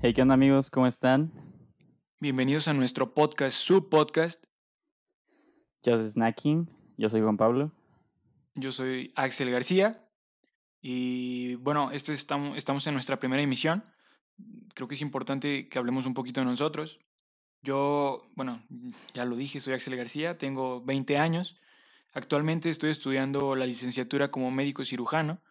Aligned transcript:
Hey, 0.00 0.14
¿qué 0.14 0.22
onda 0.22 0.32
amigos? 0.32 0.70
¿Cómo 0.70 0.86
están? 0.86 1.30
Bienvenidos 2.18 2.66
a 2.68 2.72
nuestro 2.72 3.12
podcast, 3.12 3.58
su 3.58 3.90
podcast. 3.90 4.42
Just 5.84 6.14
Snacking. 6.14 6.70
Yo 6.96 7.10
soy 7.10 7.20
Juan 7.20 7.36
Pablo. 7.36 7.70
Yo 8.54 8.72
soy 8.72 9.12
Axel 9.16 9.50
García. 9.50 10.08
Y 10.80 11.56
bueno, 11.56 11.90
este 11.90 12.14
estamos, 12.14 12.56
estamos 12.56 12.86
en 12.86 12.94
nuestra 12.94 13.18
primera 13.18 13.42
emisión. 13.42 13.84
Creo 14.72 14.88
que 14.88 14.94
es 14.94 15.02
importante 15.02 15.68
que 15.68 15.78
hablemos 15.78 16.06
un 16.06 16.14
poquito 16.14 16.40
de 16.40 16.46
nosotros. 16.46 17.00
Yo, 17.60 18.30
bueno, 18.34 18.64
ya 19.12 19.26
lo 19.26 19.36
dije, 19.36 19.60
soy 19.60 19.74
Axel 19.74 19.96
García, 19.96 20.38
tengo 20.38 20.80
20 20.82 21.18
años. 21.18 21.60
Actualmente 22.14 22.70
estoy 22.70 22.90
estudiando 22.90 23.54
la 23.54 23.66
licenciatura 23.66 24.30
como 24.30 24.50
médico 24.50 24.84
cirujano 24.84 25.42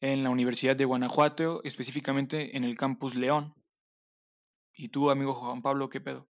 en 0.00 0.24
la 0.24 0.30
Universidad 0.30 0.74
de 0.76 0.84
Guanajuato, 0.84 1.60
específicamente 1.62 2.56
en 2.56 2.64
el 2.64 2.76
campus 2.76 3.14
León. 3.14 3.54
¿Y 4.76 4.88
tú, 4.88 5.10
amigo 5.10 5.34
Juan 5.34 5.62
Pablo, 5.62 5.88
qué 5.88 6.00
pedo? 6.00 6.28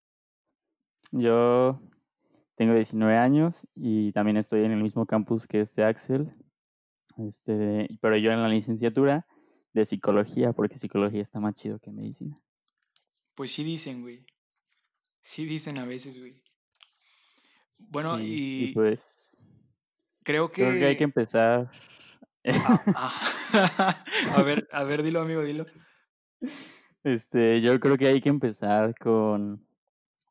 Yo 1.13 1.81
tengo 2.57 2.75
19 2.75 3.17
años 3.17 3.69
y 3.75 4.13
también 4.13 4.37
estoy 4.37 4.65
en 4.65 4.73
el 4.73 4.83
mismo 4.83 5.07
campus 5.07 5.47
que 5.47 5.61
este 5.61 5.85
Axel. 5.85 6.35
Este, 7.19 7.89
pero 8.01 8.17
yo 8.17 8.33
en 8.33 8.43
la 8.43 8.49
licenciatura 8.49 9.27
de 9.73 9.85
psicología, 9.85 10.53
porque 10.53 10.79
psicología 10.79 11.23
está 11.23 11.41
más 11.41 11.55
chido 11.55 11.79
que 11.79 11.93
medicina. 11.93 12.41
Pues 13.35 13.53
sí 13.53 13.65
dicen, 13.65 14.03
güey. 14.03 14.25
Sí 15.21 15.45
dicen 15.45 15.79
a 15.79 15.85
veces, 15.85 16.19
güey. 16.19 16.33
Bueno, 17.79 18.19
y, 18.21 18.73
pues 18.75 19.31
creo 20.29 20.51
que... 20.51 20.63
creo 20.63 20.79
que 20.79 20.85
hay 20.85 20.97
que 20.97 21.05
empezar. 21.05 21.71
Ah, 22.45 22.83
ah. 22.95 24.05
a 24.37 24.43
ver, 24.43 24.69
a 24.71 24.85
ver, 24.85 25.03
dilo, 25.03 25.23
amigo, 25.23 25.43
dilo. 25.43 25.65
Este, 27.03 27.63
yo 27.63 27.81
creo 27.81 27.97
que 27.97 28.09
hay 28.09 28.21
que 28.21 28.29
empezar 28.29 28.95
con, 28.99 29.67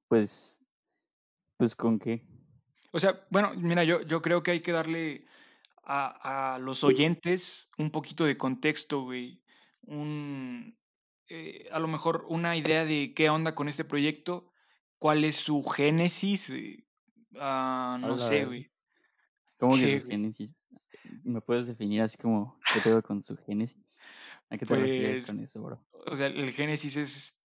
pues, 0.08 0.59
pues 1.58 1.76
con 1.76 1.98
qué. 1.98 2.23
O 2.92 3.00
sea, 3.00 3.26
bueno, 3.31 3.54
mira, 3.58 3.84
yo, 3.84 4.02
yo 4.04 4.22
creo 4.22 4.44
que 4.44 4.52
hay 4.52 4.59
que 4.59 4.72
darle 4.72 5.26
a, 5.84 6.54
a 6.54 6.59
los 6.59 6.84
oyentes 6.84 7.72
un 7.80 7.89
poquito 7.89 8.26
de 8.26 8.38
contexto, 8.38 9.02
güey. 9.02 9.42
Un, 9.82 10.78
eh, 11.28 11.67
a 11.72 11.80
lo 11.80 11.88
mejor 11.88 12.26
una 12.30 12.56
idea 12.56 12.86
de 12.86 13.14
qué 13.16 13.32
onda 13.32 13.56
con 13.56 13.67
este 13.67 13.84
proyecto, 13.84 14.52
cuál 15.00 15.23
es 15.23 15.38
su 15.38 15.64
génesis, 15.64 16.52
eh, 16.52 16.86
ah, 17.39 17.98
no 18.00 18.09
Hola, 18.09 18.20
sé, 18.20 18.45
güey. 18.45 18.70
¿Cómo 19.58 19.76
que 19.76 19.82
¿Qué, 19.82 20.02
su 20.02 20.08
génesis? 20.10 20.56
¿Me 21.24 21.42
puedes 21.42 21.68
definir 21.68 22.02
así 22.02 22.18
como 22.18 22.60
qué 22.74 22.80
pedo 22.82 23.02
con 23.02 23.22
su 23.24 23.36
génesis? 23.38 24.02
¿A 24.50 24.58
qué 24.58 24.66
te 24.66 24.76
refieres 24.76 25.20
Pues, 25.22 25.28
con 25.32 25.40
eso, 25.44 25.62
bro? 25.62 25.84
o 26.06 26.16
sea, 26.16 26.28
el 26.28 26.52
génesis 26.52 26.98
es 26.98 27.42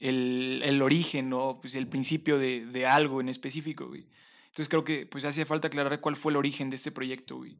el, 0.00 0.60
el 0.64 0.82
origen, 0.82 1.28
¿no? 1.28 1.58
Pues 1.60 1.74
el 1.74 1.88
principio 1.88 2.38
de, 2.38 2.66
de 2.66 2.86
algo 2.86 3.20
en 3.20 3.28
específico, 3.28 3.88
güey. 3.88 4.08
Entonces 4.46 4.68
creo 4.68 4.84
que 4.84 5.06
pues 5.06 5.24
hace 5.24 5.44
falta 5.44 5.68
aclarar 5.68 6.00
cuál 6.00 6.14
fue 6.16 6.30
el 6.32 6.36
origen 6.36 6.70
de 6.70 6.76
este 6.76 6.92
proyecto, 6.92 7.36
güey. 7.38 7.58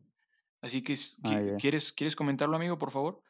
Así 0.60 0.82
que, 0.82 0.94
Ah. 1.24 1.56
¿quieres, 1.58 1.92
¿quieres 1.92 2.16
comentarlo, 2.16 2.56
amigo, 2.56 2.78
por 2.78 2.90
favor? 2.90 3.20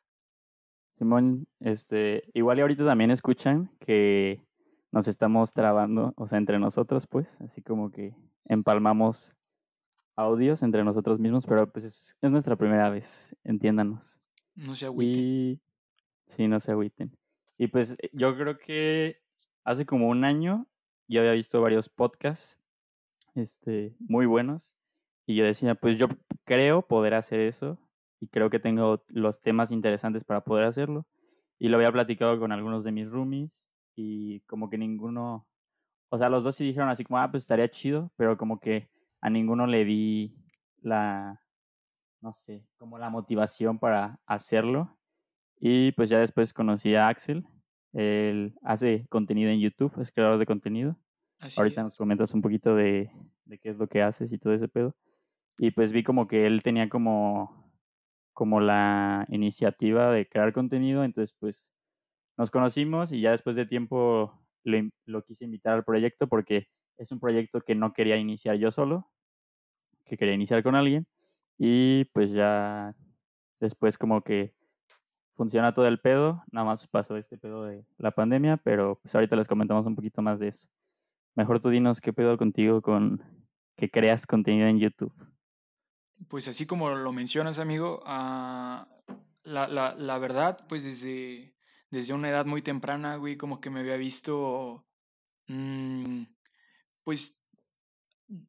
Simón, 0.99 1.47
este, 1.61 2.23
igual 2.35 2.59
y 2.59 2.61
ahorita 2.61 2.85
también 2.85 3.11
escuchan 3.11 3.71
que 3.81 4.41
nos 4.93 5.09
estamos 5.09 5.51
trabando, 5.51 6.13
o 6.17 6.27
sea, 6.29 6.39
entre 6.39 6.59
nosotros, 6.61 7.07
pues, 7.09 7.41
así 7.41 7.63
como 7.63 7.91
que 7.91 8.15
empalmamos 8.45 9.35
audios 10.17 10.63
entre 10.63 10.85
nosotros 10.85 11.19
mismos, 11.19 11.47
pero 11.47 11.71
pues 11.71 11.85
es, 11.85 12.17
es 12.21 12.31
nuestra 12.31 12.57
primera 12.57 12.91
vez, 12.91 13.37
entiéndanos. 13.45 14.21
No 14.55 14.75
se 14.75 14.87
agüiten. 14.87 15.23
Y 15.23 15.61
sí, 16.27 16.49
no 16.49 16.61
se 16.61 16.73
agüiten. 16.73 17.17
Y 17.59 17.69
pues 17.69 17.97
yo 18.13 18.37
creo 18.37 18.59
que 18.59 19.21
hace 19.65 19.87
como 19.87 20.09
un 20.09 20.25
año 20.25 20.67
yo 21.09 21.21
había 21.21 21.33
visto 21.33 21.61
varios 21.61 21.89
podcasts, 21.89 22.59
este, 23.35 23.95
muy 23.99 24.27
buenos, 24.27 24.73
y 25.27 25.37
yo 25.37 25.45
decía, 25.45 25.75
pues 25.75 25.99
yo 25.99 26.09
creo 26.45 26.83
poder 26.83 27.15
hacer 27.15 27.41
eso, 27.41 27.79
y 28.21 28.29
creo 28.29 28.51
que 28.51 28.61
tengo 28.61 29.05
los 29.09 29.41
temas 29.41 29.71
interesantes 29.71 30.25
para 30.25 30.43
poder 30.45 30.65
hacerlo. 30.65 31.07
Y 31.59 31.69
lo 31.69 31.77
había 31.77 31.93
platicado 31.93 32.39
con 32.39 32.53
algunos 32.53 32.85
de 32.85 32.93
mis 32.93 33.11
roomies, 33.11 33.69
y 33.95 34.41
como 34.41 34.71
que 34.71 34.79
ninguno, 34.79 35.47
o 36.09 36.19
sea, 36.19 36.29
los 36.29 36.45
dos 36.45 36.57
sí 36.57 36.65
dijeron 36.65 36.89
así 36.89 37.05
como, 37.05 37.19
ah, 37.19 37.31
pues 37.31 37.43
estaría 37.43 37.69
chido, 37.69 38.13
pero 38.17 38.37
como 38.37 38.61
que 38.61 38.89
a 39.25 39.31
ninguno 39.31 39.67
le 39.67 39.87
di 39.87 40.37
la, 40.83 41.41
no 42.21 42.35
sé, 42.35 42.69
como 42.77 42.99
la 42.99 43.09
motivación 43.09 43.79
para 43.79 44.21
hacerlo. 44.27 44.99
Y 45.59 45.93
pues 45.93 46.11
ya 46.11 46.19
después 46.19 46.53
conocí 46.53 46.95
a 46.95 47.09
Axel. 47.09 47.47
Él 47.95 48.55
hace 48.63 49.07
contenido 49.09 49.51
en 49.51 49.61
YouTube, 49.61 49.99
es 49.99 50.13
creador 50.13 50.39
de 50.39 50.45
contenido. 50.45 50.99
Así 51.39 51.63
Ahorita 51.63 51.81
es. 51.81 51.85
nos 51.85 51.97
comentas 51.97 52.35
un 52.35 52.43
poquito 52.43 52.77
de, 52.77 53.11
de 53.47 53.59
qué 53.59 53.71
es 53.71 53.79
lo 53.79 53.89
que 53.89 54.03
haces 54.03 54.31
y 54.31 54.37
todo 54.37 54.53
ese 54.53 54.69
pedo. 54.69 54.95
Y 55.57 55.71
pues 55.71 55.91
vi 55.93 56.03
como 56.03 56.29
que 56.29 56.47
él 56.47 56.63
tenía 56.63 56.91
como, 56.91 57.73
como 58.35 58.61
la 58.61 59.25
iniciativa 59.31 60.13
de 60.13 60.29
crear 60.29 60.53
contenido. 60.53 61.03
Entonces 61.03 61.35
pues 61.41 61.73
nos 62.37 62.51
conocimos 62.51 63.11
y 63.11 63.23
ya 63.23 63.31
después 63.31 63.57
de 63.57 63.65
tiempo 63.65 64.47
lo, 64.65 64.79
lo 65.07 65.25
quise 65.25 65.47
invitar 65.47 65.73
al 65.73 65.85
proyecto 65.85 66.29
porque 66.29 66.69
es 66.99 67.11
un 67.11 67.21
proyecto 67.21 67.63
que 67.63 67.75
no 67.75 67.95
quería 67.95 68.19
iniciar 68.19 68.57
yo 68.57 68.71
solo, 68.71 69.11
que 70.05 70.17
quería 70.17 70.35
iniciar 70.35 70.63
con 70.63 70.75
alguien. 70.75 71.07
Y 71.59 72.05
pues 72.07 72.33
ya 72.33 72.95
después 73.61 73.97
como 73.99 74.23
que 74.23 74.55
funciona 75.35 75.75
todo 75.75 75.87
el 75.87 76.01
pedo, 76.01 76.45
nada 76.51 76.67
más 76.67 76.87
pasó 76.87 77.17
este 77.17 77.39
pedo 77.39 77.65
de 77.65 77.85
la 77.99 78.13
pandemia, 78.13 78.57
pero 78.57 78.99
pues 79.03 79.15
ahorita 79.15 79.37
les 79.37 79.49
comentamos 79.49 79.87
un 79.87 79.97
poquito 79.97 80.23
más 80.23 80.39
de 80.39 80.49
eso. 80.49 80.69
Mejor 81.35 81.61
tú 81.61 81.71
dinos 81.71 82.01
qué 82.01 82.13
pedo 82.13 82.39
contigo 82.39 82.81
con 82.83 83.23
que 83.77 83.91
creas 83.91 84.27
contenido 84.27 84.69
en 84.69 84.79
YouTube. 84.79 85.13
Pues 86.29 86.47
así 86.47 86.67
como 86.67 86.91
lo 86.91 87.13
mencionas, 87.13 87.59
amigo, 87.59 88.03
la, 88.07 88.89
la, 89.43 89.95
la 89.97 90.19
verdad, 90.19 90.65
pues 90.69 90.85
desde, 90.85 91.55
desde 91.91 92.15
una 92.15 92.29
edad 92.29 92.47
muy 92.47 92.63
temprana, 92.63 93.17
güey, 93.17 93.37
como 93.37 93.61
que 93.61 93.71
me 93.71 93.81
había 93.81 93.97
visto, 93.97 94.87
mm, 95.49 96.23
pues 97.03 97.44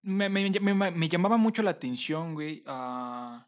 me, 0.01 0.29
me, 0.29 0.49
me- 0.49 0.91
me- 0.91 1.09
llamaba 1.09 1.37
mucho 1.37 1.61
la 1.63 1.71
atención, 1.71 2.33
güey, 2.33 2.63
ah, 2.65 3.45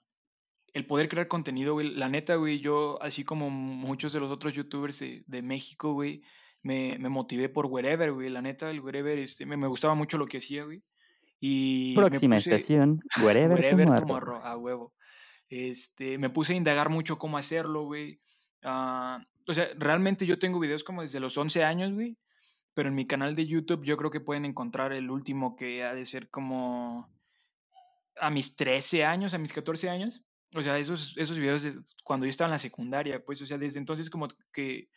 el 0.73 0.85
poder 0.85 1.09
crear 1.09 1.27
contenido, 1.27 1.73
güey. 1.73 1.89
La 1.95 2.09
neta, 2.09 2.35
güey, 2.35 2.59
yo, 2.59 3.01
así 3.01 3.23
como 3.23 3.49
muchos 3.49 4.13
de 4.13 4.19
los 4.19 4.31
otros 4.31 4.53
youtubers 4.53 4.99
de, 4.99 5.23
de 5.25 5.41
México, 5.41 5.93
güey, 5.93 6.21
me, 6.63 6.97
me 6.99 7.09
motivé 7.09 7.49
por 7.49 7.65
Wherever, 7.67 8.11
güey. 8.11 8.29
La 8.29 8.41
neta, 8.41 8.69
el 8.69 8.81
Wherever, 8.81 9.17
este, 9.17 9.45
me, 9.45 9.57
me 9.57 9.67
gustaba 9.67 9.95
mucho 9.95 10.17
lo 10.17 10.25
que 10.27 10.37
hacía, 10.37 10.65
güey. 10.65 10.81
Y 11.39 11.95
Próxima 11.95 12.35
puse, 12.35 12.55
estación, 12.55 12.99
Wherever 13.23 13.57
Wherever 13.59 13.85
Tomorrow. 13.85 14.07
Tomorrow, 14.07 14.41
a 14.43 14.57
huevo. 14.57 14.93
Este, 15.49 16.17
me 16.17 16.29
puse 16.29 16.53
a 16.53 16.57
indagar 16.57 16.89
mucho 16.89 17.17
cómo 17.17 17.37
hacerlo, 17.37 17.83
güey. 17.83 18.19
Ah, 18.63 19.23
o 19.47 19.53
sea, 19.53 19.69
realmente 19.77 20.25
yo 20.25 20.37
tengo 20.39 20.59
videos 20.59 20.83
como 20.83 21.01
desde 21.03 21.19
los 21.19 21.37
11 21.37 21.63
años, 21.63 21.93
güey. 21.93 22.17
Pero 22.77 22.89
en 22.89 22.95
mi 22.95 23.05
canal 23.05 23.33
de 23.33 23.47
YouTube 23.47 23.83
yo 23.83 23.97
creo 23.97 24.11
que 24.11 24.19
pueden 24.19 24.45
encontrar 24.45 24.93
el 24.93 25.09
último 25.09 25.55
que 25.55 25.83
ha 25.83 25.95
de 25.95 26.05
ser 26.05 26.29
como 26.29 27.11
a 28.21 28.29
mis 28.29 28.55
13 28.55 29.03
años, 29.03 29.33
a 29.33 29.39
mis 29.39 29.51
14 29.51 29.89
años. 29.89 30.23
O 30.53 30.61
sea, 30.61 30.77
esos, 30.77 31.17
esos 31.17 31.39
videos 31.39 31.63
de 31.63 31.73
cuando 32.03 32.27
yo 32.27 32.29
estaba 32.29 32.49
en 32.49 32.51
la 32.51 32.59
secundaria, 32.59 33.25
pues, 33.25 33.41
o 33.41 33.47
sea, 33.47 33.57
desde 33.57 33.79
entonces 33.79 34.11
como 34.11 34.27
que 34.53 34.91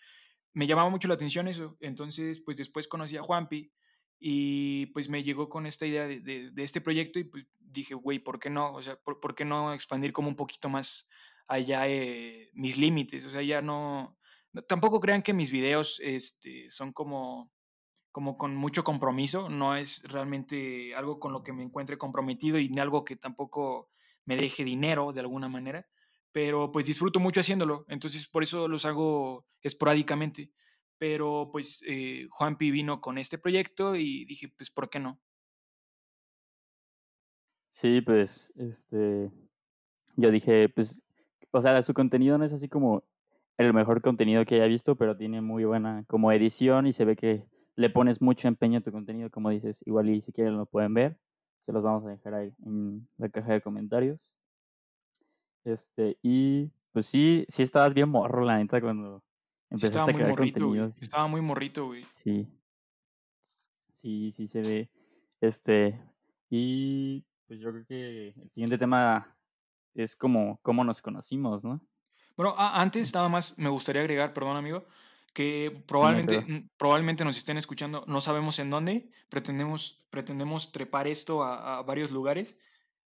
me 0.52 0.66
llamaba 0.66 0.90
mucho 0.90 1.08
la 1.08 1.14
atención 1.14 1.48
eso. 1.48 1.78
Entonces, 1.80 2.42
pues 2.44 2.58
después 2.58 2.86
conocí 2.86 3.16
a 3.16 3.22
Juanpi 3.22 3.72
y 4.18 4.84
pues 4.92 5.08
me 5.08 5.22
llegó 5.22 5.48
con 5.48 5.64
esta 5.64 5.86
idea 5.86 6.06
de, 6.06 6.20
de- 6.20 6.62
este 6.62 6.82
proyecto 6.82 7.18
y 7.18 7.24
pues 7.24 7.46
dije, 7.58 7.94
güey, 7.94 8.18
¿por 8.18 8.38
qué 8.38 8.50
no? 8.50 8.74
O 8.74 8.82
sea, 8.82 8.96
¿por, 8.96 9.34
qué 9.34 9.46
no 9.46 9.72
expandir 9.72 10.12
como 10.12 10.28
un 10.28 10.36
poquito 10.36 10.68
más 10.68 11.08
allá 11.48 11.88
eh, 11.88 12.50
mis 12.52 12.76
límites? 12.76 13.24
O 13.24 13.30
sea, 13.30 13.40
ya 13.40 13.62
no... 13.62 14.18
no- 14.52 14.62
Tampoco 14.64 15.00
crean 15.00 15.22
que 15.22 15.32
mis 15.32 15.50
videos 15.50 15.98
este, 16.04 16.68
son 16.68 16.92
como 16.92 17.50
como 18.12 18.36
con 18.36 18.56
mucho 18.56 18.84
compromiso, 18.84 19.48
no 19.48 19.76
es 19.76 20.04
realmente 20.10 20.94
algo 20.94 21.18
con 21.20 21.32
lo 21.32 21.42
que 21.42 21.52
me 21.52 21.62
encuentre 21.62 21.98
comprometido 21.98 22.58
y 22.58 22.68
ni 22.68 22.80
algo 22.80 23.04
que 23.04 23.16
tampoco 23.16 23.90
me 24.24 24.36
deje 24.36 24.64
dinero 24.64 25.12
de 25.12 25.20
alguna 25.20 25.48
manera, 25.48 25.86
pero 26.32 26.70
pues 26.72 26.86
disfruto 26.86 27.20
mucho 27.20 27.40
haciéndolo, 27.40 27.84
entonces 27.88 28.28
por 28.28 28.42
eso 28.42 28.68
los 28.68 28.84
hago 28.84 29.46
esporádicamente, 29.62 30.52
pero 30.98 31.48
pues 31.52 31.82
eh, 31.86 32.26
Juanpi 32.30 32.70
vino 32.70 33.00
con 33.00 33.18
este 33.18 33.38
proyecto 33.38 33.94
y 33.94 34.24
dije, 34.24 34.48
pues, 34.48 34.70
¿por 34.70 34.90
qué 34.90 34.98
no? 34.98 35.20
Sí, 37.70 38.00
pues, 38.00 38.52
este, 38.56 39.30
yo 40.16 40.30
dije, 40.30 40.68
pues, 40.68 41.02
o 41.52 41.62
sea, 41.62 41.80
su 41.82 41.94
contenido 41.94 42.36
no 42.36 42.44
es 42.44 42.52
así 42.52 42.68
como 42.68 43.04
el 43.56 43.72
mejor 43.72 44.02
contenido 44.02 44.44
que 44.44 44.56
haya 44.56 44.66
visto, 44.66 44.96
pero 44.96 45.16
tiene 45.16 45.40
muy 45.40 45.64
buena 45.64 46.04
como 46.06 46.32
edición 46.32 46.86
y 46.86 46.92
se 46.92 47.04
ve 47.04 47.16
que 47.16 47.46
le 47.80 47.90
pones 47.90 48.20
mucho 48.20 48.46
empeño 48.48 48.78
a 48.78 48.82
tu 48.82 48.92
contenido, 48.92 49.30
como 49.30 49.50
dices, 49.50 49.82
igual 49.86 50.10
y 50.10 50.20
si 50.20 50.32
quieren 50.32 50.56
lo 50.56 50.66
pueden 50.66 50.92
ver, 50.94 51.18
se 51.64 51.72
los 51.72 51.82
vamos 51.82 52.04
a 52.06 52.10
dejar 52.10 52.34
ahí 52.34 52.52
en 52.64 53.08
la 53.16 53.28
caja 53.28 53.52
de 53.54 53.60
comentarios. 53.60 54.32
Este, 55.64 56.18
y 56.22 56.70
pues 56.92 57.06
sí, 57.06 57.44
sí 57.48 57.62
estabas 57.62 57.94
bien 57.94 58.08
morro, 58.08 58.44
la 58.44 58.58
neta, 58.58 58.80
cuando 58.80 59.22
Sí, 59.70 59.74
empezaste 59.76 59.98
estaba 59.98 60.04
a 60.10 60.12
muy 60.12 60.14
crear 60.22 60.30
morrito, 60.30 60.58
güey. 60.66 60.78
contenido. 60.80 60.92
sí. 60.92 61.00
Estaba 61.02 61.26
muy 61.28 61.40
morrito, 61.40 61.86
güey. 61.86 62.04
Sí. 62.12 62.48
Sí, 63.92 64.32
sí 64.32 64.46
se 64.46 64.62
ve. 64.62 64.90
Este, 65.40 66.00
y 66.48 67.24
pues 67.46 67.60
yo 67.60 67.70
creo 67.70 67.84
que 67.86 68.28
el 68.28 68.50
siguiente 68.50 68.78
tema 68.78 69.36
es 69.94 70.16
como 70.16 70.58
cómo 70.62 70.84
nos 70.84 71.00
conocimos, 71.00 71.64
¿no? 71.64 71.80
Bueno, 72.36 72.54
antes 72.56 73.14
nada 73.14 73.28
más 73.28 73.58
me 73.58 73.68
gustaría 73.68 74.02
agregar, 74.02 74.32
perdón 74.32 74.56
amigo, 74.56 74.84
que 75.32 75.84
probablemente, 75.86 76.40
mm, 76.40 76.68
probablemente 76.76 77.24
nos 77.24 77.36
estén 77.38 77.56
escuchando, 77.56 78.04
no 78.06 78.20
sabemos 78.20 78.58
en 78.58 78.70
dónde, 78.70 79.10
pretendemos, 79.28 80.04
pretendemos 80.10 80.72
trepar 80.72 81.06
esto 81.06 81.42
a, 81.44 81.78
a 81.78 81.82
varios 81.82 82.10
lugares, 82.10 82.58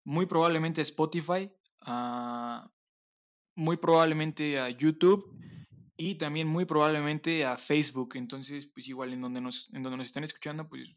muy 0.05 0.27
probablemente 0.27 0.81
a 0.81 0.83
Spotify, 0.83 1.51
a- 1.81 2.71
muy 3.57 3.77
probablemente 3.77 4.59
a 4.59 4.69
YouTube 4.71 5.39
y 5.97 6.17
también 6.17 6.49
muy 6.49 6.65
probablemente 6.65 7.45
a 7.45 7.57
Facebook. 7.57 8.17
Entonces, 8.17 8.67
pues 8.67 8.89
igual 8.89 9.13
en 9.13 9.21
donde 9.21 9.41
nos, 9.41 9.73
en 9.73 9.83
donde 9.83 9.99
nos 9.99 10.07
estén 10.09 10.25
escuchando, 10.25 10.69
pues 10.69 10.89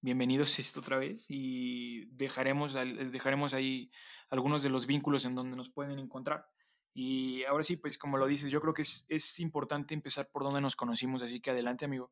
bienvenidos 0.00 0.58
esto 0.58 0.80
otra 0.80 0.98
vez 0.98 1.26
y 1.28 2.06
dejaremos, 2.06 2.74
dejaremos 2.74 3.54
ahí 3.54 3.90
algunos 4.30 4.62
de 4.62 4.70
los 4.70 4.86
vínculos 4.86 5.24
en 5.26 5.34
donde 5.34 5.56
nos 5.56 5.70
pueden 5.70 5.98
encontrar. 5.98 6.46
Y 6.94 7.44
ahora 7.44 7.62
sí, 7.62 7.76
pues 7.76 7.96
como 7.96 8.18
lo 8.18 8.26
dices, 8.26 8.50
yo 8.50 8.60
creo 8.60 8.74
que 8.74 8.82
es, 8.82 9.06
es 9.08 9.40
importante 9.40 9.94
empezar 9.94 10.26
por 10.32 10.42
donde 10.42 10.60
nos 10.60 10.76
conocimos, 10.76 11.22
así 11.22 11.40
que 11.40 11.50
adelante, 11.50 11.84
amigo. 11.84 12.10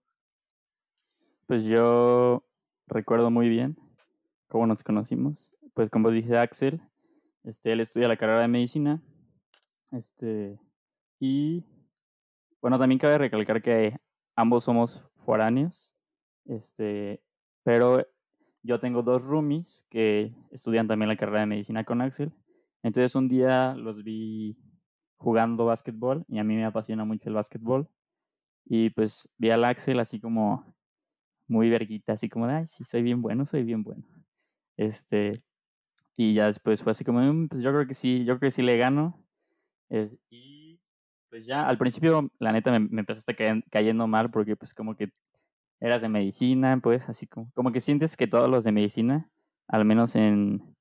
Pues 1.46 1.64
yo 1.64 2.44
recuerdo 2.86 3.30
muy 3.30 3.48
bien 3.48 3.76
cómo 4.48 4.66
nos 4.66 4.82
conocimos. 4.82 5.52
Pues 5.74 5.90
como 5.90 6.10
dice 6.10 6.38
Axel, 6.38 6.80
este, 7.44 7.72
él 7.72 7.80
estudia 7.80 8.08
la 8.08 8.16
carrera 8.16 8.42
de 8.42 8.48
medicina. 8.48 9.02
Este, 9.90 10.58
y 11.18 11.64
bueno, 12.60 12.78
también 12.78 12.98
cabe 12.98 13.18
recalcar 13.18 13.60
que 13.62 13.98
ambos 14.36 14.64
somos 14.64 15.02
foráneos. 15.24 15.92
Este, 16.46 17.22
pero 17.62 18.06
yo 18.62 18.80
tengo 18.80 19.02
dos 19.02 19.24
roomies 19.24 19.86
que 19.90 20.34
estudian 20.50 20.88
también 20.88 21.08
la 21.08 21.16
carrera 21.16 21.40
de 21.40 21.46
medicina 21.46 21.84
con 21.84 22.00
Axel. 22.00 22.32
Entonces 22.82 23.14
un 23.14 23.28
día 23.28 23.74
los 23.74 24.02
vi 24.02 24.56
jugando 25.20 25.66
básquetbol 25.66 26.24
y 26.28 26.38
a 26.40 26.44
mí 26.44 26.56
me 26.56 26.64
apasiona 26.64 27.04
mucho 27.04 27.28
el 27.28 27.36
básquetbol. 27.36 27.88
Y 28.66 28.90
pues 28.90 29.28
vi 29.38 29.50
al 29.50 29.64
Axel 29.64 30.00
así 30.00 30.20
como 30.20 30.74
muy 31.48 31.70
verguita, 31.70 32.14
así 32.14 32.28
como 32.28 32.46
de, 32.48 32.54
ay, 32.54 32.66
sí, 32.68 32.84
soy 32.84 33.02
bien 33.02 33.22
bueno, 33.22 33.46
soy 33.46 33.64
bien 33.64 33.82
bueno. 33.84 34.04
Este, 34.76 35.32
y 36.16 36.34
ya 36.34 36.46
después 36.46 36.82
fue 36.82 36.92
así 36.92 37.04
como, 37.04 37.20
"Mm, 37.20 37.48
pues 37.48 37.62
yo 37.62 37.72
creo 37.72 37.86
que 37.86 37.94
sí, 37.94 38.20
yo 38.24 38.38
creo 38.38 38.48
que 38.50 38.52
sí 38.52 38.62
le 38.62 38.76
gano. 38.78 39.24
Es- 39.90 40.16
y 40.30 40.80
pues 41.30 41.46
ya, 41.46 41.68
al 41.68 41.78
principio, 41.78 42.30
la 42.40 42.52
neta, 42.52 42.72
me, 42.72 42.80
me 42.80 43.00
empezaste 43.02 43.36
caen- 43.36 43.64
cayendo 43.70 44.06
mal 44.08 44.30
porque 44.30 44.56
pues 44.56 44.74
como 44.74 44.96
que 44.96 45.12
eras 45.80 46.02
de 46.02 46.08
medicina, 46.10 46.80
pues 46.82 47.08
así 47.08 47.26
como, 47.26 47.50
como 47.54 47.72
que 47.72 47.80
sientes 47.80 48.16
que 48.16 48.26
todos 48.28 48.50
los 48.50 48.64
de 48.64 48.72
medicina, 48.72 49.30
al 49.68 49.84
menos 49.84 50.16
en, 50.16 50.76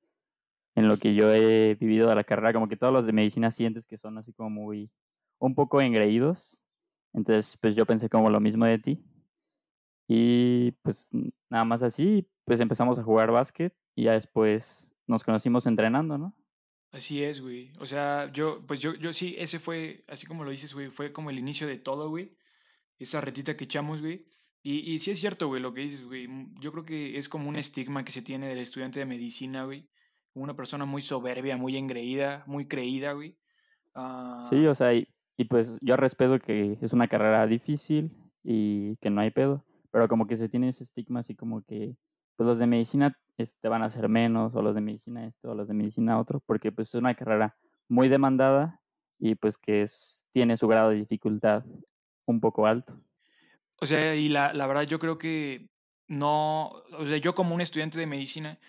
en 0.79 0.87
lo 0.87 0.97
que 0.97 1.13
yo 1.13 1.33
he 1.33 1.75
vivido 1.75 2.07
de 2.07 2.15
la 2.15 2.23
carrera, 2.23 2.53
como 2.53 2.69
que 2.69 2.77
todos 2.77 2.93
los 2.93 3.05
de 3.05 3.11
medicina 3.11 3.51
sientes 3.51 3.85
que 3.85 3.97
son 3.97 4.17
así 4.17 4.31
como 4.31 4.49
muy, 4.49 4.89
un 5.37 5.53
poco 5.53 5.81
engreídos. 5.81 6.63
Entonces, 7.13 7.57
pues 7.57 7.75
yo 7.75 7.85
pensé 7.85 8.09
como 8.09 8.29
lo 8.29 8.39
mismo 8.39 8.65
de 8.65 8.79
ti. 8.79 9.03
Y 10.07 10.71
pues 10.81 11.09
nada 11.49 11.65
más 11.65 11.83
así, 11.83 12.29
pues 12.45 12.61
empezamos 12.61 12.97
a 12.97 13.03
jugar 13.03 13.29
básquet 13.29 13.75
y 13.93 14.05
ya 14.05 14.13
después 14.13 14.89
nos 15.05 15.25
conocimos 15.25 15.67
entrenando, 15.67 16.17
¿no? 16.17 16.33
Así 16.91 17.23
es, 17.23 17.41
güey. 17.41 17.73
O 17.79 17.85
sea, 17.85 18.31
yo, 18.31 18.65
pues 18.65 18.79
yo, 18.79 18.95
yo 18.95 19.11
sí, 19.11 19.35
ese 19.37 19.59
fue, 19.59 20.05
así 20.07 20.25
como 20.25 20.45
lo 20.45 20.51
dices, 20.51 20.73
güey, 20.73 20.89
fue 20.89 21.11
como 21.11 21.29
el 21.29 21.37
inicio 21.37 21.67
de 21.67 21.77
todo, 21.77 22.09
güey. 22.09 22.37
Esa 22.97 23.19
retita 23.19 23.57
que 23.57 23.65
echamos, 23.65 24.01
güey. 24.01 24.25
Y, 24.63 24.93
y 24.93 24.99
sí 24.99 25.11
es 25.11 25.19
cierto, 25.19 25.47
güey, 25.47 25.61
lo 25.61 25.73
que 25.73 25.81
dices, 25.81 26.05
güey. 26.05 26.29
Yo 26.61 26.71
creo 26.71 26.85
que 26.85 27.17
es 27.17 27.27
como 27.27 27.49
un 27.49 27.57
estigma 27.57 28.05
que 28.05 28.13
se 28.13 28.21
tiene 28.21 28.47
del 28.47 28.59
estudiante 28.59 28.99
de 28.99 29.05
medicina, 29.05 29.65
güey. 29.65 29.89
Una 30.33 30.55
persona 30.55 30.85
muy 30.85 31.01
soberbia, 31.01 31.57
muy 31.57 31.77
engreída, 31.77 32.43
muy 32.47 32.65
creída, 32.67 33.13
güey. 33.13 33.31
Sí, 33.31 33.35
Ah, 33.95 34.69
o 34.69 34.75
sea, 34.75 34.93
y, 34.93 35.07
y 35.37 35.45
pues 35.45 35.75
yo 35.81 35.97
respeto 35.97 36.39
que 36.39 36.77
es 36.81 36.93
una 36.93 37.07
carrera 37.07 37.45
difícil 37.47 38.11
y 38.43 38.95
que 38.97 39.09
no 39.09 39.21
hay 39.21 39.31
pedo, 39.31 39.65
pero 39.91 40.07
como 40.07 40.27
que 40.27 40.37
se 40.37 40.49
tiene 40.49 40.69
ese 40.69 40.83
estigma 40.83 41.21
así 41.21 41.35
como 41.35 41.61
que 41.63 41.95
pues 42.35 42.47
los 42.47 42.59
de 42.59 42.67
medicina 42.67 43.17
este, 43.37 43.67
van 43.67 43.83
a 43.83 43.89
ser 43.89 44.07
menos, 44.07 44.55
o 44.55 44.61
los 44.61 44.75
de 44.75 44.81
medicina 44.81 45.25
esto, 45.25 45.51
o 45.51 45.55
los 45.55 45.67
de 45.67 45.73
medicina 45.73 46.19
otro, 46.19 46.41
porque 46.45 46.71
pues 46.71 46.89
es 46.89 46.95
una 46.95 47.15
carrera 47.15 47.57
muy 47.89 48.07
demandada 48.07 48.81
y 49.17 49.35
pues 49.35 49.57
que 49.57 49.81
es, 49.81 50.25
tiene 50.31 50.55
su 50.55 50.67
grado 50.67 50.89
de 50.91 50.97
dificultad 50.97 51.65
un 52.25 52.39
poco 52.39 52.65
alto. 52.65 53.01
O 53.81 53.85
sea, 53.85 54.15
y 54.15 54.29
la, 54.29 54.53
la 54.53 54.67
verdad 54.67 54.83
yo 54.83 54.99
creo 54.99 55.17
que 55.17 55.69
no, 56.07 56.69
o 56.97 57.05
sea, 57.05 57.17
yo 57.17 57.35
como 57.35 57.55
un 57.55 57.61
estudiante 57.61 57.97
de 57.97 58.07
medicina, 58.07 58.59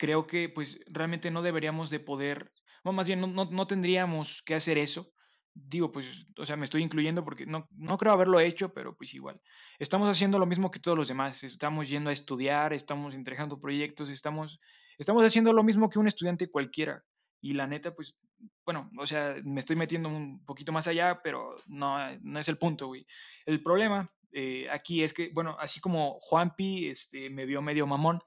creo 0.00 0.26
que 0.26 0.48
pues 0.48 0.80
realmente 0.86 1.30
no 1.30 1.42
deberíamos 1.42 1.90
de 1.90 2.00
poder, 2.00 2.50
o 2.84 2.90
más 2.90 3.06
bien 3.06 3.20
no, 3.20 3.26
no, 3.26 3.44
no 3.44 3.66
tendríamos 3.66 4.42
que 4.42 4.54
hacer 4.54 4.78
eso. 4.78 5.12
Digo, 5.52 5.90
pues, 5.90 6.24
o 6.38 6.46
sea, 6.46 6.56
me 6.56 6.64
estoy 6.64 6.82
incluyendo 6.82 7.22
porque 7.22 7.44
no, 7.44 7.68
no 7.72 7.98
creo 7.98 8.12
haberlo 8.12 8.40
hecho, 8.40 8.72
pero 8.72 8.96
pues 8.96 9.12
igual. 9.12 9.42
Estamos 9.78 10.08
haciendo 10.08 10.38
lo 10.38 10.46
mismo 10.46 10.70
que 10.70 10.80
todos 10.80 10.96
los 10.96 11.08
demás. 11.08 11.44
Estamos 11.44 11.90
yendo 11.90 12.08
a 12.08 12.14
estudiar, 12.14 12.72
estamos 12.72 13.14
entregando 13.14 13.60
proyectos, 13.60 14.08
estamos, 14.08 14.58
estamos 14.96 15.22
haciendo 15.22 15.52
lo 15.52 15.62
mismo 15.62 15.90
que 15.90 15.98
un 15.98 16.06
estudiante 16.06 16.50
cualquiera. 16.50 17.04
Y 17.42 17.52
la 17.52 17.66
neta, 17.66 17.94
pues, 17.94 18.16
bueno, 18.64 18.90
o 18.96 19.06
sea, 19.06 19.36
me 19.44 19.60
estoy 19.60 19.76
metiendo 19.76 20.08
un 20.08 20.42
poquito 20.46 20.72
más 20.72 20.88
allá, 20.88 21.20
pero 21.22 21.56
no, 21.66 21.98
no 22.22 22.38
es 22.38 22.48
el 22.48 22.56
punto, 22.56 22.86
güey. 22.86 23.04
El 23.44 23.62
problema 23.62 24.06
eh, 24.32 24.66
aquí 24.70 25.02
es 25.02 25.12
que, 25.12 25.30
bueno, 25.34 25.56
así 25.58 25.78
como 25.80 26.16
Juanpi 26.20 26.88
este, 26.88 27.28
me 27.28 27.44
vio 27.44 27.60
medio 27.60 27.86
mamón, 27.86 28.20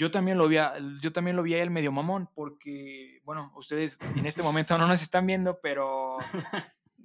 yo 0.00 0.10
también 0.10 0.38
lo 0.38 0.48
vi 0.48 0.56
a, 0.56 0.72
yo 1.02 1.12
también 1.12 1.36
lo 1.36 1.42
vi 1.42 1.52
a 1.54 1.62
él 1.62 1.68
medio 1.70 1.92
mamón, 1.92 2.26
porque, 2.34 3.20
bueno, 3.24 3.52
ustedes 3.54 3.98
en 4.16 4.24
este 4.24 4.42
momento 4.42 4.78
no 4.78 4.86
nos 4.86 5.02
están 5.02 5.26
viendo, 5.26 5.58
pero 5.62 6.16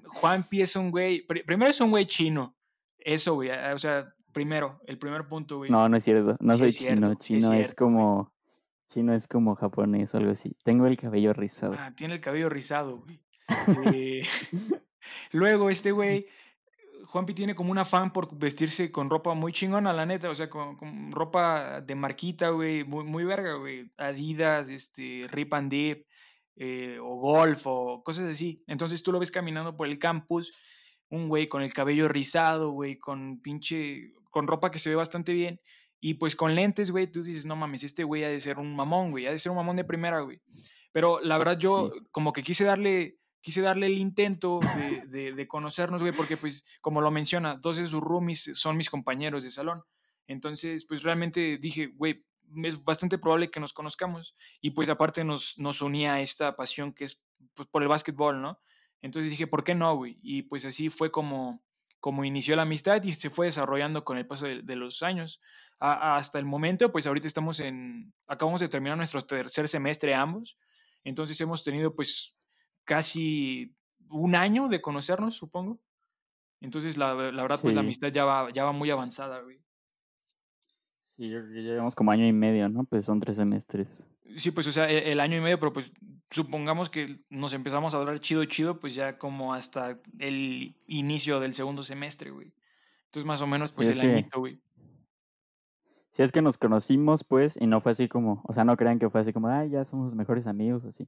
Juanpi 0.04 0.62
es 0.62 0.78
un 0.78 0.92
güey, 0.92 1.26
pr- 1.28 1.44
primero 1.46 1.72
es 1.72 1.82
un 1.82 1.90
güey 1.92 2.06
chino, 2.06 2.56
eso, 2.98 3.34
güey, 3.36 3.50
o 3.50 3.78
sea, 3.80 4.08
primero, 4.32 4.80
el 4.88 4.98
primer 4.98 5.28
punto, 5.28 5.58
güey. 5.58 5.70
No, 5.70 5.90
no 5.90 5.98
es 5.98 6.06
cierto, 6.06 6.38
no 6.40 6.54
Sí 6.54 6.60
soy 6.60 6.72
cierto, 6.72 6.96
chino, 6.96 7.12
es 7.12 7.20
chino 7.20 7.54
es 7.54 7.76
güey. 7.76 7.76
como, 7.76 8.34
chino 8.88 9.14
es 9.14 9.28
como 9.28 9.56
japonés 9.56 10.14
o 10.14 10.18
algo 10.18 10.32
así. 10.32 10.56
Tengo 10.64 10.88
el 10.88 10.96
cabello 10.98 11.34
rizado. 11.34 11.76
Ah, 11.78 11.92
tiene 11.96 12.14
el 12.14 12.22
cabello 12.22 12.48
rizado, 12.50 13.00
güey. 13.00 13.20
Eh, 13.94 14.22
luego, 15.32 15.70
este 15.70 15.92
güey, 15.92 16.28
Juanpi 17.16 17.34
tiene 17.34 17.56
como 17.56 17.72
un 17.72 17.78
afán 17.78 18.12
por 18.12 18.38
vestirse 18.38 18.92
con 18.92 19.10
ropa 19.10 19.34
muy 19.34 19.54
chingona, 19.54 19.94
la 19.94 20.06
neta, 20.06 20.30
o 20.30 20.36
sea, 20.36 20.50
con, 20.50 20.76
con 20.76 21.14
ropa 21.14 21.80
de 21.80 21.96
marquita, 21.96 22.50
güey, 22.50 22.84
muy, 22.84 23.06
muy 23.06 23.24
verga, 23.24 23.54
güey. 23.54 23.90
Adidas, 23.96 24.68
este, 24.68 25.26
Rip 25.30 25.54
and 25.54 25.72
Dip, 25.72 26.08
eh, 26.58 26.98
o 27.02 27.16
Golf, 27.16 27.62
o 27.68 28.04
cosas 28.04 28.26
así. 28.26 28.62
Entonces 28.68 29.02
tú 29.02 29.14
lo 29.14 29.20
ves 29.20 29.32
caminando 29.32 29.78
por 29.78 29.88
el 29.88 29.98
campus, 29.98 30.52
un 31.08 31.30
güey 31.30 31.48
con 31.48 31.62
el 31.62 31.72
cabello 31.72 32.10
rizado, 32.10 32.72
güey, 32.72 32.98
con 32.98 33.40
pinche, 33.40 34.12
con 34.30 34.46
ropa 34.46 34.70
que 34.70 34.80
se 34.80 34.90
ve 34.90 34.98
bastante 34.98 35.32
bien. 35.32 35.62
Y 36.02 36.16
pues 36.16 36.36
con 36.36 36.54
lentes, 36.54 36.92
güey, 36.92 37.10
tú 37.10 37.24
dices, 37.24 37.46
no 37.46 37.56
mames, 37.56 37.86
este 37.86 38.04
güey 38.04 38.26
ha 38.26 38.30
de 38.30 38.42
ser 38.42 38.60
un 38.60 38.76
mamón, 38.76 39.12
güey, 39.12 39.26
ha 39.26 39.32
de 39.32 39.40
ser 39.40 39.52
un 39.52 39.56
mamón 39.56 39.78
de 39.78 39.86
primera, 39.86 40.20
güey. 40.20 40.42
Pero 40.92 41.22
la 41.22 41.38
verdad 41.38 41.58
yo 41.58 41.92
Sí, 41.94 42.00
como 42.12 42.34
que 42.34 42.44
quise 42.44 42.66
darle, 42.66 43.20
quise 43.46 43.62
darle 43.62 43.86
el 43.86 44.00
intento 44.00 44.60
de, 44.76 45.06
de, 45.06 45.34
de 45.34 45.48
conocernos, 45.48 46.02
güey, 46.02 46.12
porque 46.14 46.36
pues 46.36 46.66
como 46.82 47.00
lo 47.00 47.12
menciona, 47.12 47.58
dos 47.62 47.78
de 47.78 47.86
sus 47.86 48.02
roomies 48.02 48.50
son 48.56 48.76
mis 48.76 48.90
compañeros 48.90 49.44
de 49.44 49.52
salón. 49.52 49.84
Entonces, 50.26 50.84
pues 50.88 51.04
realmente 51.04 51.60
dije, 51.62 51.86
güey, 51.96 52.26
es 52.64 52.84
bastante 52.84 53.20
probable 53.20 53.52
que 53.52 53.60
nos 53.60 53.72
conozcamos. 53.72 54.36
Y 54.62 54.72
pues 54.72 54.90
aparte 54.90 55.24
nos, 55.24 55.60
nos 55.60 55.84
unía 55.84 56.22
esta 56.22 56.56
pasión 56.56 56.92
que 56.92 57.06
es 57.06 57.24
pues, 57.54 57.68
por 57.70 57.84
el 57.84 57.88
básquetbol, 57.88 58.42
¿no? 58.42 58.60
Entonces 59.04 59.30
dije, 59.30 59.46
¿por 59.46 59.64
qué 59.64 59.76
no, 59.76 59.96
güey? 59.96 60.18
Y 60.24 60.42
pues 60.42 60.66
así 60.66 60.90
fue 60.90 61.12
como, 61.12 61.64
como 62.00 62.26
inició 62.26 62.56
la 62.56 62.64
amistad 62.64 63.04
y 63.04 63.14
se 63.14 63.30
fue 63.30 63.46
desarrollando 63.46 64.04
con 64.04 64.18
el 64.18 64.26
paso 64.26 64.48
de, 64.48 64.64
de 64.64 64.76
los 64.76 65.04
años. 65.04 65.40
A- 65.80 66.16
hasta 66.18 66.40
el 66.40 66.46
momento, 66.46 66.92
pues 66.92 67.06
ahorita 67.06 67.28
estamos 67.28 67.60
en, 67.60 68.12
acabamos 68.26 68.62
de 68.62 68.70
terminar 68.70 68.98
nuestro 68.98 69.22
tercer 69.22 69.68
semestre 69.68 70.16
ambos. 70.16 70.58
Entonces 71.04 71.40
hemos 71.42 71.64
tenido 71.64 71.94
pues 71.94 72.35
casi 72.86 73.76
un 74.10 74.36
año 74.36 74.68
de 74.70 74.82
conocernos, 74.82 75.36
supongo. 75.36 75.82
Entonces 76.62 76.98
la, 76.98 77.14
la 77.14 77.42
verdad 77.44 77.62
pues 77.62 77.76
la 77.76 77.82
amistad 77.82 78.10
ya 78.10 78.26
va, 78.26 78.52
ya 78.52 78.66
va 78.66 78.72
muy 78.74 78.90
avanzada, 78.92 79.42
güey. 79.42 79.62
sí, 81.10 81.30
yo 81.30 81.40
creo 81.42 81.54
que 81.54 81.64
ya 81.64 81.72
llevamos 81.72 81.96
como 81.96 82.12
año 82.12 82.28
y 82.28 82.34
medio, 82.34 82.70
¿no? 82.70 82.84
Pues 82.84 83.06
son 83.06 83.20
tres 83.20 83.38
semestres. 83.38 84.08
Sí, 84.38 84.52
pues 84.52 84.68
o 84.68 84.72
sea, 84.72 84.90
e- 84.90 85.12
el 85.12 85.20
año 85.20 85.38
y 85.38 85.42
medio, 85.42 85.60
pero 85.60 85.72
pues 85.74 85.94
supongamos 86.32 86.90
que 86.90 87.24
nos 87.30 87.54
empezamos 87.54 87.94
a 87.94 87.98
hablar 87.98 88.20
chido, 88.20 88.44
chido, 88.46 88.80
pues 88.80 88.96
ya 88.96 89.18
como 89.18 89.54
hasta 89.54 90.02
el 90.20 90.76
inicio 90.88 91.40
del 91.40 91.54
segundo 91.54 91.84
semestre, 91.84 92.32
güey. 92.32 92.54
Entonces 93.06 93.26
más 93.26 93.42
o 93.42 93.48
menos 93.48 93.72
pues 93.72 93.90
es 93.90 93.90
el 93.90 94.00
que, 94.00 94.08
añito, 94.10 94.40
güey. 94.40 94.60
sí 96.14 96.24
es 96.24 96.32
que 96.32 96.42
nos 96.42 96.58
conocimos, 96.58 97.24
pues, 97.24 97.58
y 97.60 97.68
no 97.68 97.82
fue 97.82 97.92
así 97.92 98.08
como, 98.08 98.42
o 98.48 98.54
sea, 98.54 98.64
no 98.64 98.78
crean 98.78 99.00
que 99.00 99.10
fue 99.10 99.22
así 99.22 99.34
como, 99.34 99.48
ay, 99.50 99.70
ya 99.70 99.86
somos 99.86 100.16
mejores 100.16 100.48
amigos 100.48 100.84
así. 100.86 101.08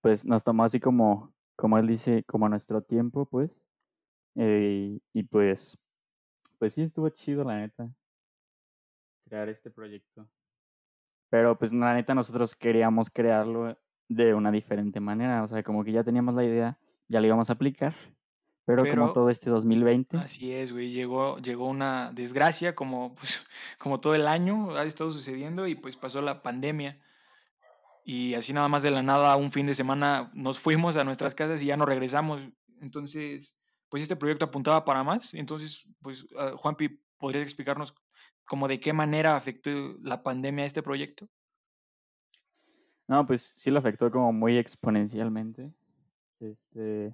Pues 0.00 0.24
nos 0.24 0.44
tomó 0.44 0.64
así 0.64 0.80
como, 0.80 1.34
como 1.56 1.78
él 1.78 1.86
dice, 1.86 2.24
como 2.24 2.48
nuestro 2.48 2.82
tiempo, 2.82 3.26
pues. 3.26 3.50
Eh, 4.36 4.98
y 5.12 5.22
pues, 5.24 5.78
pues 6.58 6.74
sí, 6.74 6.82
estuvo 6.82 7.08
chido, 7.08 7.44
la 7.44 7.58
neta, 7.58 7.90
crear 9.28 9.48
este 9.48 9.70
proyecto. 9.70 10.28
Pero 11.30 11.58
pues 11.58 11.72
la 11.72 11.94
neta 11.94 12.14
nosotros 12.14 12.54
queríamos 12.54 13.10
crearlo 13.10 13.78
de 14.08 14.34
una 14.34 14.50
diferente 14.50 15.00
manera, 15.00 15.42
o 15.42 15.48
sea, 15.48 15.62
como 15.62 15.84
que 15.84 15.92
ya 15.92 16.02
teníamos 16.02 16.34
la 16.34 16.44
idea, 16.44 16.78
ya 17.08 17.20
la 17.20 17.26
íbamos 17.26 17.50
a 17.50 17.52
aplicar, 17.52 17.94
pero, 18.64 18.84
como 18.88 19.12
todo 19.12 19.30
este 19.30 19.50
2020. 19.50 20.16
Así 20.18 20.52
es, 20.52 20.72
güey, 20.72 20.90
llegó, 20.90 21.38
llegó 21.38 21.66
una 21.66 22.12
desgracia 22.12 22.74
como, 22.74 23.14
pues, 23.14 23.46
como 23.78 23.98
todo 23.98 24.14
el 24.14 24.26
año 24.26 24.76
ha 24.76 24.84
estado 24.84 25.10
sucediendo 25.10 25.66
y 25.66 25.74
pues 25.74 25.96
pasó 25.96 26.22
la 26.22 26.42
pandemia. 26.42 26.98
Y 28.08 28.32
así 28.32 28.54
nada 28.54 28.68
más 28.68 28.82
de 28.82 28.90
la 28.90 29.02
nada, 29.02 29.36
un 29.36 29.52
fin 29.52 29.66
de 29.66 29.74
semana 29.74 30.30
nos 30.32 30.58
fuimos 30.58 30.96
a 30.96 31.04
nuestras 31.04 31.34
casas 31.34 31.60
y 31.60 31.66
ya 31.66 31.76
no 31.76 31.84
regresamos. 31.84 32.40
Entonces, 32.80 33.60
pues 33.90 34.02
este 34.02 34.16
proyecto 34.16 34.46
apuntaba 34.46 34.82
para 34.82 35.04
más. 35.04 35.34
Entonces, 35.34 35.86
pues, 36.00 36.22
uh, 36.32 36.56
Juanpi, 36.56 37.02
¿podrías 37.18 37.44
explicarnos 37.44 37.94
como 38.46 38.66
de 38.66 38.80
qué 38.80 38.94
manera 38.94 39.36
afectó 39.36 39.70
la 40.00 40.22
pandemia 40.22 40.64
a 40.64 40.66
este 40.66 40.82
proyecto? 40.82 41.28
No, 43.08 43.26
pues 43.26 43.52
sí 43.54 43.70
lo 43.70 43.78
afectó 43.78 44.10
como 44.10 44.32
muy 44.32 44.56
exponencialmente. 44.56 45.74
Este, 46.40 47.12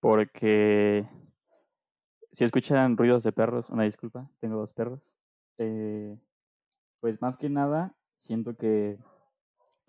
porque 0.00 1.06
si 2.30 2.44
escuchan 2.44 2.96
ruidos 2.96 3.22
de 3.22 3.32
perros, 3.32 3.68
una 3.68 3.84
disculpa, 3.84 4.30
tengo 4.40 4.56
dos 4.56 4.72
perros. 4.72 5.14
Eh, 5.58 6.18
pues 7.00 7.20
más 7.20 7.36
que 7.36 7.50
nada, 7.50 7.94
siento 8.16 8.56
que 8.56 8.96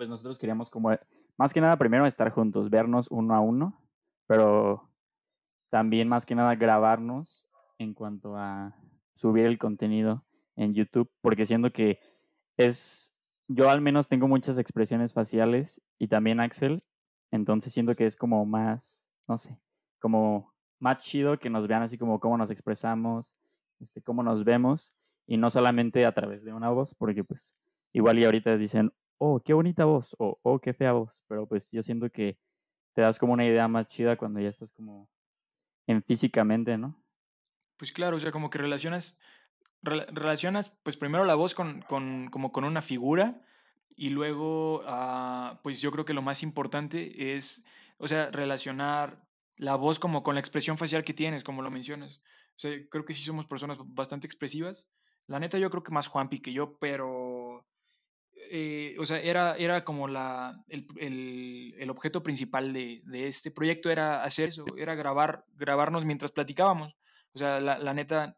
pues 0.03 0.09
nosotros 0.09 0.37
queríamos 0.37 0.69
como, 0.69 0.89
más 1.37 1.53
que 1.53 1.61
nada 1.61 1.77
primero 1.77 2.05
estar 2.05 2.29
juntos, 2.29 2.69
vernos 2.69 3.07
uno 3.09 3.35
a 3.35 3.39
uno, 3.39 3.81
pero 4.27 4.91
también 5.69 6.09
más 6.09 6.25
que 6.25 6.35
nada 6.35 6.55
grabarnos 6.55 7.47
en 7.77 7.93
cuanto 7.93 8.35
a 8.35 8.75
subir 9.13 9.45
el 9.45 9.57
contenido 9.57 10.25
en 10.57 10.73
YouTube, 10.73 11.09
porque 11.21 11.45
siento 11.45 11.71
que 11.71 12.01
es, 12.57 13.15
yo 13.47 13.69
al 13.69 13.79
menos 13.79 14.09
tengo 14.09 14.27
muchas 14.27 14.57
expresiones 14.57 15.13
faciales 15.13 15.81
y 15.97 16.09
también 16.09 16.41
Axel, 16.41 16.83
entonces 17.31 17.71
siento 17.71 17.95
que 17.95 18.05
es 18.05 18.17
como 18.17 18.45
más, 18.45 19.09
no 19.29 19.37
sé, 19.37 19.57
como 20.01 20.53
más 20.79 20.97
chido 20.97 21.39
que 21.39 21.49
nos 21.49 21.65
vean 21.65 21.83
así 21.83 21.97
como 21.97 22.19
cómo 22.19 22.37
nos 22.37 22.49
expresamos, 22.49 23.37
este, 23.79 24.01
cómo 24.01 24.21
nos 24.21 24.43
vemos 24.43 24.97
y 25.27 25.37
no 25.37 25.49
solamente 25.49 26.05
a 26.05 26.13
través 26.13 26.43
de 26.43 26.51
una 26.51 26.71
voz, 26.71 26.93
porque 26.93 27.23
pues 27.23 27.55
igual 27.93 28.19
y 28.19 28.25
ahorita 28.25 28.57
dicen, 28.57 28.91
oh, 29.17 29.39
qué 29.39 29.53
bonita 29.53 29.85
voz, 29.85 30.15
o 30.19 30.39
oh, 30.41 30.59
qué 30.59 30.73
fea 30.73 30.93
voz, 30.93 31.23
pero 31.27 31.47
pues 31.47 31.71
yo 31.71 31.81
siento 31.81 32.09
que 32.09 32.37
te 32.93 33.01
das 33.01 33.19
como 33.19 33.33
una 33.33 33.45
idea 33.45 33.67
más 33.67 33.87
chida 33.87 34.17
cuando 34.17 34.39
ya 34.39 34.49
estás 34.49 34.71
como 34.73 35.09
en 35.87 36.03
físicamente, 36.03 36.77
¿no? 36.77 37.03
Pues 37.77 37.91
claro, 37.91 38.17
o 38.17 38.19
sea, 38.19 38.31
como 38.31 38.49
que 38.49 38.59
relacionas, 38.59 39.19
relacionas 39.81 40.69
pues 40.69 40.97
primero 40.97 41.25
la 41.25 41.35
voz 41.35 41.55
con, 41.55 41.81
con, 41.81 42.27
como 42.29 42.51
con 42.51 42.63
una 42.63 42.81
figura 42.81 43.41
y 43.95 44.09
luego, 44.09 44.83
ah, 44.85 45.59
pues 45.63 45.81
yo 45.81 45.91
creo 45.91 46.05
que 46.05 46.13
lo 46.13 46.21
más 46.21 46.43
importante 46.43 47.35
es, 47.35 47.65
o 47.97 48.07
sea, 48.07 48.31
relacionar 48.31 49.27
la 49.57 49.75
voz 49.75 49.99
como 49.99 50.23
con 50.23 50.35
la 50.35 50.41
expresión 50.41 50.77
facial 50.77 51.03
que 51.03 51.13
tienes, 51.13 51.43
como 51.43 51.61
lo 51.61 51.71
mencionas. 51.71 52.21
O 52.55 52.59
sea, 52.59 52.71
creo 52.89 53.05
que 53.05 53.13
sí 53.13 53.23
somos 53.23 53.45
personas 53.45 53.77
bastante 53.85 54.27
expresivas. 54.27 54.89
La 55.27 55.39
neta, 55.39 55.57
yo 55.57 55.69
creo 55.69 55.83
que 55.83 55.91
más 55.91 56.07
Juanpi 56.07 56.39
que 56.39 56.53
yo, 56.53 56.77
pero 56.79 57.22
eh, 58.55 58.95
o 58.99 59.05
sea, 59.07 59.19
era, 59.19 59.55
era 59.55 59.83
como 59.83 60.07
la, 60.07 60.63
el, 60.69 60.85
el, 60.97 61.73
el 61.75 61.89
objeto 61.89 62.21
principal 62.21 62.71
de, 62.71 63.01
de, 63.03 63.27
este 63.27 63.49
proyecto, 63.49 63.89
era 63.89 64.21
hacer 64.21 64.49
eso, 64.49 64.63
era 64.77 64.93
grabar, 64.93 65.43
grabarnos 65.55 66.05
mientras 66.05 66.31
platicábamos. 66.31 66.95
O 67.33 67.39
sea, 67.39 67.59
la, 67.59 67.79
la 67.79 67.95
neta, 67.95 68.37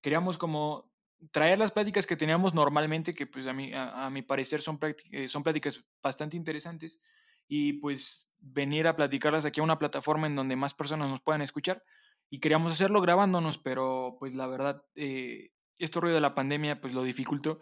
queríamos 0.00 0.38
como 0.38 0.92
traer 1.32 1.58
las 1.58 1.72
pláticas 1.72 2.06
que 2.06 2.14
teníamos 2.14 2.54
normalmente, 2.54 3.12
que 3.12 3.26
pues 3.26 3.44
a 3.48 3.52
mi, 3.52 3.72
a, 3.74 4.08
mi 4.08 4.22
parecer 4.22 4.60
son, 4.60 4.78
eh, 5.10 5.26
son 5.26 5.42
pláticas 5.42 5.84
bastante 6.00 6.36
interesantes, 6.36 7.02
y 7.48 7.72
pues 7.72 8.32
venir 8.38 8.86
a 8.86 8.94
platicarlas 8.94 9.46
aquí 9.46 9.58
a 9.58 9.64
una 9.64 9.80
plataforma 9.80 10.28
en 10.28 10.36
donde 10.36 10.54
más 10.54 10.74
personas 10.74 11.10
nos 11.10 11.22
puedan 11.22 11.42
escuchar. 11.42 11.82
Y 12.30 12.38
queríamos 12.38 12.70
hacerlo 12.70 13.00
grabándonos, 13.00 13.58
pero 13.58 14.16
pues 14.20 14.32
la 14.36 14.46
verdad, 14.46 14.84
eh, 14.94 15.50
este 15.80 15.98
ruido 15.98 16.14
de 16.14 16.20
la 16.20 16.36
pandemia 16.36 16.80
pues 16.80 16.94
lo 16.94 17.02
dificultó 17.02 17.58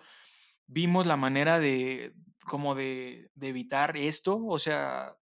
vimos 0.66 1.06
la 1.06 1.16
manera 1.16 1.58
de, 1.58 2.14
como 2.44 2.74
de, 2.74 3.30
de 3.34 3.48
evitar 3.48 3.96
esto, 3.96 4.44
o 4.44 4.58
sea, 4.58 5.16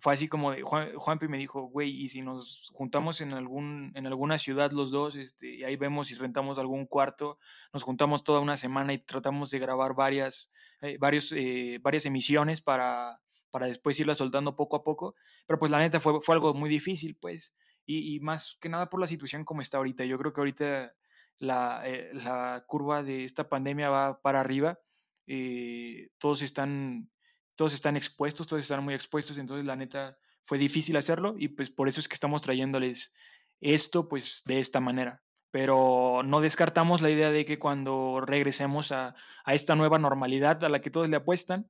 fue 0.00 0.14
así 0.14 0.28
como 0.28 0.52
de, 0.52 0.62
Juan, 0.62 0.94
Juanpi 0.96 1.28
me 1.28 1.38
dijo, 1.38 1.62
güey, 1.62 1.90
y 1.90 2.08
si 2.08 2.22
nos 2.22 2.70
juntamos 2.72 3.20
en, 3.20 3.34
algún, 3.34 3.92
en 3.94 4.06
alguna 4.06 4.38
ciudad 4.38 4.72
los 4.72 4.90
dos, 4.90 5.16
este, 5.16 5.54
y 5.54 5.64
ahí 5.64 5.76
vemos 5.76 6.08
si 6.08 6.14
rentamos 6.14 6.58
algún 6.58 6.86
cuarto, 6.86 7.38
nos 7.72 7.82
juntamos 7.82 8.24
toda 8.24 8.40
una 8.40 8.56
semana 8.56 8.92
y 8.92 8.98
tratamos 8.98 9.50
de 9.50 9.58
grabar 9.58 9.94
varias, 9.94 10.52
eh, 10.80 10.96
varios, 10.98 11.32
eh, 11.32 11.78
varias 11.82 12.06
emisiones 12.06 12.62
para, 12.62 13.20
para 13.50 13.66
después 13.66 13.98
irlas 14.00 14.18
soltando 14.18 14.56
poco 14.56 14.76
a 14.76 14.82
poco, 14.82 15.14
pero 15.46 15.58
pues 15.58 15.70
la 15.70 15.78
neta 15.78 16.00
fue, 16.00 16.20
fue 16.20 16.34
algo 16.34 16.54
muy 16.54 16.70
difícil, 16.70 17.16
pues, 17.20 17.54
y, 17.84 18.14
y, 18.14 18.20
más 18.20 18.56
que 18.60 18.68
nada 18.68 18.88
por 18.88 19.00
la 19.00 19.06
situación 19.06 19.44
como 19.44 19.60
está 19.60 19.78
ahorita. 19.78 20.04
Yo 20.04 20.16
creo 20.16 20.32
que 20.32 20.40
ahorita 20.40 20.94
la, 21.42 21.82
eh, 21.84 22.10
la 22.14 22.64
curva 22.68 23.02
de 23.02 23.24
esta 23.24 23.48
pandemia 23.48 23.90
va 23.90 24.22
para 24.22 24.38
arriba, 24.38 24.78
eh, 25.26 26.10
todos, 26.18 26.40
están, 26.40 27.10
todos 27.56 27.74
están 27.74 27.96
expuestos, 27.96 28.46
todos 28.46 28.62
están 28.62 28.84
muy 28.84 28.94
expuestos, 28.94 29.38
entonces 29.38 29.66
la 29.66 29.74
neta 29.74 30.16
fue 30.44 30.56
difícil 30.56 30.96
hacerlo 30.96 31.34
y 31.36 31.48
pues 31.48 31.68
por 31.68 31.88
eso 31.88 31.98
es 31.98 32.06
que 32.06 32.14
estamos 32.14 32.42
trayéndoles 32.42 33.12
esto 33.60 34.08
pues 34.08 34.42
de 34.46 34.60
esta 34.60 34.78
manera. 34.78 35.20
Pero 35.50 36.22
no 36.24 36.40
descartamos 36.40 37.02
la 37.02 37.10
idea 37.10 37.32
de 37.32 37.44
que 37.44 37.58
cuando 37.58 38.22
regresemos 38.24 38.92
a, 38.92 39.16
a 39.44 39.54
esta 39.54 39.74
nueva 39.74 39.98
normalidad 39.98 40.62
a 40.62 40.68
la 40.68 40.80
que 40.80 40.90
todos 40.90 41.10
le 41.10 41.16
apuestan, 41.16 41.68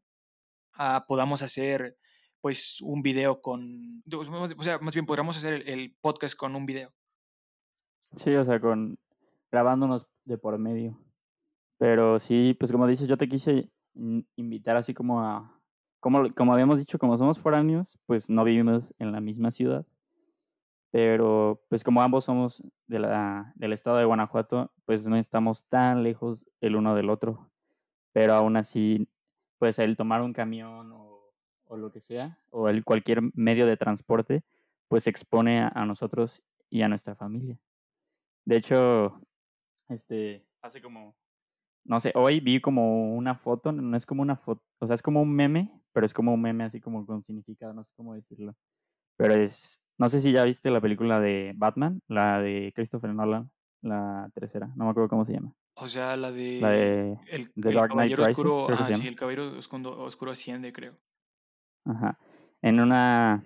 ah, 0.75 1.07
podamos 1.09 1.41
hacer 1.41 1.97
pues 2.43 2.79
un 2.83 3.03
video 3.03 3.41
con, 3.41 4.03
o 4.13 4.63
sea, 4.63 4.79
más 4.81 4.95
bien 4.95 5.07
podríamos 5.07 5.39
hacer 5.39 5.55
el, 5.55 5.69
el 5.69 5.97
podcast 5.99 6.37
con 6.37 6.55
un 6.57 6.67
video. 6.67 6.93
Sí, 8.17 8.35
o 8.35 8.45
sea, 8.45 8.61
con 8.61 8.99
grabándonos 9.53 10.09
de 10.25 10.39
por 10.39 10.59
medio. 10.59 10.99
Pero 11.79 12.19
sí, 12.19 12.57
pues 12.59 12.73
como 12.73 12.87
dices, 12.87 13.07
yo 13.07 13.17
te 13.17 13.29
quise 13.29 13.71
invitar 14.37 14.77
así 14.77 14.95
como 14.95 15.21
a, 15.21 15.61
como, 16.01 16.33
como 16.35 16.53
habíamos 16.53 16.79
dicho, 16.79 16.99
como 16.99 17.17
somos 17.17 17.39
foráneos, 17.39 17.99
pues 18.07 18.31
no 18.31 18.45
vivimos 18.45 18.95
en 18.99 19.13
la 19.13 19.21
misma 19.21 19.51
ciudad. 19.51 19.87
Pero 20.91 21.63
pues 21.69 21.85
como 21.85 22.03
ambos 22.03 22.25
somos 22.25 22.63
de 22.87 22.99
la, 22.99 23.53
del 23.57 23.73
estado 23.73 23.99
de 23.99 24.05
Guanajuato, 24.05 24.73
pues 24.85 25.07
no 25.07 25.17
estamos 25.17 25.65
tan 25.69 26.03
lejos 26.03 26.47
el 26.61 26.77
uno 26.77 26.95
del 26.95 27.11
otro. 27.11 27.51
Pero 28.13 28.35
aún 28.35 28.57
así, 28.57 29.09
pues 29.59 29.79
el 29.79 29.97
tomar 29.97 30.23
un 30.23 30.33
camión 30.33 30.93
o, 30.93 31.33
o 31.65 31.77
lo 31.77 31.91
que 31.93 32.01
sea, 32.01 32.39
o 32.51 32.69
el 32.69 32.85
cualquier 32.85 33.23
medio 33.35 33.67
de 33.67 33.77
transporte, 33.77 34.45
pues 34.89 35.07
expone 35.07 35.61
a, 35.61 35.69
a 35.69 35.87
nosotros 35.87 36.43
y 36.69 36.83
a 36.83 36.89
nuestra 36.89 37.15
familia. 37.15 37.59
De 38.45 38.57
hecho, 38.57 39.21
este, 39.93 40.47
hace 40.63 40.81
como, 40.81 41.15
no 41.85 42.01
sé, 42.01 42.13
hoy 42.15 42.41
vi 42.41 42.61
como 42.61 43.15
una 43.15 43.35
foto, 43.35 43.73
no 43.73 43.97
es 43.97 44.07
como 44.07 44.23
una 44.23 44.37
foto, 44.37 44.63
o 44.81 44.87
sea, 44.87 44.95
es 44.95 45.03
como 45.03 45.23
un 45.23 45.35
meme, 45.35 45.81
pero 45.93 46.07
es 46.07 46.15
como 46.15 46.33
un 46.35 46.41
meme 46.41 46.65
así 46.65 46.81
como 46.81 47.07
con 47.07 47.23
significado, 47.23 47.73
no 47.73 47.85
sé 47.85 47.93
cómo 47.97 48.15
decirlo. 48.15 48.55
Pero 49.17 49.35
es, 49.35 49.83
no 49.99 50.09
sé 50.09 50.21
si 50.21 50.33
ya 50.33 50.45
viste 50.45 50.71
la 50.71 50.81
película 50.81 51.21
de 51.21 51.53
Batman, 51.57 52.01
la 52.09 52.41
de 52.41 52.73
Christopher 52.75 53.15
Nolan, 53.15 53.51
la 53.83 54.31
tercera, 54.35 54.73
no 54.77 54.85
me 54.85 54.91
acuerdo 54.91 55.09
cómo 55.09 55.25
se 55.25 55.35
llama. 55.35 55.55
O 55.75 55.89
sea, 55.89 56.17
la 56.17 56.31
de, 56.31 56.61
la 56.61 56.71
de 56.71 57.19
el, 57.29 57.51
el 57.55 57.75
Dark 57.75 57.93
Knight 57.93 58.15
caballero 58.15 58.25
Rises, 58.25 58.45
oscuro, 58.45 58.77
sí, 58.77 58.93
llama. 58.93 59.09
el 59.09 59.17
caballero 59.17 59.59
oscuro, 59.59 60.03
oscuro 60.03 60.31
asciende, 60.33 60.73
creo. 60.73 60.93
Ajá. 61.85 62.19
En 62.61 62.79
una, 62.79 63.43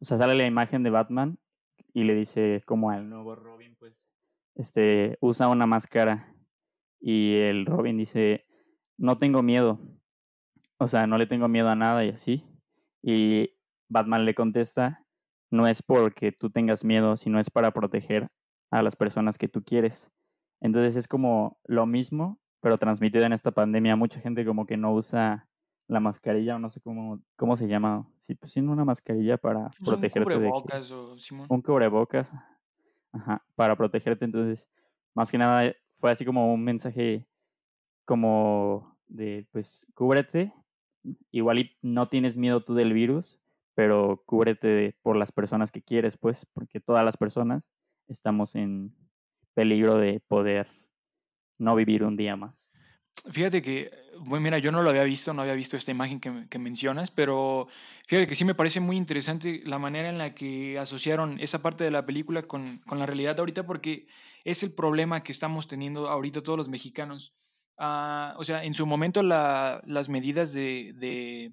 o 0.00 0.04
sea, 0.04 0.16
sale 0.16 0.34
la 0.34 0.46
imagen 0.46 0.82
de 0.82 0.90
Batman 0.90 1.38
y 1.92 2.04
le 2.04 2.14
dice 2.14 2.62
como 2.66 2.90
al 2.90 3.08
nuevo 3.08 3.36
Robin, 3.36 3.76
pues, 3.76 3.94
este, 4.54 5.18
usa 5.20 5.48
una 5.48 5.66
máscara 5.66 6.34
y 7.00 7.34
el 7.36 7.66
Robin 7.66 7.96
dice, 7.96 8.46
no 8.96 9.18
tengo 9.18 9.42
miedo, 9.42 9.78
o 10.78 10.88
sea, 10.88 11.06
no 11.06 11.18
le 11.18 11.26
tengo 11.26 11.48
miedo 11.48 11.68
a 11.68 11.76
nada 11.76 12.04
y 12.04 12.10
así. 12.10 12.44
Y 13.02 13.50
Batman 13.88 14.24
le 14.24 14.34
contesta, 14.34 15.04
no 15.50 15.66
es 15.66 15.82
porque 15.82 16.32
tú 16.32 16.50
tengas 16.50 16.84
miedo, 16.84 17.16
sino 17.16 17.38
es 17.38 17.50
para 17.50 17.72
proteger 17.72 18.28
a 18.70 18.82
las 18.82 18.96
personas 18.96 19.38
que 19.38 19.48
tú 19.48 19.62
quieres. 19.62 20.10
Entonces 20.60 20.96
es 20.96 21.08
como 21.08 21.58
lo 21.64 21.86
mismo, 21.86 22.40
pero 22.60 22.78
transmitido 22.78 23.24
en 23.24 23.32
esta 23.32 23.52
pandemia. 23.52 23.96
Mucha 23.96 24.20
gente 24.20 24.44
como 24.44 24.66
que 24.66 24.76
no 24.76 24.92
usa 24.94 25.48
la 25.86 26.00
mascarilla 26.00 26.56
o 26.56 26.58
no 26.58 26.70
sé 26.70 26.80
cómo, 26.80 27.20
cómo 27.36 27.56
se 27.56 27.68
llama. 27.68 28.08
Sí, 28.20 28.34
pues 28.34 28.52
sin 28.52 28.68
una 28.68 28.84
mascarilla 28.84 29.36
para 29.36 29.68
Pues 29.68 29.80
un 29.80 29.86
protegerte 29.86 30.20
de 30.20 30.24
que, 30.24 30.50
cubrebocas 30.50 30.90
o 30.90 31.18
Simón. 31.18 31.46
un 31.50 31.60
cubrebocas, 31.60 32.32
ajá, 33.14 33.44
para 33.54 33.76
protegerte. 33.76 34.24
Entonces, 34.24 34.68
más 35.14 35.30
que 35.30 35.38
nada 35.38 35.66
eh, 35.66 35.76
fue 35.98 36.10
así 36.10 36.24
como 36.24 36.52
un 36.52 36.64
mensaje 36.64 37.26
como 38.06 38.98
de, 39.06 39.46
pues, 39.52 39.86
cúbrete. 39.94 40.52
Igual 41.30 41.58
y 41.60 41.76
no 41.82 42.08
tienes 42.08 42.36
miedo 42.36 42.64
tú 42.64 42.74
del 42.74 42.92
virus, 42.92 43.40
pero 43.74 44.22
cúbrete 44.26 44.96
por 45.02 45.16
las 45.16 45.32
personas 45.32 45.72
que 45.72 45.82
quieres, 45.82 46.16
pues, 46.16 46.46
porque 46.54 46.80
todas 46.80 47.04
las 47.04 47.16
personas 47.16 47.70
estamos 48.08 48.56
en 48.56 48.94
peligro 49.54 49.98
de 49.98 50.20
poder 50.28 50.68
no 51.58 51.74
vivir 51.76 52.04
un 52.04 52.16
día 52.16 52.36
más. 52.36 52.72
Fíjate 53.30 53.62
que, 53.62 53.90
bueno, 54.18 54.42
mira, 54.42 54.58
yo 54.58 54.72
no 54.72 54.82
lo 54.82 54.90
había 54.90 55.04
visto, 55.04 55.32
no 55.32 55.42
había 55.42 55.54
visto 55.54 55.76
esta 55.76 55.92
imagen 55.92 56.20
que, 56.20 56.58
mencionas, 56.58 57.10
pero 57.10 57.68
fíjate 58.06 58.26
que 58.26 58.34
sí 58.34 58.44
me 58.44 58.54
parece 58.54 58.80
muy 58.80 58.96
interesante 58.96 59.62
la 59.64 59.78
manera 59.78 60.08
en 60.08 60.18
la 60.18 60.34
que 60.34 60.78
asociaron 60.78 61.38
esa 61.40 61.62
parte 61.62 61.84
de 61.84 61.90
la 61.90 62.04
película 62.04 62.42
con, 62.42 62.78
con 62.78 62.98
la 62.98 63.06
realidad 63.06 63.38
ahorita, 63.38 63.66
porque 63.66 64.08
es 64.44 64.62
el 64.62 64.74
problema 64.74 65.22
que 65.22 65.32
estamos 65.32 65.68
teniendo 65.68 66.08
ahorita 66.08 66.42
todos 66.42 66.58
los 66.58 66.68
mexicanos. 66.68 67.34
Uh, 67.78 68.36
o 68.36 68.44
sea, 68.44 68.62
en 68.64 68.74
su 68.74 68.86
momento 68.86 69.22
la, 69.22 69.80
las 69.86 70.08
medidas 70.08 70.52
de, 70.52 70.92
de, 70.96 71.52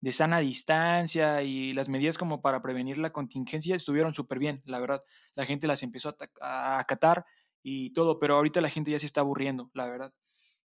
de, 0.00 0.12
sana 0.12 0.38
distancia 0.38 1.42
y 1.42 1.72
las 1.72 1.88
medidas 1.88 2.18
como 2.18 2.40
para 2.40 2.62
prevenir 2.62 2.98
la 2.98 3.12
contingencia 3.12 3.74
estuvieron 3.74 4.14
súper 4.14 4.38
bien, 4.38 4.62
la 4.64 4.78
verdad. 4.80 5.02
La 5.34 5.44
gente 5.44 5.66
las 5.66 5.82
empezó 5.82 6.16
a 6.40 6.78
acatar 6.78 7.26
y 7.62 7.92
todo, 7.92 8.18
pero 8.18 8.36
ahorita 8.36 8.60
la 8.60 8.70
gente 8.70 8.90
ya 8.90 8.98
se 8.98 9.06
está 9.06 9.20
aburriendo, 9.22 9.70
la 9.74 9.86
verdad. 9.86 10.12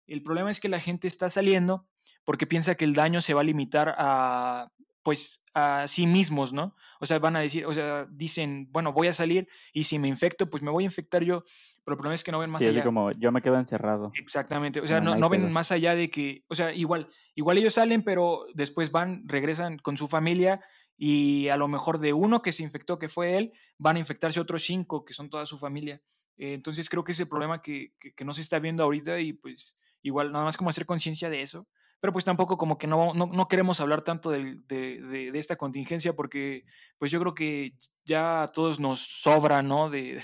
El 0.07 0.21
problema 0.23 0.51
es 0.51 0.59
que 0.59 0.69
la 0.69 0.79
gente 0.79 1.07
está 1.07 1.29
saliendo 1.29 1.87
porque 2.23 2.47
piensa 2.47 2.75
que 2.75 2.85
el 2.85 2.93
daño 2.93 3.21
se 3.21 3.33
va 3.33 3.41
a 3.41 3.45
limitar 3.45 3.95
a, 3.97 4.71
pues, 5.03 5.43
a 5.53 5.87
sí 5.87 6.07
mismos, 6.07 6.51
¿no? 6.51 6.75
O 6.99 7.05
sea, 7.05 7.19
van 7.19 7.35
a 7.35 7.39
decir, 7.39 7.65
o 7.65 7.73
sea, 7.73 8.07
dicen, 8.11 8.67
bueno, 8.71 8.91
voy 8.91 9.07
a 9.07 9.13
salir 9.13 9.47
y 9.71 9.83
si 9.83 9.99
me 9.99 10.07
infecto, 10.07 10.49
pues 10.49 10.63
me 10.63 10.71
voy 10.71 10.83
a 10.83 10.85
infectar 10.85 11.23
yo. 11.23 11.43
Pero 11.83 11.93
el 11.93 11.97
problema 11.97 12.15
es 12.15 12.23
que 12.23 12.31
no 12.31 12.39
ven 12.39 12.49
más 12.49 12.63
sí, 12.63 12.69
allá. 12.69 12.79
Es 12.79 12.85
como, 12.85 13.11
yo 13.11 13.31
me 13.31 13.41
quedo 13.41 13.57
encerrado. 13.57 14.11
Exactamente. 14.19 14.81
O 14.81 14.87
sea, 14.87 14.99
no, 15.01 15.15
no 15.15 15.29
ven 15.29 15.51
más 15.51 15.71
allá 15.71 15.95
de 15.95 16.09
que, 16.09 16.43
o 16.47 16.55
sea, 16.55 16.73
igual, 16.73 17.07
igual 17.35 17.57
ellos 17.57 17.75
salen, 17.75 18.03
pero 18.03 18.47
después 18.55 18.91
van, 18.91 19.23
regresan 19.27 19.77
con 19.77 19.95
su 19.95 20.07
familia 20.07 20.59
y 20.97 21.49
a 21.49 21.57
lo 21.57 21.67
mejor 21.67 21.99
de 21.99 22.13
uno 22.13 22.41
que 22.41 22.51
se 22.51 22.63
infectó, 22.63 22.97
que 22.97 23.09
fue 23.09 23.37
él, 23.37 23.53
van 23.77 23.97
a 23.97 23.99
infectarse 23.99 24.39
otros 24.39 24.63
cinco, 24.63 25.05
que 25.05 25.13
son 25.13 25.29
toda 25.29 25.45
su 25.45 25.57
familia. 25.57 26.01
Entonces 26.35 26.89
creo 26.89 27.03
que 27.03 27.11
es 27.11 27.19
el 27.19 27.29
problema 27.29 27.61
que, 27.61 27.93
que, 27.99 28.13
que 28.13 28.25
no 28.25 28.33
se 28.33 28.41
está 28.41 28.59
viendo 28.59 28.83
ahorita 28.83 29.19
y 29.19 29.33
pues 29.33 29.77
igual 30.05 30.31
nada 30.31 30.45
más 30.45 30.55
como 30.55 30.69
hacer 30.69 30.85
conciencia 30.85 31.29
de 31.29 31.41
eso, 31.41 31.67
pero 31.99 32.13
pues 32.13 32.25
tampoco 32.25 32.57
como 32.57 32.77
que 32.77 32.85
no, 32.85 33.13
no, 33.13 33.25
no 33.25 33.47
queremos 33.47 33.81
hablar 33.81 34.03
tanto 34.03 34.29
de, 34.29 34.59
de, 34.67 35.01
de, 35.01 35.31
de, 35.31 35.39
esta 35.39 35.55
contingencia 35.55 36.13
porque 36.13 36.63
pues 36.99 37.11
yo 37.11 37.19
creo 37.19 37.33
que 37.33 37.73
ya 38.05 38.43
a 38.43 38.47
todos 38.47 38.79
nos 38.79 38.99
sobra, 38.99 39.63
¿no? 39.63 39.89
De, 39.89 40.21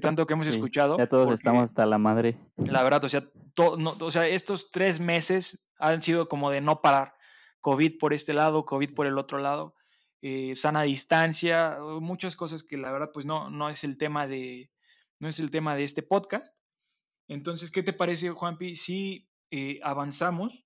tanto 0.00 0.26
que 0.26 0.34
hemos 0.34 0.46
sí, 0.46 0.52
escuchado. 0.52 0.98
Ya 0.98 1.08
todos 1.08 1.32
estamos 1.32 1.64
hasta 1.64 1.86
la 1.86 1.96
madre. 1.96 2.36
La 2.56 2.82
verdad, 2.82 3.02
o 3.04 3.08
sea, 3.08 3.24
to, 3.54 3.78
no, 3.78 3.96
o 3.98 4.10
sea, 4.10 4.28
estos 4.28 4.70
tres 4.70 5.00
meses 5.00 5.70
han 5.78 6.02
sido 6.02 6.28
como 6.28 6.50
de 6.50 6.60
no 6.60 6.82
parar. 6.82 7.14
COVID 7.60 7.96
por 7.98 8.12
este 8.12 8.34
lado, 8.34 8.66
COVID 8.66 8.92
por 8.92 9.06
el 9.06 9.16
otro 9.16 9.38
lado, 9.38 9.74
eh, 10.20 10.54
sana 10.54 10.82
distancia, 10.82 11.78
muchas 12.00 12.36
cosas 12.36 12.62
que 12.62 12.76
la 12.76 12.92
verdad 12.92 13.10
pues 13.12 13.24
no, 13.24 13.48
no 13.48 13.70
es 13.70 13.84
el 13.84 13.96
tema 13.96 14.26
de, 14.26 14.70
no 15.18 15.28
es 15.28 15.40
el 15.40 15.50
tema 15.50 15.76
de 15.76 15.84
este 15.84 16.02
podcast, 16.02 16.58
entonces, 17.32 17.70
¿qué 17.70 17.82
te 17.82 17.92
parece, 17.92 18.30
Juanpi, 18.30 18.76
si 18.76 19.28
eh, 19.50 19.80
avanzamos 19.82 20.64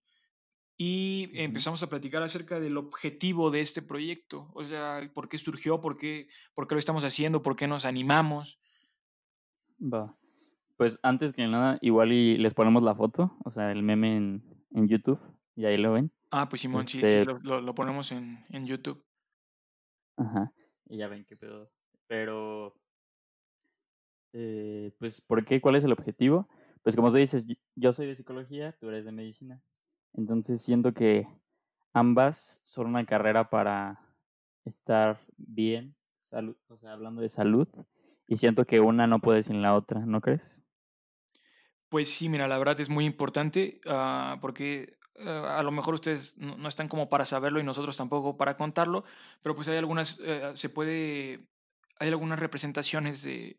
y 0.77 1.31
empezamos 1.35 1.83
a 1.83 1.89
platicar 1.89 2.23
acerca 2.23 2.59
del 2.59 2.77
objetivo 2.77 3.51
de 3.51 3.61
este 3.61 3.83
proyecto? 3.83 4.51
O 4.53 4.65
sea, 4.65 5.01
¿por 5.15 5.29
qué 5.29 5.39
surgió? 5.39 5.81
¿Por 5.81 5.97
qué, 5.97 6.27
por 6.55 6.67
qué 6.67 6.75
lo 6.75 6.79
estamos 6.81 7.05
haciendo? 7.05 7.41
¿Por 7.41 7.55
qué 7.55 7.69
nos 7.69 7.85
animamos? 7.85 8.59
Va. 9.81 10.17
Pues 10.77 10.99
antes 11.03 11.33
que 11.33 11.47
nada, 11.47 11.79
igual 11.81 12.13
y 12.13 12.37
les 12.37 12.53
ponemos 12.53 12.83
la 12.83 12.95
foto, 12.95 13.37
o 13.45 13.51
sea, 13.51 13.71
el 13.71 13.83
meme 13.83 14.17
en, 14.17 14.67
en 14.73 14.89
YouTube, 14.89 15.21
y 15.55 15.65
ahí 15.67 15.77
lo 15.77 15.93
ven. 15.93 16.11
Ah, 16.31 16.49
pues 16.49 16.63
Simón, 16.63 16.85
este... 16.85 17.09
sí, 17.09 17.21
sí 17.21 17.25
lo, 17.25 17.39
lo, 17.39 17.61
lo, 17.61 17.75
ponemos 17.75 18.13
en, 18.13 18.45
en 18.51 18.67
YouTube. 18.67 19.03
Ajá, 20.17 20.53
y 20.87 20.99
ya 20.99 21.09
ven 21.09 21.25
qué 21.25 21.37
pedo. 21.37 21.71
Pero 22.09 22.75
eh, 24.39 24.93
pues, 24.99 25.23
¿por 25.23 25.45
qué? 25.47 25.63
¿Cuál 25.63 25.77
es 25.77 25.85
el 25.85 25.93
objetivo? 25.93 26.47
Pues 26.87 26.95
como 26.95 27.11
tú 27.11 27.17
dices, 27.17 27.49
yo 27.75 27.93
soy 27.93 28.07
de 28.07 28.15
psicología, 28.15 28.71
tú 28.79 28.89
eres 28.91 29.05
de 29.05 29.11
medicina. 29.11 29.61
Entonces 30.13 30.63
siento 30.63 30.95
que 30.95 31.27
ambas 31.93 32.61
son 32.63 32.87
una 32.87 33.05
carrera 33.05 33.51
para 33.51 34.01
estar 34.65 35.19
bien, 35.37 35.97
salud, 36.21 36.57
o 36.69 36.77
sea, 36.77 36.93
hablando 36.93 37.23
de 37.23 37.29
salud, 37.29 37.67
y 38.29 38.37
siento 38.37 38.67
que 38.67 38.79
una 38.79 39.09
no 39.09 39.19
puede 39.19 39.43
sin 39.43 39.63
la 39.63 39.75
otra, 39.75 40.07
¿no 40.07 40.21
crees? 40.21 40.63
Pues 41.89 42.09
sí, 42.09 42.29
mira, 42.29 42.47
la 42.47 42.57
verdad 42.57 42.79
es 42.79 42.89
muy 42.89 43.05
importante 43.05 43.81
uh, 43.87 44.39
porque 44.39 44.97
uh, 45.17 45.29
a 45.29 45.65
lo 45.65 45.73
mejor 45.73 45.95
ustedes 45.95 46.39
no, 46.39 46.69
están 46.69 46.87
como 46.87 47.09
para 47.09 47.25
saberlo 47.25 47.59
y 47.59 47.65
nosotros 47.65 47.97
tampoco 47.97 48.37
para 48.37 48.57
contarlo, 48.57 49.03
pero 49.43 49.57
pues 49.57 49.67
hay 49.67 49.77
algunas, 49.77 50.21
uh, 50.21 50.55
se 50.57 50.69
puede, 50.69 51.49
hay 51.99 52.11
algunas 52.11 52.39
representaciones 52.39 53.25
de 53.25 53.59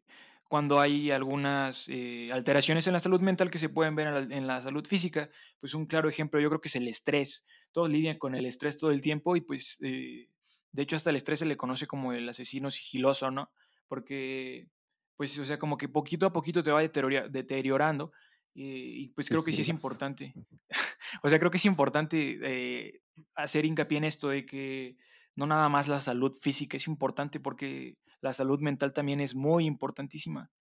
cuando 0.49 0.79
hay 0.79 1.11
algunas 1.11 1.87
eh, 1.89 2.29
alteraciones 2.31 2.87
en 2.87 2.93
la 2.93 2.99
salud 2.99 3.21
mental 3.21 3.49
que 3.49 3.57
se 3.59 3.69
pueden 3.69 3.95
ver 3.95 4.07
en 4.07 4.13
la, 4.13 4.35
en 4.37 4.47
la, 4.47 4.61
salud 4.61 4.85
física. 4.85 5.29
Pues 5.59 5.73
un 5.73 5.85
claro 5.85 6.09
ejemplo 6.09 6.39
yo 6.39 6.49
creo 6.49 6.61
que 6.61 6.69
es 6.69 6.75
el 6.75 6.87
estrés. 6.87 7.45
Todos 7.71 7.89
lidian 7.89 8.15
con 8.15 8.35
el 8.35 8.45
estrés 8.45 8.77
todo 8.77 8.91
el 8.91 9.01
tiempo 9.01 9.35
y 9.35 9.41
pues 9.41 9.77
eh, 9.81 10.29
de 10.71 10.81
hecho 10.81 10.95
hasta 10.95 11.09
el 11.09 11.15
estrés 11.15 11.39
se 11.39 11.45
le 11.45 11.57
conoce 11.57 11.87
como 11.87 12.13
el 12.13 12.27
asesino 12.27 12.71
sigiloso, 12.71 13.31
¿no? 13.31 13.51
Porque 13.87 14.67
pues 15.15 15.37
o 15.39 15.45
sea 15.45 15.57
como 15.57 15.77
que 15.77 15.89
poquito 15.89 16.25
a 16.27 16.33
poquito 16.33 16.63
te 16.63 16.71
va 16.71 16.81
deteriorando 16.81 18.11
eh, 18.55 18.63
y 18.63 19.07
pues 19.09 19.29
creo 19.29 19.43
que 19.43 19.53
sí 19.53 19.61
es 19.61 19.69
importante. 19.69 20.33
o 21.23 21.29
sea, 21.29 21.39
creo 21.39 21.51
que 21.51 21.57
es 21.57 21.65
importante 21.65 22.39
eh, 22.41 23.01
hacer 23.35 23.65
hincapié 23.65 23.99
en 23.99 24.03
esto 24.05 24.29
de 24.29 24.45
que 24.45 24.97
no 25.37 25.47
nada 25.47 25.69
más 25.69 25.87
la 25.87 26.01
salud 26.01 26.33
física 26.35 26.77
es 26.77 26.87
importante 26.87 27.39
porque 27.39 27.95
la 28.21 28.33
salud 28.33 28.59
mental 28.61 28.93
también 28.93 29.21
es 29.21 29.35
muy 29.35 29.65
importantísima. 29.65 30.51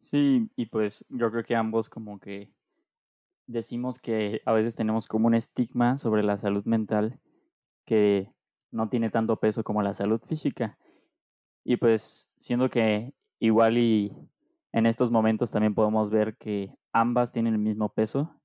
Sí, 0.00 0.48
y 0.56 0.66
pues 0.66 1.04
yo 1.08 1.30
creo 1.30 1.44
que 1.44 1.56
ambos 1.56 1.88
como 1.88 2.20
que 2.20 2.52
decimos 3.46 3.98
que 3.98 4.42
a 4.46 4.52
veces 4.52 4.76
tenemos 4.76 5.06
como 5.08 5.26
un 5.28 5.34
estigma 5.34 5.98
sobre 5.98 6.22
la 6.22 6.38
salud 6.38 6.64
mental 6.64 7.20
que 7.86 8.32
no 8.72 8.88
tiene 8.88 9.10
tanto 9.10 9.40
peso 9.40 9.64
como 9.64 9.82
la 9.82 9.94
salud 9.94 10.20
física. 10.22 10.78
Y 11.64 11.76
pues 11.78 12.30
siendo 12.38 12.70
que 12.70 13.14
igual 13.40 13.78
y 13.78 14.12
en 14.72 14.86
estos 14.86 15.10
momentos 15.10 15.50
también 15.50 15.74
podemos 15.74 16.10
ver 16.10 16.36
que 16.38 16.74
ambas 16.92 17.32
tienen 17.32 17.54
el 17.54 17.60
mismo 17.60 17.92
peso 17.94 18.40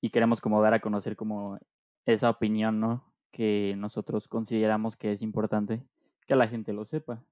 y 0.00 0.10
queremos 0.10 0.40
como 0.40 0.60
dar 0.62 0.74
a 0.74 0.80
conocer 0.80 1.16
como 1.16 1.58
esa 2.06 2.30
opinión, 2.30 2.80
¿no? 2.80 3.13
Que 3.34 3.74
nosotros 3.76 4.28
consideramos 4.28 4.96
que 4.96 5.10
es 5.10 5.20
importante 5.20 5.82
que 6.24 6.36
la 6.36 6.46
gente 6.46 6.72
lo 6.72 6.84
sepa. 6.84 7.24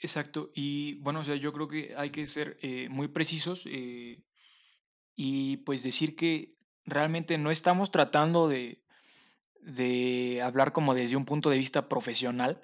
Exacto, 0.00 0.50
y 0.52 0.94
bueno, 0.94 1.20
o 1.20 1.24
sea, 1.24 1.36
yo 1.36 1.52
creo 1.52 1.68
que 1.68 1.94
hay 1.96 2.10
que 2.10 2.26
ser 2.26 2.58
eh, 2.60 2.88
muy 2.88 3.06
precisos 3.06 3.62
eh, 3.66 4.20
y 5.14 5.58
pues 5.58 5.84
decir 5.84 6.16
que 6.16 6.56
realmente 6.84 7.38
no 7.38 7.52
estamos 7.52 7.92
tratando 7.92 8.48
de, 8.48 8.82
de 9.60 10.40
hablar 10.42 10.72
como 10.72 10.92
desde 10.92 11.14
un 11.14 11.24
punto 11.24 11.48
de 11.48 11.58
vista 11.58 11.88
profesional. 11.88 12.60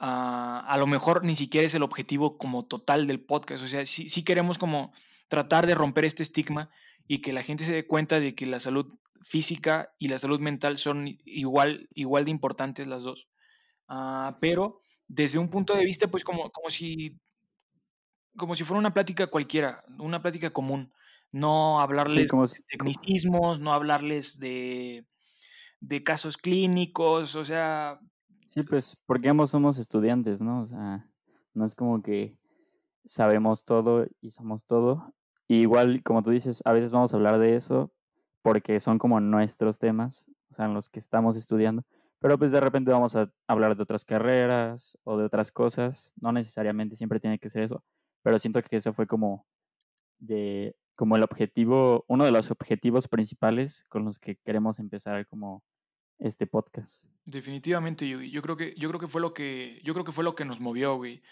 Uh, 0.00 0.64
a 0.66 0.76
lo 0.78 0.86
mejor 0.86 1.24
ni 1.24 1.36
siquiera 1.36 1.66
es 1.66 1.74
el 1.74 1.82
objetivo 1.82 2.38
como 2.38 2.64
total 2.64 3.06
del 3.06 3.20
podcast, 3.20 3.62
o 3.62 3.66
sea, 3.66 3.84
sí, 3.84 4.08
sí 4.08 4.24
queremos 4.24 4.58
como 4.58 4.94
tratar 5.28 5.66
de 5.66 5.74
romper 5.74 6.06
este 6.06 6.22
estigma 6.22 6.70
y 7.06 7.18
que 7.18 7.34
la 7.34 7.42
gente 7.42 7.64
se 7.64 7.74
dé 7.74 7.86
cuenta 7.86 8.18
de 8.18 8.34
que 8.34 8.46
la 8.46 8.60
salud 8.60 8.98
física 9.24 9.94
y 9.98 10.08
la 10.08 10.18
salud 10.18 10.40
mental 10.40 10.78
son 10.78 11.06
igual, 11.24 11.88
igual 11.94 12.24
de 12.24 12.30
importantes 12.30 12.86
las 12.86 13.04
dos. 13.04 13.28
Uh, 13.88 14.34
pero 14.40 14.80
desde 15.06 15.38
un 15.38 15.50
punto 15.50 15.74
de 15.74 15.84
vista, 15.84 16.08
pues 16.08 16.24
como, 16.24 16.50
como, 16.50 16.70
si, 16.70 17.18
como 18.36 18.56
si 18.56 18.64
fuera 18.64 18.78
una 18.78 18.94
plática 18.94 19.26
cualquiera, 19.26 19.84
una 19.98 20.22
plática 20.22 20.50
común. 20.50 20.92
No 21.30 21.80
hablarles 21.80 22.30
sí, 22.30 22.36
de 22.36 22.64
tecnicismos, 22.68 23.58
no 23.58 23.72
hablarles 23.72 24.38
de, 24.38 25.06
de 25.80 26.02
casos 26.02 26.36
clínicos, 26.36 27.34
o 27.36 27.44
sea... 27.44 27.98
Sí, 28.48 28.60
pues 28.68 28.98
porque 29.06 29.30
ambos 29.30 29.50
somos 29.50 29.78
estudiantes, 29.78 30.42
¿no? 30.42 30.60
O 30.60 30.66
sea, 30.66 31.08
no 31.54 31.64
es 31.64 31.74
como 31.74 32.02
que 32.02 32.36
sabemos 33.06 33.64
todo 33.64 34.06
y 34.20 34.30
somos 34.30 34.66
todo. 34.66 35.14
Y 35.48 35.60
igual, 35.60 36.02
como 36.02 36.22
tú 36.22 36.30
dices, 36.30 36.60
a 36.66 36.72
veces 36.72 36.92
vamos 36.92 37.12
a 37.12 37.16
hablar 37.16 37.38
de 37.38 37.56
eso 37.56 37.92
porque 38.42 38.80
son 38.80 38.98
como 38.98 39.20
nuestros 39.20 39.78
temas, 39.78 40.30
o 40.50 40.54
sea, 40.54 40.66
en 40.66 40.74
los 40.74 40.88
que 40.88 40.98
estamos 40.98 41.36
estudiando. 41.36 41.84
Pero 42.18 42.38
pues 42.38 42.52
de 42.52 42.60
repente 42.60 42.92
vamos 42.92 43.16
a 43.16 43.32
hablar 43.48 43.76
de 43.76 43.82
otras 43.82 44.04
carreras 44.04 44.96
o 45.04 45.16
de 45.16 45.24
otras 45.24 45.50
cosas. 45.50 46.12
No 46.20 46.30
necesariamente 46.30 46.94
siempre 46.94 47.18
tiene 47.18 47.38
que 47.38 47.50
ser 47.50 47.62
eso. 47.62 47.82
Pero 48.22 48.38
siento 48.38 48.62
que 48.62 48.76
eso 48.76 48.92
fue 48.92 49.06
como 49.06 49.44
de 50.18 50.76
como 50.94 51.16
el 51.16 51.22
objetivo, 51.22 52.04
uno 52.06 52.24
de 52.24 52.30
los 52.30 52.50
objetivos 52.50 53.08
principales 53.08 53.84
con 53.88 54.04
los 54.04 54.18
que 54.18 54.36
queremos 54.36 54.78
empezar 54.78 55.26
como 55.26 55.64
este 56.18 56.46
podcast. 56.46 57.06
Definitivamente, 57.24 58.08
yo, 58.08 58.42
creo 58.42 58.56
que 58.56 58.74
yo 58.76 58.88
creo 58.88 59.00
que 59.00 59.08
fue 59.08 59.20
lo 59.20 59.34
que 59.34 59.80
yo 59.82 59.94
creo 59.94 60.04
que 60.04 60.12
fue 60.12 60.24
lo 60.24 60.34
que 60.34 60.44
nos 60.44 60.60
movió, 60.60 60.96
güey. 60.96 61.22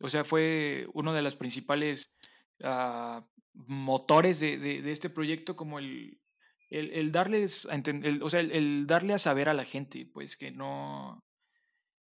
O 0.00 0.08
sea, 0.08 0.24
fue 0.24 0.88
uno 0.94 1.12
de 1.12 1.22
los 1.22 1.36
principales 1.36 2.16
uh, 2.64 3.20
motores 3.54 4.40
de, 4.40 4.90
este 4.90 5.10
proyecto, 5.10 5.56
como 5.56 5.78
el 5.78 6.19
el, 6.70 6.90
el 6.92 7.12
darles 7.12 7.66
a 7.66 7.74
entender, 7.74 8.22
o 8.22 8.28
sea, 8.28 8.40
el, 8.40 8.86
darle 8.86 9.12
a 9.12 9.18
saber 9.18 9.48
a 9.48 9.54
la 9.54 9.64
gente, 9.64 10.06
pues 10.06 10.36
que 10.36 10.50
no, 10.50 11.24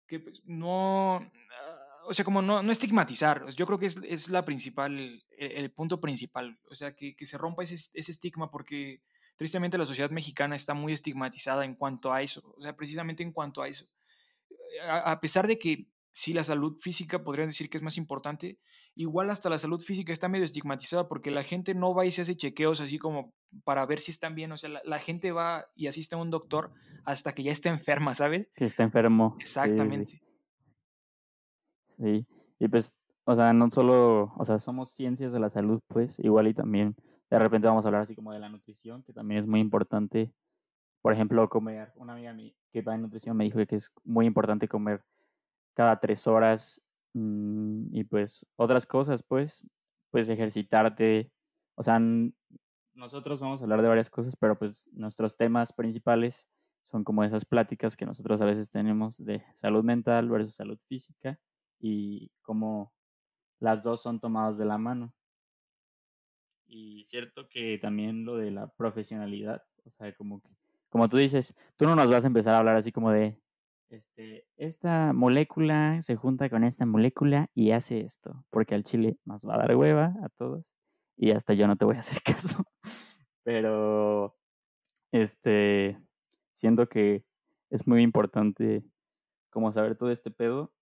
que 0.06 0.20
pues, 0.20 0.42
no, 0.44 1.16
ah, 1.16 2.02
o 2.06 2.12
sea, 2.12 2.24
como 2.24 2.42
no, 2.42 2.62
no 2.62 2.72
estigmatizar, 2.72 3.46
yo 3.54 3.64
creo 3.66 3.78
que 3.78 3.86
es, 3.86 4.00
es 4.04 4.28
la 4.28 4.44
principal, 4.44 4.98
el, 4.98 5.22
el 5.38 5.72
punto 5.72 6.00
principal, 6.00 6.58
o 6.68 6.74
sea, 6.74 6.94
que, 6.94 7.14
que 7.14 7.26
se 7.26 7.38
rompa 7.38 7.62
ese, 7.62 7.76
ese 7.76 8.12
estigma 8.12 8.50
porque 8.50 9.02
tristemente 9.36 9.78
la 9.78 9.86
sociedad 9.86 10.10
mexicana 10.10 10.56
está 10.56 10.74
muy 10.74 10.92
estigmatizada 10.92 11.64
en 11.64 11.76
cuanto 11.76 12.12
a 12.12 12.20
eso, 12.22 12.54
o 12.56 12.60
sea, 12.60 12.76
precisamente 12.76 13.22
en 13.22 13.32
cuanto 13.32 13.62
a 13.62 13.68
eso. 13.68 13.86
A 14.82 15.20
pesar 15.20 15.46
de 15.46 15.58
que 15.58 15.88
sí 16.16 16.32
la 16.32 16.44
salud 16.44 16.78
física 16.78 17.22
podrían 17.22 17.48
decir 17.48 17.68
que 17.68 17.76
es 17.76 17.82
más 17.82 17.98
importante, 17.98 18.58
igual 18.94 19.28
hasta 19.28 19.50
la 19.50 19.58
salud 19.58 19.82
física 19.82 20.14
está 20.14 20.30
medio 20.30 20.46
estigmatizada 20.46 21.08
porque 21.08 21.30
la 21.30 21.42
gente 21.42 21.74
no 21.74 21.94
va 21.94 22.06
y 22.06 22.10
se 22.10 22.22
hace 22.22 22.38
chequeos 22.38 22.80
así 22.80 22.96
como 22.96 23.34
para 23.64 23.84
ver 23.84 23.98
si 23.98 24.12
están 24.12 24.34
bien, 24.34 24.50
o 24.50 24.56
sea, 24.56 24.70
la, 24.70 24.80
la 24.86 24.98
gente 24.98 25.30
va 25.30 25.66
y 25.74 25.88
asiste 25.88 26.14
a 26.14 26.18
un 26.18 26.30
doctor 26.30 26.72
hasta 27.04 27.32
que 27.32 27.42
ya 27.42 27.52
está 27.52 27.68
enferma, 27.68 28.14
¿sabes? 28.14 28.50
Que 28.56 28.64
está 28.64 28.82
enfermo. 28.82 29.36
Exactamente. 29.38 30.12
Sí, 30.12 30.20
sí. 31.98 32.24
sí, 32.24 32.26
y 32.60 32.68
pues, 32.68 32.96
o 33.24 33.34
sea, 33.34 33.52
no 33.52 33.70
solo, 33.70 34.32
o 34.38 34.44
sea, 34.46 34.58
somos 34.58 34.90
ciencias 34.92 35.34
de 35.34 35.38
la 35.38 35.50
salud, 35.50 35.80
pues, 35.86 36.18
igual 36.20 36.48
y 36.48 36.54
también 36.54 36.96
de 37.28 37.38
repente 37.38 37.68
vamos 37.68 37.84
a 37.84 37.88
hablar 37.88 38.02
así 38.02 38.14
como 38.14 38.32
de 38.32 38.40
la 38.40 38.48
nutrición, 38.48 39.02
que 39.02 39.12
también 39.12 39.40
es 39.40 39.46
muy 39.46 39.60
importante. 39.60 40.32
Por 41.02 41.12
ejemplo, 41.12 41.46
comer, 41.50 41.92
una 41.96 42.14
amiga 42.14 42.34
que 42.72 42.80
va 42.80 42.94
en 42.94 43.02
nutrición 43.02 43.36
me 43.36 43.44
dijo 43.44 43.58
que 43.66 43.76
es 43.76 43.92
muy 44.02 44.24
importante 44.24 44.66
comer 44.66 45.04
cada 45.76 46.00
tres 46.00 46.26
horas 46.26 46.82
mmm, 47.12 47.94
y 47.94 48.04
pues 48.04 48.46
otras 48.56 48.86
cosas, 48.86 49.22
pues, 49.22 49.68
pues 50.10 50.28
ejercitarte. 50.30 51.30
O 51.76 51.82
sea, 51.82 52.00
nosotros 52.94 53.40
vamos 53.40 53.60
a 53.60 53.64
hablar 53.64 53.82
de 53.82 53.88
varias 53.88 54.08
cosas, 54.08 54.34
pero 54.36 54.58
pues 54.58 54.88
nuestros 54.92 55.36
temas 55.36 55.72
principales 55.74 56.48
son 56.86 57.04
como 57.04 57.24
esas 57.24 57.44
pláticas 57.44 57.96
que 57.96 58.06
nosotros 58.06 58.40
a 58.40 58.46
veces 58.46 58.70
tenemos 58.70 59.22
de 59.22 59.44
salud 59.54 59.84
mental 59.84 60.30
versus 60.30 60.54
salud 60.54 60.78
física 60.88 61.38
y 61.78 62.32
cómo 62.40 62.94
las 63.60 63.82
dos 63.82 64.00
son 64.00 64.18
tomadas 64.18 64.56
de 64.56 64.64
la 64.64 64.78
mano. 64.78 65.12
Y 66.68 67.04
cierto 67.04 67.48
que 67.48 67.78
también 67.78 68.24
lo 68.24 68.36
de 68.36 68.50
la 68.50 68.68
profesionalidad, 68.68 69.62
o 69.84 69.90
sea, 69.90 70.14
como 70.14 70.40
que, 70.40 70.48
como 70.88 71.08
tú 71.08 71.18
dices, 71.18 71.54
tú 71.76 71.84
no 71.84 71.94
nos 71.94 72.10
vas 72.10 72.24
a 72.24 72.28
empezar 72.28 72.54
a 72.54 72.58
hablar 72.58 72.76
así 72.76 72.92
como 72.92 73.10
de, 73.10 73.38
este, 73.90 74.46
esta 74.56 75.12
molécula 75.12 76.00
se 76.02 76.16
junta 76.16 76.50
con 76.50 76.64
esta 76.64 76.86
molécula 76.86 77.48
y 77.54 77.70
hace 77.70 78.00
esto, 78.00 78.44
porque 78.50 78.74
al 78.74 78.84
chile 78.84 79.18
nos 79.24 79.46
va 79.46 79.54
a 79.54 79.58
dar 79.58 79.76
hueva 79.76 80.14
a 80.22 80.28
todos 80.30 80.76
y 81.16 81.30
hasta 81.30 81.54
yo 81.54 81.66
no 81.66 81.76
te 81.76 81.84
voy 81.84 81.96
a 81.96 81.98
hacer 82.00 82.22
caso. 82.22 82.64
Pero, 83.44 84.36
este, 85.12 85.98
siento 86.54 86.88
que 86.88 87.24
es 87.70 87.86
muy 87.86 88.02
importante 88.02 88.84
como 89.50 89.72
saber 89.72 89.96
todo 89.96 90.10
este 90.10 90.30
pedo 90.30 90.72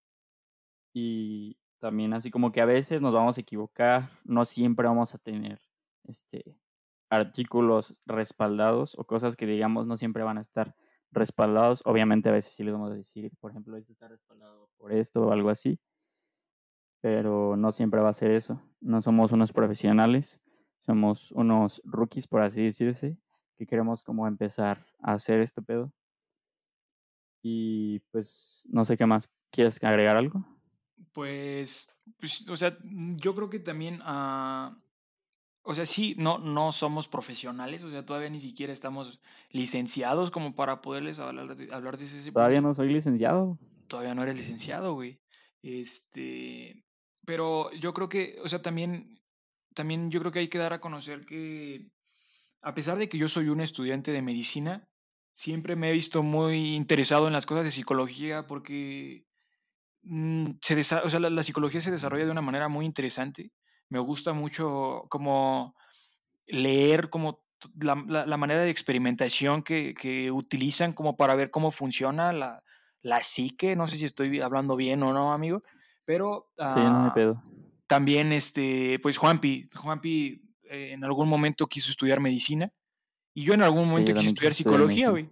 y 0.92 1.58
también 1.80 2.14
así 2.14 2.30
como 2.30 2.52
que 2.52 2.60
a 2.60 2.66
veces 2.66 3.02
nos 3.02 3.12
vamos 3.12 3.36
a 3.36 3.40
equivocar, 3.40 4.10
no 4.24 4.44
siempre 4.44 4.88
vamos 4.88 5.14
a 5.14 5.18
tener 5.18 5.60
este 6.04 6.58
artículos 7.10 7.94
respaldados 8.06 8.98
o 8.98 9.04
cosas 9.04 9.36
que 9.36 9.46
digamos 9.46 9.86
no 9.86 9.96
siempre 9.96 10.22
van 10.22 10.38
a 10.38 10.40
estar 10.40 10.74
respaldados. 11.14 11.82
Obviamente 11.84 12.28
a 12.28 12.32
veces 12.32 12.52
sí 12.52 12.64
les 12.64 12.72
vamos 12.72 12.92
a 12.92 12.96
decir, 12.96 13.30
por 13.40 13.50
ejemplo, 13.50 13.76
este 13.76 13.92
está 13.92 14.08
respaldado 14.08 14.68
por 14.76 14.92
esto 14.92 15.22
o 15.22 15.32
algo 15.32 15.50
así, 15.50 15.78
pero 17.00 17.56
no 17.56 17.72
siempre 17.72 18.00
va 18.00 18.10
a 18.10 18.14
ser 18.14 18.30
eso. 18.30 18.60
No 18.80 19.00
somos 19.02 19.32
unos 19.32 19.52
profesionales, 19.52 20.40
somos 20.80 21.32
unos 21.32 21.80
rookies, 21.84 22.26
por 22.26 22.42
así 22.42 22.64
decirse, 22.64 23.18
que 23.56 23.66
queremos 23.66 24.02
como 24.02 24.26
empezar 24.26 24.84
a 25.00 25.12
hacer 25.12 25.40
este 25.40 25.62
pedo. 25.62 25.92
Y 27.42 28.00
pues 28.10 28.66
no 28.68 28.84
sé 28.84 28.96
qué 28.96 29.06
más. 29.06 29.30
¿Quieres 29.50 29.82
agregar 29.84 30.16
algo? 30.16 30.44
Pues, 31.12 31.94
pues 32.18 32.48
o 32.48 32.56
sea, 32.56 32.76
yo 32.82 33.34
creo 33.34 33.48
que 33.48 33.60
también... 33.60 34.00
Uh 34.02 34.83
o 35.66 35.74
sea, 35.74 35.86
sí, 35.86 36.14
no, 36.18 36.38
no 36.38 36.72
somos 36.72 37.08
profesionales, 37.08 37.82
o 37.82 37.90
sea, 37.90 38.04
todavía 38.04 38.28
ni 38.28 38.38
siquiera 38.38 38.70
estamos 38.70 39.18
licenciados 39.48 40.30
como 40.30 40.54
para 40.54 40.82
poderles 40.82 41.18
hablar 41.20 41.56
de, 41.56 41.72
hablar 41.72 41.96
de 41.96 42.04
ese 42.04 42.30
Todavía 42.30 42.60
no 42.60 42.74
soy 42.74 42.92
licenciado. 42.92 43.58
Todavía 43.88 44.14
no 44.14 44.22
eres 44.22 44.36
licenciado, 44.36 44.92
güey. 44.92 45.18
Este, 45.62 46.84
pero 47.24 47.72
yo 47.72 47.94
creo 47.94 48.10
que, 48.10 48.36
o 48.44 48.48
sea, 48.48 48.60
también, 48.60 49.18
también 49.74 50.10
yo 50.10 50.20
creo 50.20 50.32
que 50.32 50.40
hay 50.40 50.48
que 50.48 50.58
dar 50.58 50.74
a 50.74 50.82
conocer 50.82 51.24
que, 51.24 51.88
a 52.60 52.74
pesar 52.74 52.98
de 52.98 53.08
que 53.08 53.16
yo 53.16 53.28
soy 53.28 53.48
un 53.48 53.62
estudiante 53.62 54.12
de 54.12 54.20
medicina, 54.20 54.86
siempre 55.32 55.76
me 55.76 55.88
he 55.88 55.92
visto 55.92 56.22
muy 56.22 56.74
interesado 56.74 57.26
en 57.26 57.32
las 57.32 57.46
cosas 57.46 57.64
de 57.64 57.70
psicología 57.70 58.46
porque 58.46 59.24
mm, 60.02 60.44
se 60.60 60.78
o 60.78 61.08
sea, 61.08 61.20
la, 61.20 61.30
la 61.30 61.42
psicología 61.42 61.80
se 61.80 61.90
desarrolla 61.90 62.26
de 62.26 62.32
una 62.32 62.42
manera 62.42 62.68
muy 62.68 62.84
interesante 62.84 63.50
me 63.88 63.98
gusta 63.98 64.32
mucho 64.32 65.04
como 65.08 65.74
leer 66.46 67.10
como 67.10 67.44
la, 67.80 68.02
la, 68.06 68.26
la 68.26 68.36
manera 68.36 68.60
de 68.60 68.70
experimentación 68.70 69.62
que, 69.62 69.94
que, 69.94 70.30
utilizan 70.30 70.92
como 70.92 71.16
para 71.16 71.34
ver 71.34 71.50
cómo 71.50 71.70
funciona 71.70 72.32
la, 72.32 72.62
la, 73.02 73.20
psique. 73.20 73.76
No 73.76 73.86
sé 73.86 73.96
si 73.96 74.04
estoy 74.04 74.40
hablando 74.40 74.76
bien 74.76 75.02
o 75.02 75.12
no, 75.12 75.32
amigo, 75.32 75.62
pero 76.04 76.50
sí, 76.58 76.80
no 76.80 77.04
me 77.04 77.10
pedo. 77.12 77.42
también, 77.86 78.32
este, 78.32 78.98
pues 79.00 79.16
Juanpi, 79.16 79.68
Juanpi 79.74 80.42
eh, 80.64 80.92
en 80.92 81.04
algún 81.04 81.28
momento 81.28 81.66
quiso 81.66 81.90
estudiar 81.90 82.20
medicina 82.20 82.70
y 83.34 83.44
yo 83.44 83.54
en 83.54 83.62
algún 83.62 83.88
momento 83.88 84.12
sí, 84.12 84.18
quise 84.18 84.28
estudiar 84.28 84.54
psicología, 84.54 85.10
güey. 85.10 85.28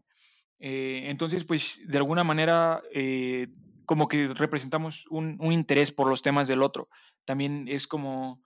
Eh, 0.58 1.10
entonces, 1.10 1.44
pues 1.44 1.82
de 1.86 1.98
alguna 1.98 2.24
manera, 2.24 2.82
eh, 2.92 3.48
como 3.86 4.08
que 4.08 4.26
representamos 4.26 5.06
un, 5.08 5.36
un 5.40 5.52
interés 5.52 5.92
por 5.92 6.08
los 6.08 6.22
temas 6.22 6.48
del 6.48 6.62
otro. 6.62 6.88
También 7.24 7.66
es 7.68 7.86
como 7.86 8.42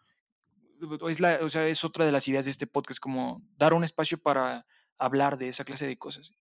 es, 1.09 1.21
la, 1.21 1.39
o 1.43 1.49
sea, 1.49 1.67
es 1.67 1.85
otra 1.85 2.05
de 2.05 2.13
las 2.13 2.27
ideas 2.29 2.45
de 2.45 2.51
este 2.51 2.67
podcast, 2.67 3.01
como 3.01 3.43
dar 3.57 3.75
un 3.75 3.85
espacio 3.85 4.19
para 4.19 4.67
hablar 4.99 5.39
de 5.39 5.49
esa 5.49 5.65
clase 5.65 5.87
de 5.87 5.99
cosas. 5.99 6.33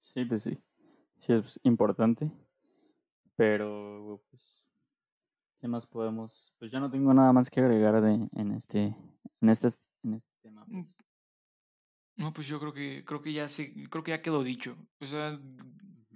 Sí, 0.00 0.24
pues 0.24 0.42
sí, 0.42 0.58
sí 1.18 1.32
es 1.32 1.60
importante, 1.62 2.30
pero 3.36 4.22
pues, 4.30 4.68
¿qué 5.60 5.68
más 5.68 5.86
podemos? 5.86 6.54
Pues 6.58 6.70
yo 6.70 6.80
no 6.80 6.90
tengo 6.90 7.14
nada 7.14 7.32
más 7.32 7.50
que 7.50 7.60
agregar 7.60 8.00
de, 8.00 8.28
en, 8.32 8.52
este, 8.52 8.94
en, 9.40 9.48
este, 9.48 9.68
en 10.02 10.14
este 10.14 10.32
tema. 10.42 10.64
Pues. 10.66 10.94
No, 12.16 12.32
pues 12.32 12.46
yo 12.48 12.60
creo 12.60 12.72
que, 12.72 13.04
creo 13.04 13.22
que 13.22 13.32
ya 13.32 13.48
se, 13.48 13.72
creo 13.88 14.04
que 14.04 14.10
ya 14.10 14.20
quedó 14.20 14.42
dicho. 14.42 14.76
O 15.00 15.06
sea, 15.06 15.40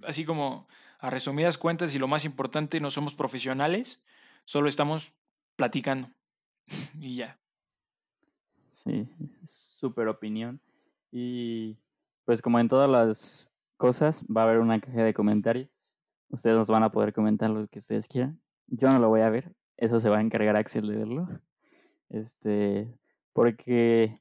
así 0.03 0.25
como 0.25 0.67
a 0.99 1.09
resumidas 1.09 1.57
cuentas 1.57 1.93
y 1.93 1.99
lo 1.99 2.07
más 2.07 2.25
importante, 2.25 2.79
no 2.79 2.91
somos 2.91 3.13
profesionales, 3.13 4.03
solo 4.45 4.69
estamos 4.69 5.13
platicando. 5.55 6.09
y 6.99 7.17
ya. 7.17 7.39
Sí, 8.69 9.07
súper 9.45 10.07
opinión. 10.07 10.59
Y 11.11 11.77
pues 12.25 12.41
como 12.41 12.59
en 12.59 12.67
todas 12.67 12.89
las 12.89 13.51
cosas, 13.77 14.25
va 14.25 14.41
a 14.41 14.45
haber 14.45 14.59
una 14.59 14.79
caja 14.79 15.03
de 15.03 15.13
comentarios. 15.13 15.69
Ustedes 16.29 16.57
nos 16.57 16.69
van 16.69 16.83
a 16.83 16.91
poder 16.91 17.13
comentar 17.13 17.49
lo 17.49 17.67
que 17.67 17.79
ustedes 17.79 18.07
quieran. 18.07 18.41
Yo 18.67 18.89
no 18.89 18.99
lo 18.99 19.09
voy 19.09 19.21
a 19.21 19.29
ver. 19.29 19.55
Eso 19.77 19.99
se 19.99 20.09
va 20.09 20.17
a 20.17 20.21
encargar 20.21 20.55
Axel 20.55 20.87
de 20.87 20.97
verlo. 20.97 21.27
Este, 22.09 22.93
porque 23.33 24.15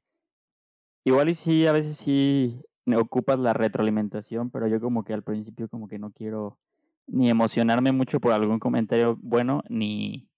igual 1.05 1.29
y 1.29 1.35
sí, 1.35 1.67
a 1.67 1.73
veces 1.73 1.97
sí 1.97 2.63
ocupas 2.97 3.39
la 3.39 3.53
retroalimentación, 3.53 4.51
pero 4.51 4.69
yo 4.69 4.81
como 4.81 5.05
que 5.05 5.15
al 5.15 5.23
principio 5.23 5.69
como 5.69 5.89
que 5.89 5.99
no 5.99 6.13
quiero 6.13 6.59
ni 7.07 7.31
emocionarme 7.31 7.93
mucho 7.93 8.21
por 8.21 8.33
algún 8.33 8.59
comentario 8.59 9.19
bueno, 9.21 9.63
ni 9.69 10.29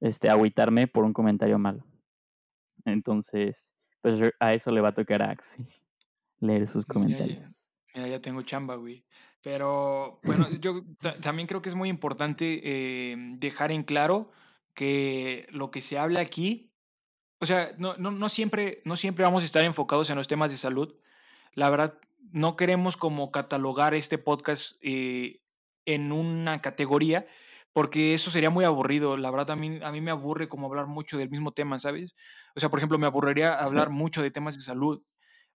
este, 0.00 0.28
agüitarme 0.28 0.86
por 0.86 1.04
un 1.04 1.12
comentario 1.12 1.58
malo. 1.58 1.86
Entonces, 2.84 3.72
pues 4.02 4.20
a 4.38 4.54
eso 4.54 4.70
le 4.70 4.80
va 4.80 4.90
a 4.90 4.94
tocar 4.94 5.22
a 5.22 5.30
Axel 5.30 5.66
leer 6.40 6.66
sus 6.66 6.84
comentarios. 6.84 7.68
Mira, 7.94 8.06
ya, 8.06 8.12
ya 8.12 8.20
tengo 8.20 8.42
chamba, 8.42 8.76
güey. 8.76 9.04
Pero 9.42 10.20
bueno, 10.24 10.48
yo 10.60 10.82
también 11.20 11.46
creo 11.46 11.60
que 11.60 11.68
es 11.68 11.74
muy 11.74 11.88
importante 11.88 12.60
eh, 12.64 13.16
dejar 13.38 13.72
en 13.72 13.82
claro 13.82 14.30
que 14.72 15.46
lo 15.50 15.70
que 15.70 15.80
se 15.80 15.98
habla 15.98 16.20
aquí, 16.20 16.72
o 17.40 17.46
sea, 17.46 17.72
no, 17.78 17.96
no, 17.98 18.10
no, 18.10 18.28
siempre, 18.28 18.80
no 18.84 18.96
siempre 18.96 19.24
vamos 19.24 19.42
a 19.42 19.46
estar 19.46 19.62
enfocados 19.64 20.08
en 20.08 20.16
los 20.16 20.28
temas 20.28 20.50
de 20.50 20.56
salud. 20.56 20.94
La 21.54 21.70
verdad, 21.70 21.98
no 22.32 22.56
queremos 22.56 22.96
como 22.96 23.30
catalogar 23.30 23.94
este 23.94 24.18
podcast 24.18 24.76
eh, 24.82 25.40
en 25.86 26.12
una 26.12 26.60
categoría, 26.60 27.26
porque 27.72 28.14
eso 28.14 28.30
sería 28.30 28.50
muy 28.50 28.64
aburrido. 28.64 29.16
La 29.16 29.30
verdad, 29.30 29.52
a 29.52 29.56
mí, 29.56 29.78
a 29.82 29.90
mí 29.90 30.00
me 30.00 30.10
aburre 30.10 30.48
como 30.48 30.66
hablar 30.66 30.86
mucho 30.86 31.18
del 31.18 31.30
mismo 31.30 31.52
tema, 31.52 31.78
¿sabes? 31.78 32.14
O 32.56 32.60
sea, 32.60 32.70
por 32.70 32.78
ejemplo, 32.78 32.98
me 32.98 33.06
aburriría 33.06 33.54
hablar 33.54 33.90
mucho 33.90 34.22
de 34.22 34.30
temas 34.30 34.56
de 34.56 34.62
salud. 34.62 35.02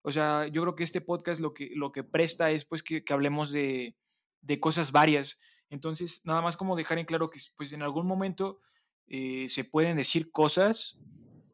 O 0.01 0.11
sea, 0.11 0.47
yo 0.47 0.61
creo 0.61 0.75
que 0.75 0.83
este 0.83 1.01
podcast 1.01 1.41
lo 1.41 1.53
que, 1.53 1.71
lo 1.75 1.91
que 1.91 2.03
presta 2.03 2.51
es 2.51 2.65
pues 2.65 2.83
que, 2.83 3.03
que 3.03 3.13
hablemos 3.13 3.51
de, 3.51 3.95
de, 4.41 4.59
cosas 4.59 4.91
varias. 4.91 5.41
Entonces, 5.69 6.25
nada 6.25 6.41
más 6.41 6.57
como 6.57 6.75
dejar 6.75 6.99
en 6.99 7.05
claro 7.05 7.29
que 7.29 7.39
pues 7.57 7.73
en 7.73 7.81
algún 7.81 8.07
momento 8.07 8.59
eh, 9.07 9.45
se 9.49 9.65
pueden 9.65 9.97
decir 9.97 10.31
cosas 10.31 10.97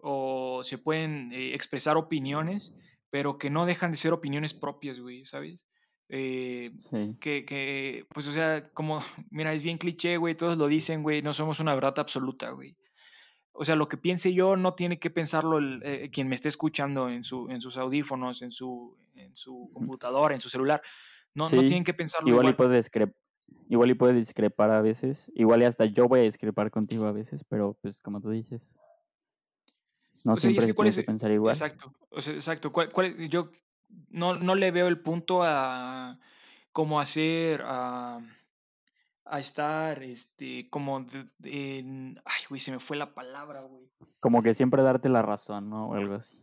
o 0.02 0.62
se 0.64 0.78
pueden 0.78 1.32
eh, 1.34 1.56
expresar 1.56 1.98
opiniones, 1.98 2.76
pero 3.16 3.38
que 3.38 3.50
no 3.50 3.66
dejan 3.66 3.92
de 3.92 3.98
ser 3.98 4.12
opiniones 4.12 4.54
propias, 4.54 5.00
güey, 5.00 5.24
¿sabes? 5.24 5.66
Eh, 6.10 6.72
Sí. 6.92 7.16
que, 7.22 7.46
que, 7.46 8.04
pues, 8.14 8.28
o 8.28 8.34
sea, 8.34 8.62
como, 8.74 9.00
mira, 9.32 9.54
es 9.54 9.64
bien 9.64 9.78
cliché, 9.78 10.18
güey, 10.18 10.36
todos 10.36 10.58
lo 10.58 10.68
dicen, 10.68 11.02
güey, 11.02 11.22
no 11.22 11.32
somos 11.32 11.62
una 11.62 11.74
verdad 11.74 11.98
absoluta, 11.98 12.50
güey. 12.52 12.76
O 13.54 13.64
sea, 13.64 13.78
lo 13.78 13.88
que 13.88 13.96
piense 13.96 14.34
yo 14.34 14.58
no 14.58 14.74
tiene 14.74 15.00
que 15.00 15.10
pensarlo 15.10 15.60
el, 15.60 15.82
eh, 15.86 16.10
quien 16.12 16.28
me 16.28 16.36
esté 16.36 16.50
escuchando 16.50 17.08
en, 17.08 17.24
su, 17.24 17.48
en 17.50 17.62
sus 17.62 17.78
audífonos, 17.78 18.42
en 18.42 18.52
su, 18.52 18.98
en 19.16 19.34
su 19.34 19.70
computadora, 19.72 20.36
en 20.36 20.42
su 20.42 20.50
celular. 20.50 20.82
No, 21.34 21.46
no 21.46 21.62
tienen 21.64 21.86
que 21.86 21.94
pensarlo 21.94 22.28
igual 22.28 22.48
y 22.48 22.50
igual. 22.50 22.58
puede 22.58 22.80
discrep- 22.82 23.16
igual 23.70 23.92
y 23.92 23.94
puede 23.94 24.14
discrepar 24.16 24.72
a 24.72 24.82
veces, 24.82 25.32
igual 25.36 25.62
y 25.62 25.66
hasta 25.66 25.86
yo 25.86 26.10
voy 26.10 26.20
a 26.20 26.24
discrepar 26.24 26.70
contigo 26.70 27.06
a 27.06 27.14
veces, 27.14 27.46
pero 27.48 27.78
pues 27.82 28.02
como 28.02 28.20
tú 28.20 28.30
dices, 28.30 28.76
no 30.26 30.34
O 30.34 30.36
sea, 30.38 30.52
y 30.52 30.58
es 30.58 30.64
siempre 30.64 30.66
que 30.66 30.72
se 30.72 30.76
cuál 30.76 30.86
tiene 30.88 30.90
es, 30.90 30.96
que 30.98 31.04
pensar 31.04 31.32
igual. 31.32 31.54
exacto, 31.54 31.94
o 32.10 32.20
sea, 32.22 32.34
exacto, 32.34 32.72
cuál, 32.74 32.92
cuál- 32.92 33.30
yo 33.30 33.50
no, 34.10 34.36
no 34.36 34.56
le 34.56 34.72
veo 34.72 34.88
el 34.88 35.00
punto 35.00 35.42
a 35.44 36.20
como 36.74 37.00
hacer, 37.00 37.62
a, 37.64 38.20
a 39.24 39.40
estar, 39.40 40.04
este, 40.04 40.70
como, 40.70 41.00
de- 41.02 41.30
de- 41.38 41.80
en, 41.80 42.22
ay, 42.26 42.42
güey, 42.50 42.60
se 42.60 42.72
me 42.72 42.80
fue 42.80 42.98
la 42.98 43.14
palabra, 43.14 43.62
güey. 43.62 43.90
Como 44.20 44.42
que 44.44 44.54
siempre 44.54 44.84
darte 44.84 45.08
la 45.08 45.22
razón, 45.22 45.70
¿no? 45.70 45.90
O 45.90 45.94
algo 45.94 46.16
así. 46.16 46.42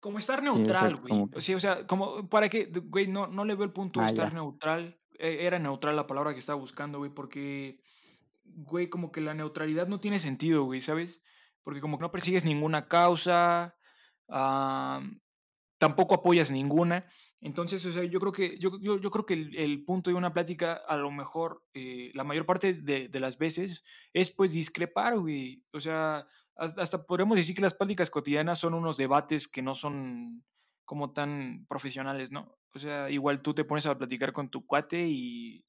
Como 0.00 0.18
estar 0.18 0.38
Sí, 0.40 0.44
neutral, 0.44 0.96
güey. 0.96 1.28
que... 1.30 1.40
sea, 1.40 1.56
o 1.56 1.60
sea, 1.60 1.86
como, 1.86 2.28
¿para 2.28 2.48
qué? 2.48 2.66
D- 2.66 2.80
Güey, 2.80 3.08
no, 3.08 3.26
no 3.26 3.44
le 3.44 3.54
veo 3.56 3.64
el 3.64 3.72
punto 3.72 4.00
a 4.00 4.04
Ah, 4.04 4.06
estar 4.06 4.28
ya. 4.28 4.34
neutral. 4.34 4.98
Eh, 5.18 5.38
Era 5.46 5.58
neutral 5.58 5.96
la 5.96 6.06
palabra 6.06 6.32
que 6.32 6.38
estaba 6.38 6.58
buscando, 6.58 6.98
güey, 6.98 7.10
porque, 7.12 7.80
güey, 8.44 8.88
como 8.88 9.10
que 9.10 9.20
la 9.20 9.34
neutralidad 9.34 9.88
no 9.88 9.98
tiene 10.00 10.18
sentido, 10.20 10.62
güey, 10.64 10.80
¿sabes? 10.80 11.22
Porque 11.62 11.80
como 11.80 11.98
que 11.98 12.02
no 12.02 12.10
persigues 12.10 12.44
ninguna 12.44 12.82
causa, 12.82 13.76
ah, 14.28 15.00
tampoco 15.78 16.14
apoyas 16.14 16.50
ninguna. 16.50 17.06
Entonces, 17.40 17.84
o 17.86 17.92
sea, 17.92 18.04
yo 18.04 18.20
creo 18.20 18.32
que, 18.32 18.58
yo, 18.58 18.78
yo, 18.80 18.98
yo 18.98 19.10
creo 19.10 19.26
que 19.26 19.34
el, 19.34 19.56
el 19.56 19.84
punto 19.84 20.10
de 20.10 20.16
una 20.16 20.32
plática, 20.32 20.74
a 20.74 20.96
lo 20.96 21.10
mejor, 21.10 21.62
eh, 21.74 22.10
la 22.14 22.24
mayor 22.24 22.46
parte 22.46 22.74
de, 22.74 23.08
de 23.08 23.20
las 23.20 23.38
veces, 23.38 23.84
es 24.12 24.30
pues 24.30 24.52
discrepar, 24.52 25.18
güey. 25.18 25.64
O 25.72 25.80
sea, 25.80 26.26
hasta, 26.56 26.82
hasta 26.82 27.06
decir 27.34 27.54
que 27.54 27.62
las 27.62 27.74
pláticas 27.74 28.10
cotidianas 28.10 28.58
son 28.58 28.74
unos 28.74 28.96
debates 28.96 29.46
que 29.48 29.62
no 29.62 29.74
son 29.74 30.44
como 30.84 31.12
tan 31.12 31.64
profesionales, 31.68 32.32
¿no? 32.32 32.58
O 32.74 32.78
sea, 32.78 33.10
igual 33.10 33.42
tú 33.42 33.54
te 33.54 33.64
pones 33.64 33.86
a 33.86 33.96
platicar 33.96 34.32
con 34.32 34.50
tu 34.50 34.66
cuate 34.66 35.06
y 35.06 35.64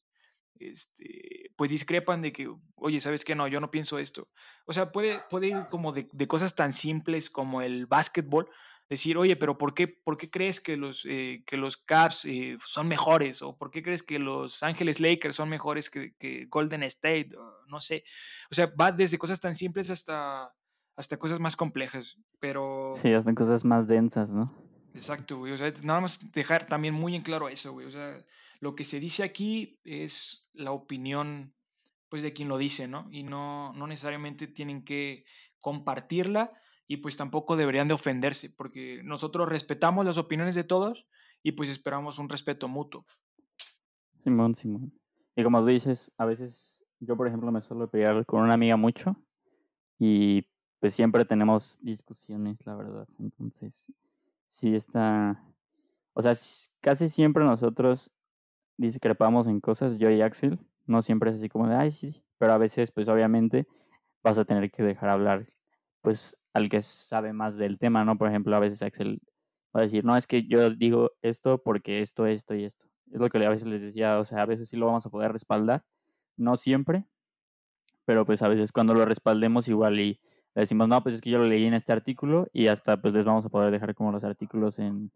este, 0.60 1.52
pues 1.56 1.72
discrepan 1.72 2.22
de 2.22 2.32
que, 2.32 2.50
oye, 2.76 3.00
¿sabes 3.00 3.26
qué? 3.26 3.36
No, 3.36 3.48
yo 3.48 3.60
no 3.60 3.72
pienso 3.72 4.00
esto. 4.00 4.28
O 4.66 4.74
sea, 4.74 4.92
puede, 4.92 5.22
puede 5.30 5.48
ir 5.48 5.68
como 5.70 5.92
de, 5.92 6.08
de 6.12 6.28
cosas 6.28 6.56
tan 6.56 6.72
simples 6.72 7.30
como 7.30 7.62
el 7.62 7.86
básquetbol, 7.86 8.50
decir, 8.90 9.18
oye, 9.18 9.36
pero 9.36 9.58
¿por 9.58 9.74
qué, 9.74 9.88
por 9.88 10.18
qué 10.18 10.30
crees 10.30 10.60
que 10.60 10.76
los, 10.76 11.06
eh, 11.08 11.44
que 11.46 11.58
los 11.58 11.78
Cavs 11.78 12.26
eh, 12.26 12.58
son 12.66 12.88
mejores? 12.88 13.42
¿O 13.42 13.56
por 13.56 13.70
qué 13.72 13.84
crees 13.84 14.04
que 14.04 14.20
los 14.20 14.64
Ángeles 14.64 15.00
Lakers 15.00 15.36
son 15.36 15.48
mejores 15.50 15.90
que, 15.90 16.16
que 16.18 16.46
Golden 16.50 16.84
State? 16.84 17.30
O 17.38 17.66
no 17.68 17.80
sé. 17.80 18.04
O 18.52 18.56
sea, 18.56 18.72
va 18.80 18.92
desde 18.92 19.20
cosas 19.20 19.40
tan 19.40 19.54
simples 19.54 19.92
hasta, 19.92 20.52
hasta 20.96 21.18
cosas 21.18 21.40
más 21.40 21.56
complejas. 21.56 22.18
Pero, 22.40 22.92
Sí, 22.96 23.14
hacen 23.14 23.36
cosas 23.36 23.64
más 23.64 23.88
densas, 23.88 24.32
¿no? 24.32 24.70
exacto, 24.94 25.38
güey. 25.38 25.54
O 25.54 25.58
sea, 25.58 25.72
nada 25.84 26.02
más 26.02 26.32
dejar 26.32 26.66
también 26.66 26.94
muy 26.94 27.16
en 27.16 27.22
claro 27.22 27.48
eso, 27.48 27.72
güey. 27.74 27.86
O 27.86 27.92
sea, 27.92 28.18
lo 28.60 28.76
que 28.76 28.86
se 28.86 29.00
dice 29.00 29.24
aquí 29.24 29.80
es 29.84 30.50
la 30.54 30.72
opinión, 30.72 31.54
pues, 32.10 32.24
de 32.24 32.34
quien 32.34 32.50
lo 32.50 32.58
dice, 32.58 32.88
¿no? 32.88 33.08
Y 33.12 33.24
no, 33.24 33.74
no 33.74 33.88
necesariamente 33.88 34.48
tienen 34.48 34.84
que 34.84 35.26
compartirla 35.62 36.50
y 36.88 36.98
pues 36.98 37.18
tampoco 37.18 37.56
deberían 37.56 37.88
de 37.88 37.94
ofenderse, 37.94 38.50
porque 38.50 39.02
nosotros 39.04 39.48
respetamos 39.48 40.06
las 40.06 40.18
opiniones 40.18 40.56
de 40.56 40.64
todos 40.64 41.08
y 41.44 41.52
pues 41.52 41.70
esperamos 41.70 42.18
un 42.18 42.30
respeto 42.30 42.68
mutuo. 42.68 43.06
Simón, 44.24 44.56
Simón. 44.56 44.92
Y 45.36 45.44
como 45.44 45.60
tú 45.60 45.68
dices, 45.68 46.12
a 46.18 46.26
veces 46.26 46.84
yo, 47.00 47.16
por 47.16 47.28
ejemplo, 47.28 47.52
me 47.52 47.62
suelo 47.62 47.90
pelear 47.90 48.26
con 48.26 48.42
una 48.42 48.56
amiga 48.56 48.76
mucho 48.76 49.16
y 50.00 50.48
pues 50.80 50.94
siempre 50.96 51.26
tenemos 51.26 51.80
discusiones, 51.82 52.66
la 52.66 52.76
verdad. 52.76 53.08
Entonces, 53.20 53.86
sí 54.48 54.74
está... 54.74 55.44
O 56.14 56.22
sea, 56.22 56.34
casi 56.82 57.08
siempre 57.08 57.44
nosotros 57.44 58.10
discrepamos 58.80 59.48
en 59.48 59.60
cosas, 59.60 59.98
yo 59.98 60.10
y 60.10 60.22
Axel. 60.22 60.60
No 60.88 61.02
siempre 61.02 61.30
es 61.32 61.38
así 61.38 61.50
como 61.50 61.68
de, 61.68 61.76
ay, 61.76 61.92
sí. 61.92 62.24
Pero 62.40 62.54
a 62.54 62.58
veces, 62.58 62.92
pues 62.92 63.10
obviamente, 63.10 63.68
vas 64.24 64.40
a 64.40 64.46
tener 64.46 64.72
que 64.72 64.84
dejar 64.84 65.10
hablar, 65.10 65.46
pues, 66.02 66.42
al 66.54 66.70
que 66.70 66.82
sabe 66.82 67.34
más 67.34 67.58
del 67.58 67.78
tema, 67.78 68.06
¿no? 68.06 68.18
Por 68.18 68.30
ejemplo, 68.30 68.56
a 68.56 68.60
veces 68.60 68.82
Axel 68.82 69.22
va 69.76 69.82
a 69.82 69.84
decir, 69.84 70.06
no, 70.06 70.16
es 70.18 70.28
que 70.28 70.48
yo 70.48 70.72
digo 70.72 71.12
esto 71.22 71.62
porque 71.62 72.00
esto, 72.02 72.26
esto 72.26 72.56
y 72.56 72.64
esto. 72.66 72.88
Es 73.12 73.20
lo 73.20 73.30
que 73.30 73.46
a 73.46 73.50
veces 73.50 73.68
les 73.68 73.82
decía, 73.82 74.18
o 74.20 74.24
sea, 74.24 74.42
a 74.44 74.46
veces 74.46 74.70
sí 74.70 74.78
lo 74.78 74.88
vamos 74.88 75.06
a 75.06 75.10
poder 75.10 75.32
respaldar, 75.32 75.84
no 76.38 76.58
siempre, 76.58 77.06
pero 78.06 78.26
pues 78.26 78.42
a 78.42 78.48
veces 78.48 78.72
cuando 78.72 78.94
lo 78.94 79.06
respaldemos 79.06 79.68
igual 79.68 80.00
y 80.00 80.20
le 80.56 80.62
decimos, 80.62 80.88
no, 80.88 81.04
pues 81.04 81.16
es 81.16 81.22
que 81.22 81.30
yo 81.30 81.40
lo 81.40 81.46
leí 81.46 81.66
en 81.66 81.74
este 81.74 81.94
artículo 81.94 82.48
y 82.54 82.68
hasta 82.68 83.02
pues 83.02 83.14
les 83.14 83.26
vamos 83.26 83.46
a 83.46 83.50
poder 83.50 83.72
dejar 83.72 83.94
como 83.96 84.12
los 84.12 84.24
artículos 84.24 84.80
en, 84.80 85.12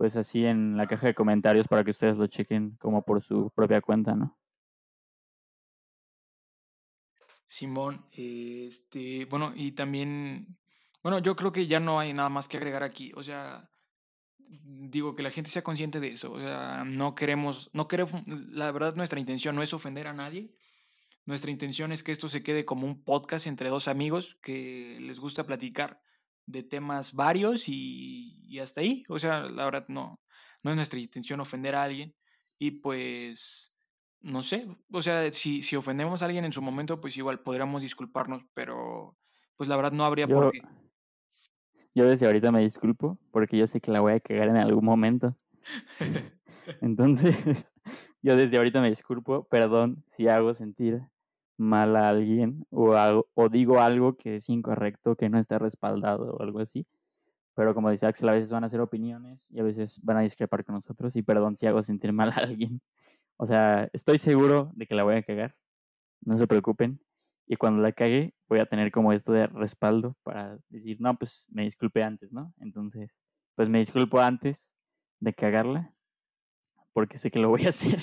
pues 0.00 0.16
así 0.16 0.46
en 0.46 0.78
la 0.78 0.86
caja 0.86 1.08
de 1.08 1.14
comentarios 1.14 1.68
para 1.68 1.84
que 1.84 1.90
ustedes 1.90 2.16
lo 2.16 2.26
chequen 2.26 2.74
como 2.80 3.02
por 3.02 3.20
su 3.20 3.50
propia 3.54 3.82
cuenta, 3.82 4.14
¿no? 4.14 4.34
Simón, 7.46 8.06
este, 8.10 9.26
bueno, 9.26 9.52
y 9.54 9.72
también, 9.72 10.56
bueno, 11.02 11.18
yo 11.18 11.36
creo 11.36 11.52
que 11.52 11.66
ya 11.66 11.80
no 11.80 12.00
hay 12.00 12.14
nada 12.14 12.30
más 12.30 12.48
que 12.48 12.56
agregar 12.56 12.82
aquí, 12.82 13.12
o 13.14 13.22
sea, 13.22 13.68
digo 14.38 15.14
que 15.14 15.22
la 15.22 15.30
gente 15.30 15.50
sea 15.50 15.60
consciente 15.60 16.00
de 16.00 16.12
eso, 16.12 16.32
o 16.32 16.38
sea, 16.38 16.82
no 16.86 17.14
queremos, 17.14 17.68
no 17.74 17.86
queremos, 17.86 18.26
la 18.26 18.72
verdad 18.72 18.96
nuestra 18.96 19.20
intención 19.20 19.54
no 19.54 19.62
es 19.62 19.74
ofender 19.74 20.06
a 20.06 20.14
nadie, 20.14 20.56
nuestra 21.26 21.50
intención 21.50 21.92
es 21.92 22.02
que 22.02 22.12
esto 22.12 22.30
se 22.30 22.42
quede 22.42 22.64
como 22.64 22.86
un 22.86 23.04
podcast 23.04 23.46
entre 23.46 23.68
dos 23.68 23.86
amigos 23.86 24.38
que 24.40 24.96
les 24.98 25.20
gusta 25.20 25.44
platicar 25.44 26.00
de 26.52 26.62
temas 26.62 27.14
varios 27.14 27.68
y, 27.68 28.40
y 28.48 28.58
hasta 28.60 28.80
ahí, 28.80 29.04
o 29.08 29.18
sea, 29.18 29.42
la 29.42 29.64
verdad 29.64 29.86
no, 29.88 30.20
no 30.64 30.70
es 30.70 30.76
nuestra 30.76 30.98
intención 31.00 31.40
ofender 31.40 31.74
a 31.74 31.84
alguien 31.84 32.14
y 32.58 32.72
pues, 32.72 33.74
no 34.20 34.42
sé, 34.42 34.66
o 34.92 35.02
sea, 35.02 35.30
si, 35.30 35.62
si 35.62 35.76
ofendemos 35.76 36.22
a 36.22 36.26
alguien 36.26 36.44
en 36.44 36.52
su 36.52 36.62
momento, 36.62 37.00
pues 37.00 37.16
igual 37.16 37.40
podríamos 37.42 37.82
disculparnos, 37.82 38.44
pero 38.54 39.18
pues 39.56 39.68
la 39.68 39.76
verdad 39.76 39.92
no 39.92 40.04
habría 40.04 40.32
por 40.32 40.44
Yo, 40.44 40.50
qué. 40.50 40.60
yo 41.94 42.06
desde 42.06 42.26
ahorita 42.26 42.52
me 42.52 42.60
disculpo 42.60 43.18
porque 43.30 43.56
yo 43.56 43.66
sé 43.66 43.80
que 43.80 43.90
la 43.90 44.00
voy 44.00 44.12
a 44.14 44.20
cagar 44.20 44.48
en 44.48 44.56
algún 44.56 44.84
momento. 44.84 45.36
Entonces, 46.80 47.72
yo 48.22 48.36
desde 48.36 48.56
ahorita 48.56 48.80
me 48.80 48.88
disculpo, 48.88 49.44
perdón 49.48 50.04
si 50.06 50.28
hago 50.28 50.54
sentir 50.54 51.02
mal 51.60 51.94
a 51.96 52.08
alguien 52.08 52.66
o, 52.70 52.94
hago- 52.94 53.28
o 53.34 53.48
digo 53.48 53.80
algo 53.80 54.16
que 54.16 54.36
es 54.36 54.48
incorrecto, 54.48 55.16
que 55.16 55.28
no 55.28 55.38
está 55.38 55.58
respaldado 55.58 56.34
o 56.34 56.42
algo 56.42 56.60
así. 56.60 56.86
Pero 57.54 57.74
como 57.74 57.90
dice 57.90 58.06
Axel, 58.06 58.28
a 58.28 58.32
veces 58.32 58.50
van 58.50 58.64
a 58.64 58.68
hacer 58.68 58.80
opiniones 58.80 59.50
y 59.50 59.60
a 59.60 59.62
veces 59.64 60.00
van 60.02 60.16
a 60.18 60.20
discrepar 60.22 60.64
con 60.64 60.74
nosotros 60.76 61.14
y 61.16 61.22
perdón 61.22 61.56
si 61.56 61.66
hago 61.66 61.82
sentir 61.82 62.12
mal 62.12 62.30
a 62.30 62.36
alguien. 62.36 62.80
O 63.36 63.46
sea, 63.46 63.88
estoy 63.92 64.18
seguro 64.18 64.72
de 64.74 64.86
que 64.86 64.94
la 64.94 65.02
voy 65.04 65.16
a 65.16 65.22
cagar, 65.22 65.56
no 66.22 66.36
se 66.36 66.46
preocupen. 66.46 67.00
Y 67.46 67.56
cuando 67.56 67.82
la 67.82 67.92
cague, 67.92 68.34
voy 68.48 68.60
a 68.60 68.66
tener 68.66 68.92
como 68.92 69.12
esto 69.12 69.32
de 69.32 69.46
respaldo 69.48 70.16
para 70.22 70.58
decir, 70.68 70.98
no, 71.00 71.16
pues 71.18 71.46
me 71.50 71.64
disculpe 71.64 72.02
antes, 72.02 72.32
¿no? 72.32 72.54
Entonces, 72.58 73.10
pues 73.56 73.68
me 73.68 73.78
disculpo 73.78 74.20
antes 74.20 74.76
de 75.18 75.34
cagarla 75.34 75.92
porque 76.92 77.18
sé 77.18 77.30
que 77.30 77.40
lo 77.40 77.48
voy 77.50 77.64
a 77.64 77.68
hacer. 77.70 78.00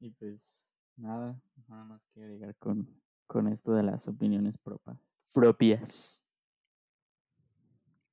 Y 0.00 0.10
pues 0.10 0.72
nada, 0.96 1.40
nada 1.68 1.84
más 1.84 2.02
que 2.14 2.20
agregar 2.22 2.54
con, 2.56 2.88
con 3.26 3.48
esto 3.48 3.72
de 3.74 3.82
las 3.82 4.06
opiniones 4.08 4.56
propa- 4.62 4.98
propias. 5.32 6.22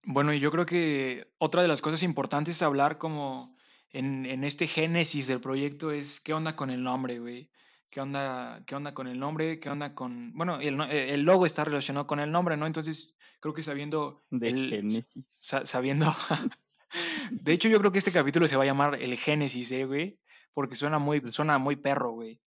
Bueno, 0.05 0.33
y 0.33 0.39
yo 0.39 0.51
creo 0.51 0.65
que 0.65 1.31
otra 1.37 1.61
de 1.61 1.67
las 1.67 1.81
cosas 1.81 2.03
importantes 2.03 2.61
a 2.61 2.65
hablar 2.65 2.97
como 2.97 3.55
en, 3.91 4.25
en 4.25 4.43
este 4.43 4.67
génesis 4.67 5.27
del 5.27 5.39
proyecto 5.39 5.91
es 5.91 6.19
qué 6.19 6.33
onda 6.33 6.55
con 6.55 6.69
el 6.69 6.83
nombre, 6.83 7.19
güey. 7.19 7.49
¿Qué 7.89 8.01
onda, 8.01 8.63
qué 8.65 8.75
onda 8.75 8.93
con 8.93 9.07
el 9.07 9.19
nombre? 9.19 9.59
¿Qué 9.59 9.69
onda 9.69 9.93
con...? 9.93 10.33
Bueno, 10.33 10.59
el, 10.59 10.81
el 10.81 11.21
logo 11.21 11.45
está 11.45 11.63
relacionado 11.63 12.07
con 12.07 12.19
el 12.19 12.31
nombre, 12.31 12.57
¿no? 12.57 12.65
Entonces, 12.65 13.13
creo 13.39 13.53
que 13.53 13.61
sabiendo 13.61 14.23
De 14.31 14.49
el... 14.49 14.69
Génesis. 14.71 15.09
sa- 15.27 15.65
sabiendo... 15.65 16.07
De 17.31 17.53
hecho, 17.53 17.69
yo 17.69 17.79
creo 17.79 17.91
que 17.91 17.97
este 17.99 18.11
capítulo 18.11 18.47
se 18.47 18.55
va 18.55 18.63
a 18.63 18.67
llamar 18.67 18.95
El 19.01 19.15
Génesis, 19.15 19.71
¿eh, 19.71 19.85
güey? 19.85 20.19
Porque 20.53 20.75
suena 20.75 20.99
muy, 20.99 21.21
suena 21.31 21.57
muy 21.59 21.75
perro, 21.75 22.11
güey. 22.11 22.39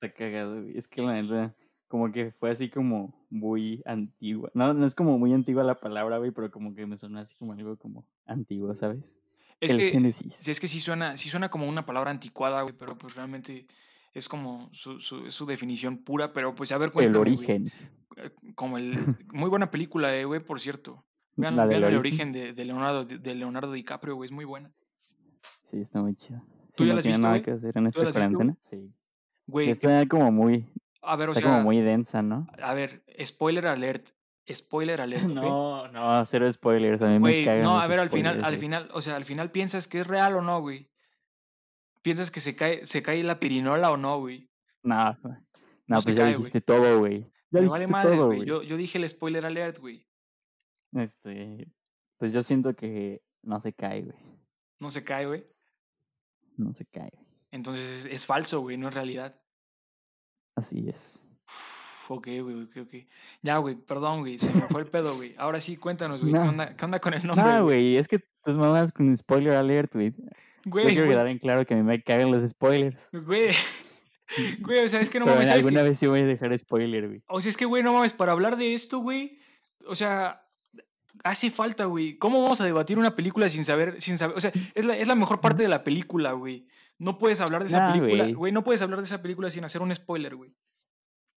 Está 0.00 0.12
cagado, 0.14 0.62
güey. 0.62 0.76
Es 0.78 0.88
que 0.88 1.02
la 1.02 1.20
neta, 1.20 1.54
como 1.88 2.10
que 2.10 2.32
fue 2.32 2.50
así 2.50 2.70
como 2.70 3.26
muy 3.28 3.82
antigua. 3.84 4.50
No, 4.54 4.72
no 4.72 4.86
es 4.86 4.94
como 4.94 5.18
muy 5.18 5.32
antigua 5.34 5.62
la 5.62 5.74
palabra, 5.74 6.18
güey, 6.18 6.30
pero 6.30 6.50
como 6.50 6.74
que 6.74 6.86
me 6.86 6.96
sonó 6.96 7.18
así 7.18 7.34
como 7.36 7.52
algo 7.52 7.76
como 7.76 8.06
antiguo, 8.26 8.74
¿sabes? 8.74 9.16
Es 9.60 9.72
El 9.72 9.78
que, 9.78 9.90
Génesis. 9.90 10.32
sí, 10.34 10.50
es 10.50 10.58
que 10.58 10.68
sí 10.68 10.80
suena, 10.80 11.16
sí 11.18 11.28
suena 11.28 11.50
como 11.50 11.68
una 11.68 11.84
palabra 11.84 12.10
anticuada, 12.10 12.62
güey, 12.62 12.74
pero 12.78 12.96
pues 12.96 13.14
realmente 13.14 13.66
es 14.14 14.26
como 14.28 14.70
su, 14.72 14.98
su, 15.00 15.30
su 15.30 15.44
definición 15.44 15.98
pura, 15.98 16.32
pero 16.32 16.54
pues 16.54 16.72
a 16.72 16.78
ver, 16.78 16.88
El 16.88 16.92
cuéntame, 16.94 17.18
güey. 17.34 17.36
origen. 17.36 17.72
Eh, 18.16 18.30
Como 18.54 18.78
el... 18.78 18.98
Muy 19.34 19.50
buena 19.50 19.70
película, 19.70 20.16
eh, 20.16 20.24
güey, 20.24 20.40
por 20.40 20.60
cierto. 20.60 21.04
Vean, 21.36 21.56
vean 21.56 21.72
el 21.72 21.84
origen. 21.84 21.98
origen 21.98 22.32
de, 22.32 22.52
de 22.54 22.64
Leonardo, 22.64 23.04
de, 23.04 23.34
Leonardo 23.34 23.72
DiCaprio, 23.72 24.14
güey, 24.16 24.26
es 24.26 24.32
muy 24.32 24.44
buena. 24.46 24.72
Sí, 25.62 25.78
está 25.80 26.00
muy 26.00 26.14
chido. 26.16 26.42
¿Tú 26.74 26.84
Si 26.84 26.86
ya 26.86 26.88
no 26.88 26.92
la 26.94 26.98
has 26.98 27.02
tiene 27.02 27.16
visto, 27.18 27.28
nada 27.28 27.42
que 27.42 27.50
hacer 27.50 27.76
en 27.76 27.90
¿Tú 27.90 28.00
esta 28.02 28.12
cuarentena. 28.12 28.56
Sí. 28.60 28.90
Güey, 29.50 29.66
que- 29.66 29.72
Está 29.72 30.06
como 30.06 30.30
muy, 30.32 30.72
a 31.02 31.16
ver, 31.16 31.28
o 31.28 31.32
está 31.32 31.42
sea, 31.42 31.50
como 31.50 31.62
muy 31.64 31.80
densa, 31.80 32.22
¿no? 32.22 32.46
a 32.62 32.74
ver, 32.74 33.02
spoiler 33.24 33.66
alert, 33.66 34.08
spoiler 34.52 35.00
alert. 35.02 35.24
No, 35.24 35.88
no, 35.88 36.24
cero 36.26 36.50
spoilers. 36.52 37.02
A 37.02 37.06
mí 37.06 37.14
me 37.14 37.18
Güey, 37.20 37.44
cagan 37.44 37.62
no, 37.62 37.80
a 37.80 37.86
ver, 37.86 38.00
al 38.00 38.10
final, 38.10 38.44
al 38.44 38.56
final, 38.56 38.88
o 38.92 39.00
sea, 39.02 39.16
al 39.16 39.24
final 39.24 39.50
piensas 39.50 39.86
que 39.88 40.00
es 40.00 40.06
real 40.06 40.36
o 40.36 40.40
no, 40.42 40.60
güey. 40.60 40.88
Piensas 42.02 42.30
que 42.30 42.40
se 42.40 42.56
cae, 42.56 42.76
se 42.76 43.02
cae 43.02 43.22
la 43.22 43.38
pirinola 43.40 43.90
o 43.90 43.96
no, 43.96 44.18
güey. 44.20 44.48
No. 44.82 45.12
No 45.22 45.96
no, 45.96 46.00
pues 46.02 46.16
ya 46.16 46.24
cae, 46.24 46.32
dijiste 46.34 46.60
todo, 46.60 46.98
güey. 47.00 47.20
Ya 47.50 47.60
Me 47.60 47.66
vale 47.66 47.84
dijiste 47.84 47.92
madres, 47.92 48.14
todo, 48.16 48.26
güey. 48.26 48.38
güey. 48.38 48.48
Yo, 48.48 48.62
yo 48.62 48.76
dije 48.76 48.96
el 48.98 49.08
spoiler 49.08 49.44
alert, 49.44 49.78
güey. 49.78 50.06
Este, 50.92 51.68
pues 52.16 52.32
yo 52.32 52.42
siento 52.42 52.74
que 52.74 53.22
no 53.42 53.60
se 53.60 53.72
cae, 53.72 54.02
güey. 54.02 54.16
No 54.78 54.90
se 54.90 55.04
cae, 55.04 55.26
güey. 55.26 55.44
No 56.56 56.72
se 56.74 56.86
cae, 56.86 57.10
güey. 57.12 57.26
Entonces 57.50 58.06
es, 58.06 58.06
es 58.06 58.26
falso, 58.26 58.60
güey, 58.60 58.76
no 58.76 58.88
es 58.88 58.94
realidad. 58.94 59.39
Así 60.60 60.84
es. 60.86 61.26
Uf, 61.46 62.10
ok, 62.10 62.26
güey, 62.42 62.62
ok, 62.62 62.76
ok. 62.82 62.94
Ya, 63.40 63.56
güey, 63.56 63.76
perdón, 63.76 64.20
güey, 64.20 64.38
se 64.38 64.52
me 64.52 64.60
fue 64.62 64.82
el 64.82 64.86
pedo, 64.86 65.14
güey. 65.16 65.34
Ahora 65.38 65.58
sí, 65.58 65.76
cuéntanos, 65.78 66.20
güey, 66.20 66.34
¿qué, 66.34 66.38
onda, 66.38 66.76
¿qué 66.76 66.84
onda 66.84 67.00
con 67.00 67.14
el 67.14 67.26
nombre, 67.26 67.44
No, 67.44 67.64
güey? 67.64 67.96
es 67.96 68.06
que 68.08 68.18
tus 68.44 68.56
mamás 68.56 68.92
con 68.92 69.16
spoiler 69.16 69.54
alert, 69.54 69.94
güey. 69.94 70.12
Güey, 70.66 70.88
quiero 70.88 71.08
quedar 71.08 71.26
en 71.28 71.38
claro 71.38 71.64
que 71.64 71.72
a 71.72 71.76
mí 71.78 71.82
me 71.82 72.02
cagan 72.02 72.30
los 72.30 72.46
spoilers. 72.46 73.08
güey, 73.12 73.50
güey, 74.60 74.84
o 74.84 74.88
sea, 74.90 75.00
es 75.00 75.08
que 75.08 75.18
no 75.18 75.24
pero 75.24 75.36
mames, 75.36 75.48
¿sabes 75.48 75.64
alguna 75.64 75.82
vez 75.82 75.98
sí 75.98 76.06
voy 76.06 76.20
a 76.20 76.26
dejar 76.26 76.56
spoiler, 76.58 77.08
güey. 77.08 77.22
O 77.26 77.40
sea, 77.40 77.48
es 77.48 77.56
que, 77.56 77.64
güey, 77.64 77.82
no 77.82 77.94
mames, 77.94 78.12
para 78.12 78.32
hablar 78.32 78.58
de 78.58 78.74
esto, 78.74 78.98
güey, 78.98 79.38
o 79.86 79.94
sea, 79.94 80.46
hace 81.24 81.50
falta, 81.50 81.84
güey. 81.86 82.16
¿Cómo 82.18 82.42
vamos 82.42 82.60
a 82.60 82.64
debatir 82.64 82.98
una 82.98 83.14
película 83.14 83.48
sin 83.48 83.64
saber, 83.64 84.00
sin 84.00 84.18
saber? 84.18 84.36
O 84.36 84.40
sea, 84.40 84.52
es 84.74 84.84
la, 84.84 84.96
es 84.96 85.08
la 85.08 85.14
mejor 85.14 85.40
parte 85.40 85.62
de 85.62 85.68
la 85.68 85.84
película, 85.84 86.32
güey. 86.32 86.66
No 86.98 87.18
puedes 87.18 87.40
hablar 87.40 87.62
de 87.62 87.68
esa 87.68 87.80
Nah, 87.80 87.92
película, 87.92 88.24
güey. 88.24 88.34
güey, 88.34 88.52
no 88.52 88.62
puedes 88.64 88.82
hablar 88.82 88.98
de 88.98 89.04
esa 89.06 89.22
película 89.22 89.50
sin 89.50 89.64
hacer 89.64 89.82
un 89.82 89.94
spoiler, 89.94 90.36
güey. 90.36 90.54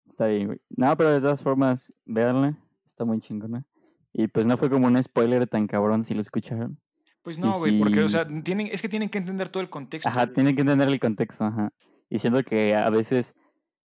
Está 0.08 0.26
bien, 0.26 0.46
güey. 0.46 0.60
No, 0.70 0.96
pero 0.96 1.10
de 1.10 1.20
todas 1.20 1.42
formas, 1.42 1.92
véanla. 2.04 2.56
Está 2.86 3.04
muy 3.04 3.20
chingona. 3.20 3.64
Y 4.12 4.26
pues 4.28 4.46
no 4.46 4.56
fue 4.56 4.68
como 4.68 4.86
un 4.88 5.00
spoiler 5.02 5.46
tan 5.46 5.66
cabrón 5.66 6.04
si 6.04 6.14
lo 6.14 6.20
escucharon. 6.20 6.80
Pues 7.22 7.38
no, 7.38 7.52
güey, 7.58 7.78
porque, 7.78 8.00
o 8.02 8.08
sea, 8.08 8.26
tienen, 8.42 8.68
es 8.72 8.80
que 8.82 8.88
tienen 8.88 9.08
que 9.08 9.18
entender 9.18 9.48
todo 9.50 9.62
el 9.62 9.68
contexto. 9.70 10.08
Ajá, 10.08 10.24
güey. 10.24 10.34
tienen 10.34 10.54
que 10.56 10.62
entender 10.62 10.88
el 10.88 10.98
contexto, 10.98 11.44
ajá. 11.44 11.72
Y 12.08 12.18
siento 12.18 12.42
que 12.42 12.74
a 12.74 12.88
veces, 12.90 13.34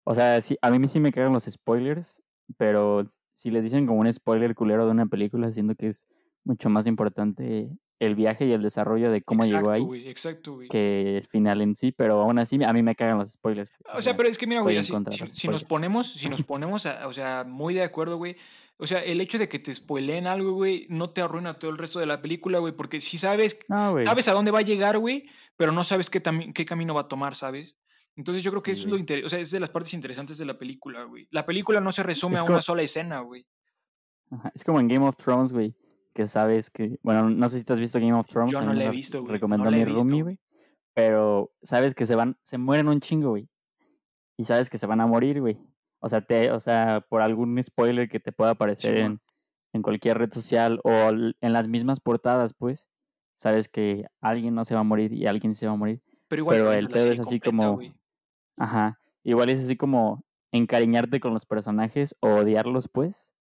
o 0.05 0.15
sea, 0.15 0.39
sí, 0.41 0.57
a 0.61 0.71
mí 0.71 0.87
sí 0.87 0.99
me 0.99 1.11
cagan 1.11 1.33
los 1.33 1.43
spoilers, 1.43 2.23
pero 2.57 3.05
si 3.35 3.51
les 3.51 3.63
dicen 3.63 3.85
como 3.85 3.99
un 3.99 4.11
spoiler 4.11 4.55
culero 4.55 4.85
de 4.85 4.91
una 4.91 5.05
película, 5.05 5.51
siento 5.51 5.75
que 5.75 5.87
es 5.89 6.07
mucho 6.43 6.69
más 6.69 6.87
importante 6.87 7.69
el 7.99 8.15
viaje 8.15 8.45
y 8.45 8.51
el 8.51 8.61
desarrollo 8.61 9.09
de 9.09 9.21
cómo 9.21 9.43
exacto, 9.43 9.59
llegó 9.59 9.71
ahí 9.71 9.81
güey, 9.81 10.09
exacto, 10.09 10.55
güey. 10.55 10.67
que 10.67 11.17
el 11.17 11.25
final 11.25 11.61
en 11.61 11.75
sí, 11.75 11.91
pero 11.91 12.21
aún 12.21 12.37
así 12.39 12.61
a 12.63 12.73
mí 12.73 12.83
me 12.83 12.95
cagan 12.95 13.17
los 13.17 13.31
spoilers. 13.31 13.71
O 13.93 14.01
sea, 14.01 14.15
pero 14.15 14.27
es 14.27 14.37
que 14.37 14.47
mira, 14.47 14.61
güey, 14.61 14.83
si, 14.83 14.91
los 14.91 15.03
si 15.31 15.47
nos 15.47 15.63
ponemos, 15.63 16.11
si 16.11 16.27
nos 16.27 16.43
ponemos, 16.43 16.85
a- 16.85 17.07
o 17.07 17.13
sea, 17.13 17.45
muy 17.47 17.73
de 17.73 17.83
acuerdo, 17.83 18.17
güey. 18.17 18.35
O 18.77 18.85
sea, 18.85 19.01
el 19.01 19.21
hecho 19.21 19.37
de 19.37 19.47
que 19.47 19.59
te 19.59 19.73
spoileen 19.73 20.27
algo, 20.27 20.51
güey, 20.51 20.85
no 20.89 21.09
te 21.11 21.21
arruina 21.21 21.57
todo 21.57 21.71
el 21.71 21.77
resto 21.77 21.99
de 21.99 22.05
la 22.05 22.21
película, 22.21 22.59
güey, 22.59 22.73
porque 22.73 22.99
si 22.99 23.17
sabes, 23.17 23.57
No, 23.69 23.95
sabes 24.03 24.27
a 24.27 24.33
dónde 24.33 24.51
va 24.51 24.59
a 24.59 24.63
llegar, 24.63 24.97
güey, 24.97 25.29
pero 25.55 25.71
no 25.71 25.85
sabes 25.85 26.09
qué, 26.09 26.21
qué 26.53 26.65
camino 26.65 26.93
va 26.93 27.01
a 27.01 27.07
tomar, 27.07 27.35
¿sabes? 27.35 27.77
Entonces 28.15 28.43
yo 28.43 28.51
creo 28.51 28.63
que 28.63 28.73
Sí, 28.73 28.79
eso 28.81 28.87
es 28.87 28.91
lo 28.91 28.91
güey. 28.91 29.01
inter- 29.01 29.25
o 29.25 29.29
sea, 29.29 29.39
es 29.39 29.51
de 29.51 29.59
las 29.59 29.69
partes 29.69 29.93
interesantes 29.93 30.37
de 30.37 30.45
la 30.45 30.57
película, 30.57 31.03
güey. 31.03 31.27
La 31.31 31.45
película 31.45 31.81
no 31.81 31.91
se 31.91 32.03
resume 32.03 32.35
Es 32.35 32.41
a 32.41 32.45
una 32.45 32.61
sola 32.61 32.81
escena, 32.81 33.19
güey. 33.19 33.45
Ajá, 34.31 34.51
Es 34.55 34.63
como 34.63 34.79
en 34.79 34.87
Game 34.87 35.05
of 35.05 35.17
Thrones, 35.17 35.51
güey, 35.51 35.75
que 36.13 36.25
sabes 36.25 36.69
que, 36.69 36.97
bueno, 37.03 37.29
no 37.29 37.49
sé 37.49 37.59
si 37.59 37.65
te 37.65 37.73
has 37.73 37.79
visto 37.79 37.99
Game 37.99 38.13
of 38.13 38.27
Thrones. 38.27 38.51
Yo 38.51 38.61
no 38.61 38.73
la 38.73 38.85
he 38.85 38.89
visto, 38.89 39.21
güey, 39.21 39.33
Recomendó 39.33 39.69
no 39.69 39.77
mi 39.77 39.83
roomie, 39.85 40.23
güey. 40.23 40.39
Pero 40.93 41.51
sabes 41.61 41.93
que 41.93 42.05
se 42.05 42.15
van, 42.15 42.37
se 42.41 42.57
mueren 42.57 42.87
un 42.87 43.01
chingo, 43.01 43.31
güey. 43.31 43.49
Y 44.37 44.45
sabes 44.45 44.69
que 44.69 44.77
se 44.77 44.87
van 44.87 45.01
a 45.01 45.07
morir, 45.07 45.41
güey. 45.41 45.57
O 45.99 46.07
sea, 46.09 46.21
te, 46.21 46.51
o 46.51 46.59
sea, 46.59 47.05
por 47.09 47.21
algún 47.21 47.61
spoiler 47.61 48.07
que 48.07 48.19
te 48.19 48.31
pueda 48.31 48.51
aparecer 48.51 48.97
en, 48.97 49.21
en 49.73 49.81
cualquier 49.81 50.17
red 50.17 50.31
social 50.31 50.79
o 50.83 50.89
en 50.91 51.53
las 51.53 51.67
mismas 51.67 51.99
portadas, 51.99 52.53
pues, 52.53 52.87
sabes 53.33 53.67
que 53.67 54.05
alguien 54.21 54.55
no 54.55 54.63
se 54.63 54.73
va 54.73 54.81
a 54.81 54.83
morir 54.83 55.11
y 55.11 55.25
alguien 55.27 55.53
se 55.53 55.67
va 55.67 55.73
a 55.73 55.77
morir. 55.77 56.01
Pero 56.27 56.41
igual 56.41 56.57
Pero 56.57 56.71
el 56.73 56.87
pedo 56.87 57.11
es 57.11 57.19
así 57.19 57.39
completa, 57.39 57.67
como. 57.71 57.81
Ajá, 58.57 58.99
igual 59.23 59.49
es 59.49 59.63
así 59.63 59.75
como 59.75 60.23
encariñarte 60.51 61.19
con 61.19 61.33
los 61.33 61.45
personajes 61.45 62.15
o 62.21 62.29
odiarlos, 62.29 62.87
pues, 62.87 63.33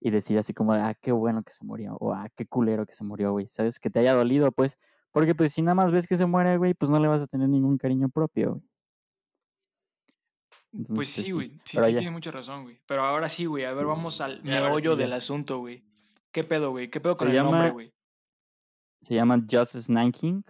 y 0.00 0.10
decir 0.10 0.38
así 0.38 0.54
como, 0.54 0.72
ah, 0.72 0.94
qué 0.94 1.12
bueno 1.12 1.42
que 1.42 1.52
se 1.52 1.64
murió, 1.64 1.96
o 2.00 2.12
ah, 2.12 2.28
qué 2.36 2.46
culero 2.46 2.86
que 2.86 2.94
se 2.94 3.04
murió, 3.04 3.32
güey, 3.32 3.46
¿sabes? 3.46 3.78
Que 3.78 3.90
te 3.90 4.00
haya 4.00 4.14
dolido, 4.14 4.52
pues, 4.52 4.78
porque 5.12 5.34
pues 5.34 5.52
si 5.52 5.62
nada 5.62 5.74
más 5.74 5.92
ves 5.92 6.06
que 6.06 6.16
se 6.16 6.26
muere, 6.26 6.56
güey, 6.56 6.74
pues 6.74 6.90
no 6.90 7.00
le 7.00 7.08
vas 7.08 7.22
a 7.22 7.26
tener 7.26 7.48
ningún 7.48 7.78
cariño 7.78 8.08
propio, 8.08 8.52
güey. 8.52 8.70
Pues 10.72 10.88
Entonces, 10.88 11.14
sí, 11.14 11.22
sí, 11.24 11.32
güey. 11.32 11.48
Sí, 11.64 11.78
sí, 11.82 11.92
tiene 11.94 12.10
mucha 12.12 12.30
razón, 12.30 12.62
güey. 12.62 12.78
Pero 12.86 13.02
ahora 13.04 13.28
sí, 13.28 13.44
güey. 13.44 13.64
A 13.64 13.72
ver, 13.72 13.86
vamos 13.86 14.20
al 14.20 14.40
meollo 14.44 14.94
del 14.94 15.12
asunto, 15.12 15.58
güey. 15.58 15.82
¿Qué 16.30 16.44
pedo, 16.44 16.70
güey? 16.70 16.88
¿Qué 16.88 17.00
pedo 17.00 17.16
con 17.16 17.28
Se 17.28 17.36
el 17.36 17.42
nombre, 17.42 17.70
güey? 17.70 17.92
Se 19.00 19.14
llama 19.14 19.44
Just 19.50 19.74
Snacking, 19.74 20.44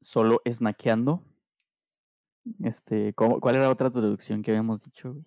solo 0.00 0.40
snackeando. 0.50 1.22
Este, 2.62 3.12
¿cómo- 3.14 3.40
¿cuál 3.40 3.56
era 3.56 3.70
otra 3.70 3.90
traducción 3.90 4.42
que 4.42 4.50
habíamos 4.50 4.80
dicho, 4.84 5.12
güey? 5.12 5.24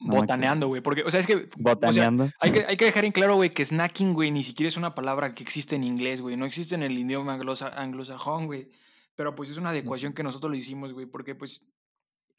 No 0.00 0.16
Botaneando, 0.16 0.66
güey. 0.68 0.82
Porque, 0.82 1.02
o 1.02 1.10
sea, 1.10 1.20
es 1.20 1.26
que. 1.26 1.34
O 1.36 1.38
sea, 1.40 1.48
Botaneando. 1.58 2.28
hay 2.40 2.52
que, 2.52 2.64
hay 2.66 2.76
que 2.76 2.84
dejar 2.84 3.04
en 3.04 3.12
claro, 3.12 3.36
güey, 3.36 3.54
que 3.54 3.64
snacking, 3.64 4.12
güey, 4.12 4.30
ni 4.30 4.42
siquiera 4.42 4.68
es 4.68 4.76
una 4.76 4.94
palabra 4.94 5.34
que 5.34 5.42
existe 5.42 5.76
en 5.76 5.84
inglés, 5.84 6.20
güey. 6.20 6.36
No 6.36 6.44
existe 6.44 6.74
en 6.74 6.82
el 6.82 6.98
idioma 6.98 7.34
anglosa- 7.38 7.72
anglosajón, 7.74 8.46
güey. 8.46 8.70
Pero 9.16 9.34
pues 9.34 9.48
es 9.50 9.56
una 9.58 9.70
adecuación 9.70 10.12
que 10.12 10.22
nosotros 10.24 10.50
lo 10.50 10.56
hicimos, 10.56 10.92
güey. 10.92 11.06
Porque, 11.06 11.34
pues, 11.34 11.72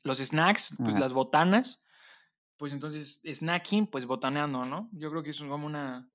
los 0.03 0.19
snacks, 0.19 0.75
pues 0.77 0.89
Ajá. 0.89 0.99
las 0.99 1.13
botanas, 1.13 1.83
pues 2.57 2.71
entonces 2.73 3.21
snacking, 3.25 3.87
pues 3.87 4.05
botaneando, 4.05 4.63
¿no? 4.65 4.89
Yo 4.91 5.09
creo 5.09 5.23
que 5.23 5.29
eso 5.31 5.45
es 5.45 5.49
como 5.49 5.65
una, 5.65 6.07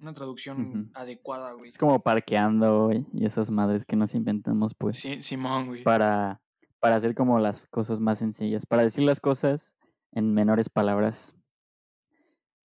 una 0.00 0.12
traducción 0.12 0.90
adecuada, 0.94 1.52
güey. 1.52 1.68
Es 1.68 1.78
como 1.78 2.00
parqueando, 2.02 2.86
güey, 2.86 3.06
y 3.14 3.24
esas 3.24 3.50
madres 3.50 3.86
que 3.86 3.96
nos 3.96 4.14
inventamos, 4.14 4.74
pues. 4.74 4.98
Sí, 4.98 5.22
Simón, 5.22 5.68
güey. 5.68 5.82
para, 5.84 6.40
para 6.80 6.96
hacer 6.96 7.14
como 7.14 7.38
las 7.38 7.66
cosas 7.68 8.00
más 8.00 8.18
sencillas, 8.18 8.66
para 8.66 8.82
decir 8.82 9.04
las 9.04 9.20
cosas 9.20 9.76
en 10.12 10.32
menores 10.34 10.68
palabras. 10.68 11.34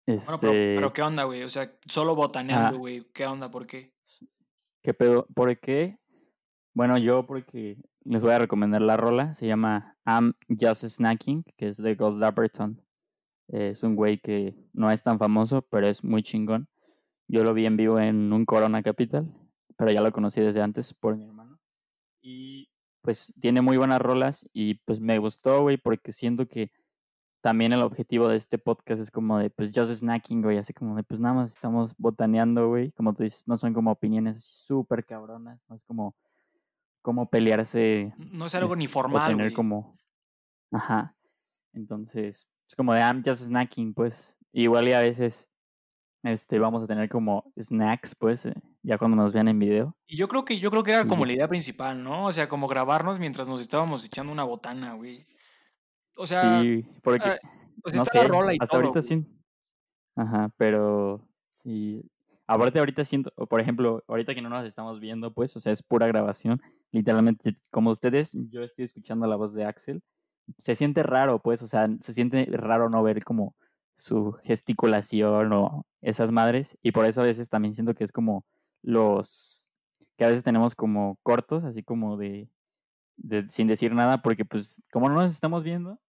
Este, 0.07 0.27
Bueno, 0.27 0.38
pero, 0.40 0.53
pero 0.53 0.92
¿qué 0.92 1.03
onda, 1.03 1.25
güey? 1.25 1.42
O 1.42 1.49
sea, 1.51 1.73
solo 1.87 2.14
botaneando, 2.14 2.77
Ah. 2.77 2.79
güey. 2.79 3.05
¿Qué 3.12 3.27
onda? 3.27 3.51
¿Por 3.51 3.66
qué? 3.66 3.92
¿qué 4.83 4.95
pedo? 4.95 5.27
¿Por 5.35 5.59
qué? 5.59 5.99
Bueno, 6.73 6.97
yo 6.97 7.27
porque 7.27 7.77
les 8.05 8.23
voy 8.23 8.33
a 8.33 8.38
recomendar 8.38 8.83
la 8.83 8.97
rola, 8.97 9.35
se 9.35 9.49
llama 9.49 9.97
I'm 10.07 10.35
Just 10.49 10.85
Snacking, 10.85 11.42
que 11.57 11.69
es 11.69 11.79
de 11.79 11.97
Ghost 11.97 12.21
Dapperton. 12.21 12.81
Es 13.49 13.83
un 13.83 13.97
güey 13.97 14.19
que 14.21 14.55
no 14.73 14.90
es 14.92 15.03
tan 15.03 15.19
famoso, 15.19 15.62
pero 15.62 15.88
es 15.88 16.05
muy 16.05 16.23
chingón. 16.23 16.69
Yo 17.27 17.42
lo 17.42 17.53
vi 17.55 17.66
en 17.66 17.77
vivo 17.77 17.99
en 17.99 18.33
un 18.33 18.45
Corona 18.45 18.83
Capital, 18.83 19.27
pero 19.77 19.90
ya 19.90 20.01
lo 20.01 20.12
conocí 20.12 20.40
desde 20.40 20.62
antes 20.62 20.95
por 20.95 21.16
mi 21.16 21.25
hermano. 21.25 21.59
Y 22.23 22.69
pues 23.07 23.33
tiene 23.40 23.62
muy 23.62 23.77
buenas 23.77 24.01
rolas 24.01 24.45
y 24.53 24.75
pues 24.85 25.01
me 25.01 25.19
gustó, 25.19 25.62
güey, 25.62 25.77
porque 25.77 26.12
siento 26.12 26.49
que 26.49 26.73
también 27.40 27.73
el 27.73 27.83
objetivo 27.83 28.27
de 28.27 28.35
este 28.35 28.59
podcast 28.59 29.01
es 29.01 29.12
como 29.12 29.38
de, 29.38 29.51
pues, 29.51 29.71
just 29.73 29.92
snacking, 29.92 30.42
güey, 30.42 30.59
así 30.59 30.73
como 30.73 30.97
de, 30.97 31.05
pues, 31.05 31.21
nada 31.21 31.37
más 31.37 31.53
estamos 31.53 31.95
botaneando, 31.97 32.66
güey, 32.66 32.90
como 32.90 33.14
tú 33.14 33.23
dices, 33.23 33.47
no 33.47 33.57
son 33.57 33.73
como 33.73 33.92
opiniones 33.92 34.45
súper 34.45 35.05
cabronas, 35.07 35.61
no 35.69 35.77
es 35.77 35.85
como, 35.85 36.16
como 37.03 37.31
pelearse 37.31 38.12
No 38.19 38.47
es 38.47 38.55
algo 38.57 38.75
ni 38.75 38.87
este, 38.87 38.92
formal, 38.95 39.29
tener 39.29 39.47
güey. 39.47 39.55
como, 39.55 39.97
ajá, 40.73 41.14
entonces, 41.73 42.48
es 42.67 42.75
como 42.75 42.92
de, 42.92 43.00
I'm 43.02 43.23
just 43.25 43.44
snacking, 43.44 43.94
pues, 43.94 44.37
igual 44.50 44.88
y 44.88 44.94
a 44.94 45.00
veces, 45.00 45.48
este, 46.27 46.58
vamos 46.58 46.83
a 46.83 46.87
tener 46.87 47.08
como 47.08 47.52
snacks, 47.58 48.14
pues, 48.14 48.46
eh, 48.46 48.54
ya 48.83 48.98
cuando 48.98 49.16
nos 49.16 49.33
vean 49.33 49.48
en 49.48 49.58
video, 49.58 49.96
Y 50.06 50.16
yo 50.16 50.29
creo 50.29 50.44
que, 50.44 50.58
yo 50.58 50.70
creo 50.70 50.83
que 50.83 50.92
era 50.92 51.06
como 51.06 51.24
la 51.24 51.33
idea 51.33 51.48
principal, 51.48 52.02
¿no? 52.02 52.27
O 52.27 52.33
sea, 52.33 52.48
como 52.48 52.66
grabarnos 52.68 53.18
mientras 53.18 53.48
nos 53.48 53.60
estábamos 53.60 54.04
echando 54.04 54.33
una 54.33 54.44
botana, 54.44 54.94
güey. 54.94 55.24
O 56.16 56.27
sea, 56.27 56.60
sí, 56.60 56.85
porque, 57.02 57.29
ah, 57.29 57.38
sea, 57.87 57.96
no 57.96 58.02
está 58.02 58.18
la 58.18 58.22
sé, 58.22 58.29
rola 58.29 58.54
y 58.54 58.58
hasta 58.60 58.72
todo, 58.72 58.81
ahorita 58.83 59.00
güey. 59.00 59.08
sí. 59.08 59.27
Ajá, 60.16 60.50
pero 60.56 61.29
sí. 61.50 62.02
Aparte 62.46 62.79
ahorita 62.79 63.04
siento, 63.04 63.33
por 63.48 63.60
ejemplo, 63.60 64.04
ahorita 64.08 64.35
que 64.35 64.42
no 64.42 64.48
nos 64.48 64.64
estamos 64.66 65.00
viendo, 65.00 65.33
pues, 65.33 65.56
o 65.56 65.60
sea, 65.60 65.72
es 65.72 65.83
pura 65.83 66.06
grabación. 66.06 66.60
Literalmente, 66.92 67.54
como 67.70 67.90
ustedes, 67.90 68.37
yo 68.50 68.62
estoy 68.62 68.85
escuchando 68.85 69.27
la 69.27 69.37
voz 69.37 69.52
de 69.52 69.64
Axel. 69.64 70.02
Se 70.58 70.77
siente 70.77 71.02
raro, 71.02 71.40
pues, 71.40 71.62
o 71.62 71.68
sea, 71.68 71.88
se 72.00 72.14
siente 72.14 72.46
raro 72.52 72.88
no 72.88 73.02
ver 73.02 73.24
como 73.24 73.56
su 73.97 74.33
gesticulación 74.44 75.53
o 75.53 75.87
esas 76.03 76.31
madres. 76.31 76.79
Y 76.83 76.92
por 76.92 77.07
eso 77.07 77.21
a 77.21 77.25
veces 77.25 77.49
también 77.49 77.75
siento 77.75 77.94
que 77.94 78.05
es 78.05 78.13
como 78.13 78.44
los 78.83 79.69
que 80.17 80.25
a 80.25 80.29
veces 80.29 80.44
tenemos 80.44 80.75
como 80.75 81.19
cortos, 81.23 81.65
así 81.65 81.83
como 81.83 82.17
de, 82.17 82.49
de 83.17 83.47
sin 83.51 83.67
decir 83.67 83.92
nada, 83.92 84.23
porque 84.23 84.44
pues 84.44 84.83
como 84.90 85.09
no 85.09 85.17
nos 85.17 85.33
estamos 85.33 85.63
viendo, 85.63 86.01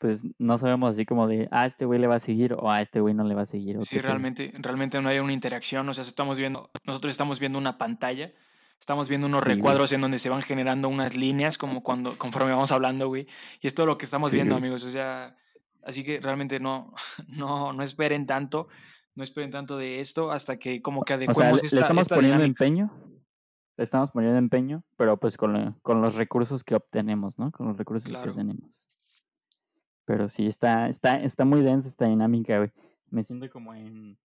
pues 0.00 0.22
no 0.38 0.58
sabemos 0.58 0.90
así 0.90 1.06
como 1.06 1.28
de, 1.28 1.48
ah, 1.50 1.66
este 1.66 1.84
güey 1.84 2.00
le 2.00 2.06
va 2.06 2.16
a 2.16 2.20
seguir 2.20 2.54
o 2.54 2.70
a 2.70 2.80
este 2.80 3.00
güey 3.00 3.14
no 3.14 3.24
le 3.24 3.34
va 3.34 3.42
a 3.42 3.46
seguir. 3.46 3.78
Sí, 3.82 3.98
realmente, 3.98 4.52
realmente 4.58 5.00
no 5.00 5.08
hay 5.08 5.18
una 5.18 5.32
interacción, 5.32 5.88
o 5.88 5.94
sea, 5.94 6.04
estamos 6.04 6.38
viendo, 6.38 6.70
nosotros 6.84 7.12
estamos 7.12 7.38
viendo 7.38 7.58
una 7.58 7.78
pantalla, 7.78 8.32
estamos 8.80 9.08
viendo 9.08 9.26
unos 9.26 9.44
recuadros 9.44 9.92
en 9.92 10.00
donde 10.00 10.18
se 10.18 10.30
van 10.30 10.42
generando 10.42 10.88
unas 10.88 11.16
líneas 11.16 11.58
como 11.58 11.82
cuando, 11.82 12.18
conforme 12.18 12.50
vamos 12.50 12.72
hablando, 12.72 13.08
güey, 13.08 13.26
y 13.60 13.66
es 13.66 13.74
todo 13.74 13.86
lo 13.86 13.98
que 13.98 14.04
estamos 14.04 14.32
viendo, 14.32 14.56
amigos, 14.56 14.84
o 14.84 14.90
sea, 14.90 15.36
así 15.84 16.04
que 16.04 16.20
realmente 16.20 16.60
no, 16.60 16.92
no, 17.28 17.72
no 17.72 17.82
esperen 17.82 18.26
tanto, 18.26 18.68
no 19.14 19.24
esperen 19.24 19.50
tanto 19.50 19.76
de 19.76 20.00
esto 20.00 20.30
hasta 20.30 20.58
que 20.58 20.82
como 20.82 21.02
que 21.02 21.14
adecuemos 21.14 21.62
o 21.62 21.68
sea, 21.68 21.78
le, 21.78 21.82
estamos 21.82 22.06
poniendo 22.06 22.44
empeño, 22.44 22.90
le 23.76 23.84
estamos 23.84 24.10
poniendo 24.10 24.38
empeño, 24.38 24.84
pero 24.96 25.16
pues 25.18 25.36
con, 25.36 25.78
con 25.82 26.00
los 26.00 26.14
recursos 26.14 26.64
que 26.64 26.74
obtenemos, 26.74 27.38
¿no? 27.38 27.50
Con 27.50 27.68
los 27.68 27.76
recursos 27.76 28.12
que 28.12 28.32
tenemos. 28.32 28.84
Pero 30.04 30.28
sí, 30.28 30.46
está, 30.46 30.88
está, 30.88 31.20
está 31.22 31.44
muy 31.44 31.62
densa 31.62 31.88
esta 31.88 32.06
dinámica, 32.06 32.58
güey. 32.58 32.70
Me 33.10 33.24
siento 33.24 33.48
como 33.48 33.72
en, 33.74 34.18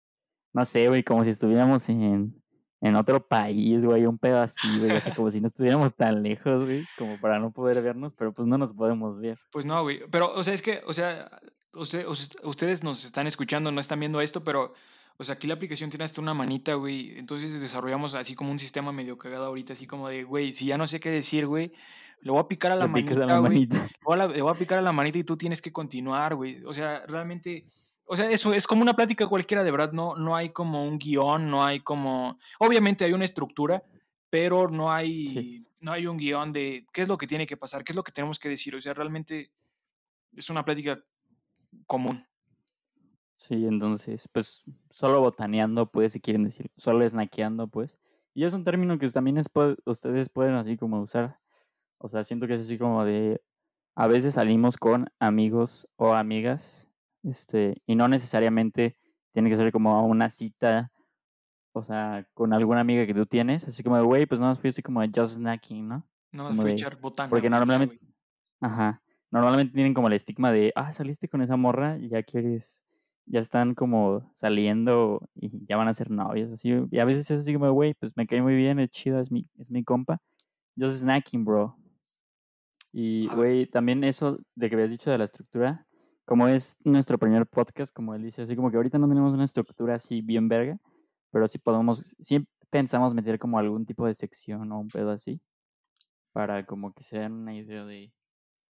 no 0.52 0.64
sé, 0.64 0.88
güey, 0.88 1.04
como 1.04 1.24
si 1.24 1.30
estuviéramos 1.30 1.88
en, 1.88 2.34
en 2.80 2.96
otro 2.96 3.26
país, 3.26 3.84
güey, 3.84 4.06
un 4.06 4.18
pedo 4.18 4.40
así, 4.40 4.78
güey, 4.78 4.92
o 4.92 5.00
sea, 5.00 5.14
como 5.14 5.30
si 5.30 5.40
no 5.40 5.48
estuviéramos 5.48 5.94
tan 5.94 6.22
lejos, 6.22 6.64
güey, 6.64 6.84
como 6.96 7.18
para 7.18 7.38
no 7.38 7.50
poder 7.50 7.82
vernos, 7.82 8.12
pero 8.16 8.32
pues 8.32 8.46
no 8.46 8.56
nos 8.56 8.72
podemos 8.72 9.18
ver. 9.18 9.38
Pues 9.50 9.66
no, 9.66 9.82
güey, 9.82 10.00
pero, 10.10 10.32
o 10.32 10.44
sea, 10.44 10.54
es 10.54 10.62
que, 10.62 10.82
o 10.86 10.92
sea, 10.92 11.28
usted, 11.74 12.06
ustedes 12.44 12.84
nos 12.84 13.04
están 13.04 13.26
escuchando, 13.26 13.72
no 13.72 13.80
están 13.80 13.98
viendo 13.98 14.20
esto, 14.20 14.44
pero, 14.44 14.74
o 15.16 15.24
sea, 15.24 15.34
aquí 15.34 15.48
la 15.48 15.54
aplicación 15.54 15.90
tiene 15.90 16.04
hasta 16.04 16.20
una 16.20 16.34
manita, 16.34 16.74
güey, 16.74 17.18
entonces 17.18 17.60
desarrollamos 17.60 18.14
así 18.14 18.34
como 18.34 18.52
un 18.52 18.58
sistema 18.58 18.92
medio 18.92 19.18
cagado 19.18 19.46
ahorita, 19.46 19.72
así 19.72 19.86
como 19.86 20.08
de, 20.08 20.22
güey, 20.22 20.52
si 20.52 20.66
ya 20.66 20.78
no 20.78 20.86
sé 20.86 21.00
qué 21.00 21.10
decir, 21.10 21.46
güey, 21.46 21.72
le 22.20 22.30
voy 22.30 22.40
a 22.40 22.48
picar 22.48 22.72
a 22.72 22.76
la, 22.76 22.86
manita, 22.86 23.14
güey. 23.40 23.68
Le 24.34 24.42
voy 24.42 24.50
a 24.50 24.58
picar 24.58 24.78
a 24.78 24.82
la 24.82 24.92
manita 24.92 25.18
y 25.18 25.24
tú 25.24 25.36
tienes 25.36 25.62
que 25.62 25.72
continuar, 25.72 26.34
güey. 26.34 26.64
O 26.64 26.74
sea, 26.74 27.04
realmente, 27.06 27.62
o 28.08 28.16
sea, 28.16 28.30
eso 28.30 28.52
es 28.52 28.66
como 28.66 28.82
una 28.82 28.94
plática 28.94 29.26
cualquiera, 29.26 29.62
de 29.62 29.70
verdad. 29.70 29.92
No, 29.92 30.16
no 30.16 30.34
hay 30.34 30.50
como 30.50 30.84
un 30.84 30.98
guion, 30.98 31.50
no 31.50 31.64
hay 31.64 31.80
como. 31.80 32.38
Obviamente 32.58 33.04
hay 33.04 33.12
una 33.12 33.24
estructura, 33.24 33.82
pero 34.30 34.68
no 34.68 34.92
hay, 34.92 35.66
no 35.80 35.92
hay 35.92 36.06
un 36.06 36.16
guion 36.16 36.52
de 36.52 36.86
qué 36.92 37.02
es 37.02 37.08
lo 37.08 37.18
que 37.18 37.26
tiene 37.26 37.46
que 37.46 37.56
pasar, 37.56 37.84
qué 37.84 37.92
es 37.92 37.96
lo 37.96 38.04
que 38.04 38.12
tenemos 38.12 38.38
que 38.38 38.48
decir. 38.48 38.74
O 38.74 38.80
sea, 38.80 38.94
realmente 38.94 39.52
es 40.34 40.50
una 40.50 40.64
plática 40.64 41.02
común. 41.86 42.26
Sí, 43.36 43.66
entonces, 43.66 44.28
pues 44.32 44.64
solo 44.90 45.20
botaneando, 45.20 45.90
pues, 45.90 46.12
si 46.12 46.20
quieren 46.20 46.44
decir, 46.44 46.70
solo 46.76 47.08
snackeando, 47.08 47.68
pues. 47.68 47.98
Y 48.34 48.44
es 48.44 48.52
un 48.52 48.64
término 48.64 48.98
que 48.98 49.08
también 49.08 49.38
es, 49.38 49.46
ustedes 49.84 50.28
pueden 50.28 50.54
así 50.54 50.76
como 50.76 51.00
usar 51.00 51.38
o 51.98 52.08
sea, 52.08 52.24
siento 52.24 52.46
que 52.46 52.54
es 52.54 52.60
así 52.60 52.78
como 52.78 53.04
de, 53.04 53.42
a 53.96 54.06
veces 54.06 54.34
salimos 54.34 54.76
con 54.76 55.08
amigos 55.18 55.88
o 55.96 56.14
amigas, 56.14 56.87
este, 57.22 57.82
y 57.86 57.94
no 57.94 58.08
necesariamente 58.08 58.96
tiene 59.32 59.50
que 59.50 59.56
ser 59.56 59.72
como 59.72 60.06
una 60.06 60.30
cita, 60.30 60.90
o 61.72 61.82
sea, 61.82 62.26
con 62.34 62.52
alguna 62.52 62.80
amiga 62.80 63.06
que 63.06 63.14
tú 63.14 63.26
tienes, 63.26 63.66
así 63.66 63.82
como 63.82 63.96
de, 63.96 64.02
güey, 64.02 64.26
pues 64.26 64.40
no, 64.40 64.54
fui 64.56 64.68
así 64.68 64.82
como 64.82 65.00
de 65.00 65.10
just 65.14 65.36
snacking, 65.36 65.88
¿no? 65.88 66.08
No, 66.32 66.52
fui 66.54 66.72
echar 66.72 67.00
botana. 67.00 67.30
Porque 67.30 67.50
normalmente, 67.50 68.00
ajá, 68.60 69.02
normalmente 69.30 69.74
tienen 69.74 69.94
como 69.94 70.08
el 70.08 70.14
estigma 70.14 70.52
de, 70.52 70.72
ah, 70.74 70.92
saliste 70.92 71.28
con 71.28 71.42
esa 71.42 71.56
morra 71.56 71.98
y 71.98 72.08
ya 72.08 72.22
quieres, 72.22 72.84
ya 73.26 73.40
están 73.40 73.74
como 73.74 74.30
saliendo 74.34 75.28
y 75.34 75.50
ya 75.66 75.76
van 75.76 75.88
a 75.88 75.94
ser 75.94 76.10
novios, 76.10 76.50
así, 76.50 76.72
y 76.90 76.98
a 76.98 77.04
veces 77.04 77.30
es 77.30 77.40
así 77.40 77.52
como, 77.52 77.70
güey, 77.72 77.94
pues 77.94 78.16
me 78.16 78.26
cae 78.26 78.42
muy 78.42 78.56
bien, 78.56 78.78
es 78.78 78.90
chido, 78.90 79.20
es 79.20 79.30
mi, 79.30 79.46
es 79.58 79.70
mi 79.70 79.84
compa, 79.84 80.20
just 80.76 81.02
snacking, 81.02 81.44
bro. 81.44 81.76
Y, 82.92 83.28
güey, 83.28 83.66
también 83.66 84.02
eso 84.02 84.38
de 84.54 84.68
que 84.68 84.74
habías 84.74 84.90
dicho 84.90 85.10
de 85.10 85.18
la 85.18 85.24
estructura, 85.24 85.86
como 86.28 86.46
es 86.46 86.76
nuestro 86.84 87.16
primer 87.16 87.46
podcast, 87.46 87.90
como 87.90 88.14
él 88.14 88.22
dice, 88.22 88.42
así 88.42 88.54
como 88.54 88.70
que 88.70 88.76
ahorita 88.76 88.98
no 88.98 89.08
tenemos 89.08 89.32
una 89.32 89.44
estructura 89.44 89.94
así 89.94 90.20
bien 90.20 90.46
verga, 90.46 90.78
pero 91.30 91.48
sí 91.48 91.58
podemos, 91.58 92.14
sí 92.20 92.46
pensamos 92.68 93.14
meter 93.14 93.38
como 93.38 93.58
algún 93.58 93.86
tipo 93.86 94.06
de 94.06 94.12
sección 94.12 94.70
o 94.70 94.78
un 94.78 94.88
pedo 94.88 95.10
así, 95.10 95.40
para 96.34 96.66
como 96.66 96.92
que 96.92 97.02
se 97.02 97.18
den 97.18 97.32
una 97.32 97.54
idea 97.54 97.82
de, 97.86 98.12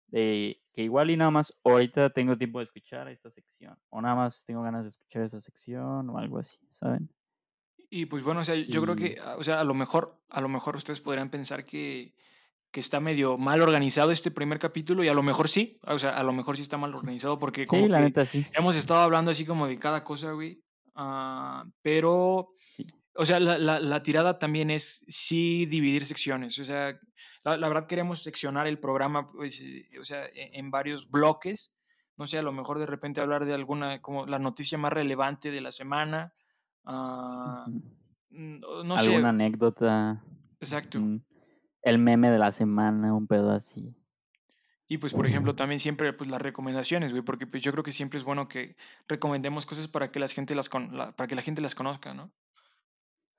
de 0.09 0.61
que 0.75 0.83
igual 0.83 1.09
y 1.09 1.17
nada 1.17 1.31
más 1.31 1.59
ahorita 1.65 2.11
tengo 2.11 2.37
tiempo 2.37 2.59
de 2.59 2.67
escuchar 2.67 3.09
esta 3.09 3.31
sección, 3.31 3.79
o 3.89 4.03
nada 4.03 4.15
más 4.15 4.45
tengo 4.45 4.61
ganas 4.61 4.83
de 4.83 4.91
escuchar 4.91 5.23
esta 5.23 5.41
sección 5.41 6.11
o 6.11 6.19
algo 6.19 6.39
así, 6.39 6.59
¿saben? 6.73 7.09
Y 7.89 8.05
pues 8.05 8.23
bueno, 8.23 8.41
o 8.43 8.45
sea, 8.45 8.57
yo 8.57 8.83
creo 8.83 8.95
que, 8.95 9.19
o 9.39 9.43
sea, 9.43 9.59
a 9.61 9.65
lo 9.65 9.73
mejor, 9.73 10.21
a 10.29 10.43
lo 10.43 10.51
mejor 10.51 10.77
ustedes 10.77 11.01
podrían 11.01 11.31
pensar 11.31 11.65
que 11.65 12.15
que 12.71 12.81
está 12.81 13.01
medio 13.01 13.37
mal 13.39 13.63
organizado 13.63 14.11
este 14.11 14.31
primer 14.31 14.59
capítulo 14.59 15.03
y 15.03 15.09
a 15.09 15.15
lo 15.15 15.23
mejor 15.23 15.49
sí, 15.49 15.79
o 15.87 15.99
sea, 15.99 16.11
a 16.11 16.23
lo 16.23 16.33
mejor 16.33 16.57
sí 16.57 16.63
está 16.63 16.77
mal 16.77 16.93
organizado 16.95 17.39
porque 17.39 17.67
como 17.67 17.89
la 17.89 18.01
neta, 18.01 18.25
sí. 18.25 18.47
hemos 18.53 18.77
estado 18.77 19.01
hablando 19.01 19.31
así 19.31 19.47
como 19.47 19.67
de 19.67 19.79
cada 19.79 20.05
cosa, 20.05 20.33
güey, 20.33 20.63
uh, 20.97 21.69
pero, 21.81 22.49
o 23.15 23.25
sea, 23.25 23.41
la, 23.41 23.57
la, 23.57 23.81
la, 23.81 24.03
tirada 24.03 24.39
también 24.39 24.71
es 24.71 25.05
sí 25.09 25.65
dividir 25.67 26.05
secciones, 26.05 26.59
o 26.59 26.65
sea, 26.65 26.99
la, 27.43 27.57
la, 27.57 27.69
verdad 27.69 27.87
queremos 27.87 28.23
seccionar 28.23 28.67
el 28.67 28.79
programa, 28.79 29.31
pues, 29.33 29.63
eh, 29.63 29.89
o 29.99 30.05
sea, 30.05 30.27
e, 30.27 30.51
en, 30.53 30.71
varios 30.71 31.09
bloques, 31.11 31.75
no 32.19 32.27
sé, 32.27 32.37
a 32.37 32.43
lo 32.43 32.53
mejor 32.53 32.79
de 32.79 32.87
repente 32.87 33.23
hablar 33.23 33.47
de 33.47 33.55
alguna, 33.55 34.03
como 34.03 34.27
la 34.27 34.39
noticia 34.39 34.77
más 34.77 34.93
relevante 34.93 35.51
de 35.51 35.61
la 35.63 35.71
semana, 35.71 36.33
uh, 36.85 37.71
no 38.31 38.99
sé. 38.99 39.11
Alguna 39.11 39.31
anécdota. 39.31 40.23
Exacto 40.61 41.01
el 41.89 41.99
meme 41.99 42.31
de 42.31 42.39
la 42.39 42.53
semana, 42.53 43.15
un 43.15 43.27
pedo 43.27 43.51
así. 43.51 43.95
Y 44.91 44.99
pues, 44.99 45.13
por 45.13 45.27
ejemplo, 45.27 45.55
también 45.55 45.81
siempre 45.81 46.13
pues, 46.15 46.31
las 46.31 46.41
recomendaciones, 46.41 47.13
güey, 47.13 47.23
porque 47.23 47.47
pues, 47.47 47.63
yo 47.63 47.73
creo 47.73 47.85
que 47.85 47.93
siempre 47.93 48.19
es 48.19 48.25
bueno 48.25 48.49
que 48.49 48.77
recomendemos 49.07 49.67
cosas 49.67 49.87
para 49.87 50.11
que 50.11 50.19
la 50.19 50.29
gente 50.29 50.55
las, 50.55 50.71
con 50.71 50.91
para 50.91 51.27
que 51.27 51.35
la 51.35 51.43
gente 51.43 51.61
las 51.61 51.75
conozca, 51.75 52.15
¿no? 52.15 52.31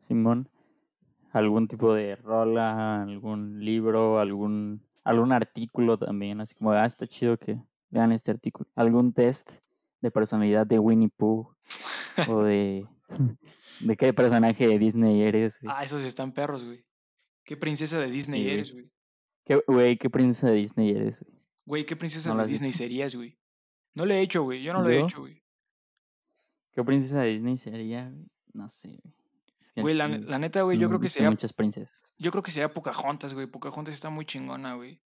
Simón, 0.01 0.47
algún 1.31 1.67
tipo 1.67 1.93
de 1.93 2.15
rola, 2.15 3.01
algún 3.01 3.65
libro, 3.65 4.19
algún, 4.19 4.83
algún 5.03 5.31
artículo 5.31 5.97
también, 5.97 6.39
así 6.39 6.53
como, 6.53 6.71
ah, 6.71 6.85
está 6.85 7.07
chido 7.07 7.37
que 7.37 7.59
vean 7.89 8.11
este 8.11 8.29
artículo. 8.29 8.69
Algún 8.75 9.13
test 9.13 9.59
de 10.01 10.11
personalidad 10.11 10.67
de 10.67 10.77
Winnie 10.77 11.09
Pooh 11.09 11.51
o 12.27 12.43
de, 12.43 12.87
de 13.79 13.97
qué 13.97 14.13
personaje 14.13 14.67
de 14.67 14.77
Disney 14.77 15.23
eres. 15.23 15.59
Güey. 15.59 15.73
Ah, 15.75 15.83
esos 15.83 16.03
están 16.03 16.31
perros, 16.31 16.63
güey. 16.63 16.85
¿Qué 17.43 17.57
princesa 17.57 17.99
de 17.99 18.07
Disney 18.07 18.47
eres, 18.47 18.73
güey? 18.73 18.91
¿Qué, 19.45 19.61
güey, 19.67 19.97
qué 19.97 20.09
princesa 20.09 20.51
de 20.51 20.57
Disney 20.57 20.91
eres, 20.91 21.23
güey? 21.23 21.39
Güey, 21.65 21.85
¿qué 21.85 21.95
princesa 21.95 22.35
de 22.35 22.47
Disney 22.47 22.73
serías, 22.73 23.15
güey? 23.15 23.37
No 23.95 24.05
le 24.05 24.19
he 24.19 24.21
hecho, 24.21 24.43
güey. 24.43 24.61
Yo 24.61 24.73
no 24.73 24.81
lo 24.81 24.89
he 24.89 25.01
hecho, 25.01 25.21
güey. 25.21 25.43
¿Qué 26.71 26.83
princesa 26.83 27.21
de 27.21 27.29
Disney 27.29 27.57
sería, 27.57 28.09
güey? 28.09 28.27
No 28.53 28.69
sé, 28.69 28.89
güey. 28.89 29.13
güey, 29.83 29.95
la, 29.95 30.07
la, 30.07 30.39
neta, 30.39 30.61
güey, 30.61 30.77
yo 30.77 30.87
creo 30.87 30.99
que 30.99 31.09
sería. 31.09 31.29
Muchas 31.29 31.53
princesas. 31.53 32.13
Yo 32.17 32.31
creo 32.31 32.43
que 32.43 32.51
sería 32.51 32.73
Pocahontas, 32.73 33.33
güey. 33.33 33.47
Pocahontas 33.47 33.93
está 33.93 34.09
muy 34.09 34.25
chingona, 34.25 34.75
güey. 34.75 35.01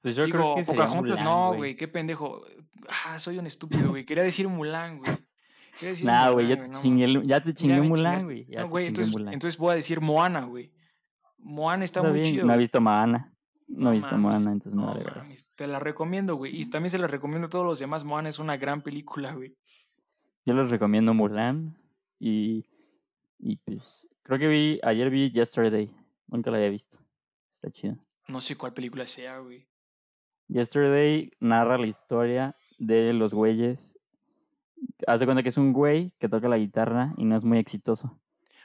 Pues 0.00 0.16
yo 0.16 0.28
creo 0.28 0.56
que 0.56 0.64
Pocahontas 0.64 1.20
no, 1.20 1.54
güey. 1.54 1.76
Qué 1.76 1.88
pendejo. 1.88 2.44
Ah, 3.04 3.18
soy 3.18 3.38
un 3.38 3.46
estúpido, 3.46 3.90
güey. 3.90 4.04
Quería 4.04 4.22
decir 4.22 4.48
Mulan, 4.48 4.98
güey. 4.98 5.10
Nah, 6.02 6.30
güey, 6.30 6.48
ya, 6.48 6.60
te 6.60 6.70
chingué, 6.70 7.26
ya 7.26 7.42
te 7.42 7.54
chingué 7.54 7.80
Mulan, 7.80 8.24
güey. 8.24 8.46
No, 8.48 8.68
güey, 8.68 8.86
entonces, 8.86 9.14
entonces 9.14 9.58
voy 9.58 9.72
a 9.72 9.76
decir 9.76 10.00
Moana, 10.00 10.44
güey. 10.44 10.72
Moana 11.48 11.84
está, 11.86 12.02
muy 12.02 12.20
chido. 12.20 12.46
No 12.46 12.52
he 12.52 12.58
visto 12.58 12.78
Moana. 12.78 13.32
No, 13.68 13.90
he 13.90 13.94
visto 13.94 14.18
Moana, 14.18 14.52
entonces 14.52 14.74
no, 14.74 14.94
me 14.94 15.34
Te 15.56 15.66
la 15.66 15.80
recomiendo, 15.80 16.36
güey. 16.36 16.60
Y 16.60 16.68
también 16.68 16.90
se 16.90 16.98
la 16.98 17.06
recomiendo 17.06 17.46
a 17.46 17.50
todos 17.50 17.64
los 17.64 17.78
demás. 17.78 18.04
Moana 18.04 18.28
es 18.28 18.38
una 18.38 18.58
gran 18.58 18.82
película, 18.82 19.32
güey. 19.34 19.56
Yo 20.44 20.52
les 20.52 20.70
recomiendo 20.70 21.14
Mulan. 21.14 21.74
Y, 22.18 22.66
y 23.38 23.56
pues 23.56 24.06
creo 24.22 24.38
que 24.38 24.48
vi, 24.48 24.78
ayer 24.82 25.08
vi 25.08 25.30
Yesterday. 25.30 25.90
Nunca 26.26 26.50
la 26.50 26.58
había 26.58 26.68
visto. 26.68 26.98
Está 27.54 27.70
chido. 27.70 27.96
No 28.26 28.42
sé 28.42 28.56
cuál 28.56 28.74
película 28.74 29.06
sea, 29.06 29.38
güey. 29.38 29.66
Yesterday 30.48 31.32
narra 31.40 31.78
la 31.78 31.86
historia 31.86 32.54
de 32.78 33.14
los 33.14 33.32
güeyes. 33.32 33.98
Haz 35.06 35.20
de 35.20 35.26
cuenta 35.26 35.42
que 35.42 35.48
es 35.48 35.56
un 35.56 35.72
güey 35.72 36.12
que 36.18 36.28
toca 36.28 36.46
la 36.48 36.58
guitarra 36.58 37.14
y 37.16 37.24
no 37.24 37.36
es 37.38 37.44
muy 37.44 37.58
exitoso. 37.58 38.20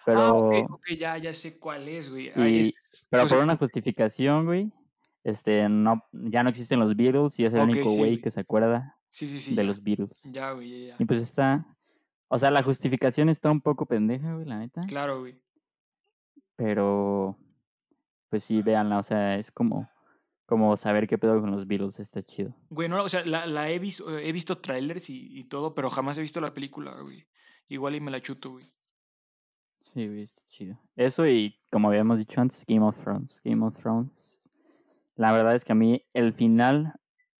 Pero, 0.06 0.20
ah, 0.22 0.34
ok, 0.70 0.86
ya, 0.98 1.18
ya 1.18 1.34
sé 1.34 1.60
cuál 1.60 1.88
es, 1.88 2.10
güey. 2.10 2.32
pero 3.10 3.28
por 3.28 3.38
una 3.38 3.56
justificación, 3.56 4.46
güey, 4.46 4.72
este, 5.24 5.70
no, 5.70 6.04
ya 6.12 6.44
no 6.44 6.50
existen 6.50 6.80
los 6.80 6.96
Beatles 6.96 7.40
y 7.40 7.46
es 7.46 7.54
el 7.54 7.62
único 7.62 7.90
güey 7.96 8.20
que 8.20 8.30
se 8.30 8.42
acuerda 8.42 8.98
de 9.10 9.64
los 9.64 9.82
Beatles. 9.82 10.32
Ya, 10.34 10.52
güey, 10.52 10.88
ya, 10.88 10.96
Y 11.00 11.06
pues 11.06 11.22
está, 11.22 11.66
o 12.28 12.38
sea, 12.38 12.52
la 12.52 12.64
justificación 12.64 13.30
está 13.30 13.50
un 13.50 13.62
poco 13.62 13.86
pendeja, 13.86 14.34
güey, 14.34 14.46
la 14.46 14.60
neta. 14.60 14.82
Claro, 14.88 15.22
güey. 15.22 15.40
Pero, 16.56 17.38
pues 18.30 18.44
sí, 18.44 18.62
véanla, 18.62 19.00
o 19.00 19.04
sea, 19.04 19.38
es 19.38 19.52
como, 19.52 19.90
como 20.46 20.76
saber 20.76 21.08
qué 21.08 21.18
pedo 21.18 21.40
con 21.40 21.52
los 21.52 21.66
Beatles, 21.66 22.00
está 22.00 22.22
chido. 22.22 22.54
Güey, 22.70 22.90
no, 22.90 23.02
o 23.02 23.10
sea, 23.10 23.26
la, 23.26 23.46
la 23.46 23.70
he, 23.70 23.80
visto, 23.80 24.18
he 24.18 24.32
visto 24.34 24.58
trailers 24.58 25.10
y, 25.10 25.40
y 25.40 25.46
todo, 25.46 25.74
pero 25.74 25.90
jamás 25.90 26.18
he 26.18 26.22
visto 26.22 26.42
la 26.42 26.54
película, 26.54 27.00
güey. 27.02 27.26
Igual 27.70 27.96
y 27.96 28.02
me 28.02 28.12
la 28.12 28.20
chuto, 28.20 28.52
güey. 28.52 28.66
Sí, 29.94 30.04
está 30.22 30.42
chido. 30.48 30.80
Eso 30.96 31.28
y 31.28 31.56
como 31.72 31.90
habíamos 31.90 32.20
dicho 32.20 32.42
antes, 32.42 32.66
Game 32.68 32.86
of 32.86 32.98
Thrones. 33.00 33.40
Game 33.44 33.64
of 33.66 33.78
Thrones. 33.78 34.12
La 35.16 35.32
verdad 35.32 35.56
es 35.56 35.64
que 35.64 35.74
a 35.74 35.76
mí 35.76 36.04
el 36.14 36.34
final 36.34 36.94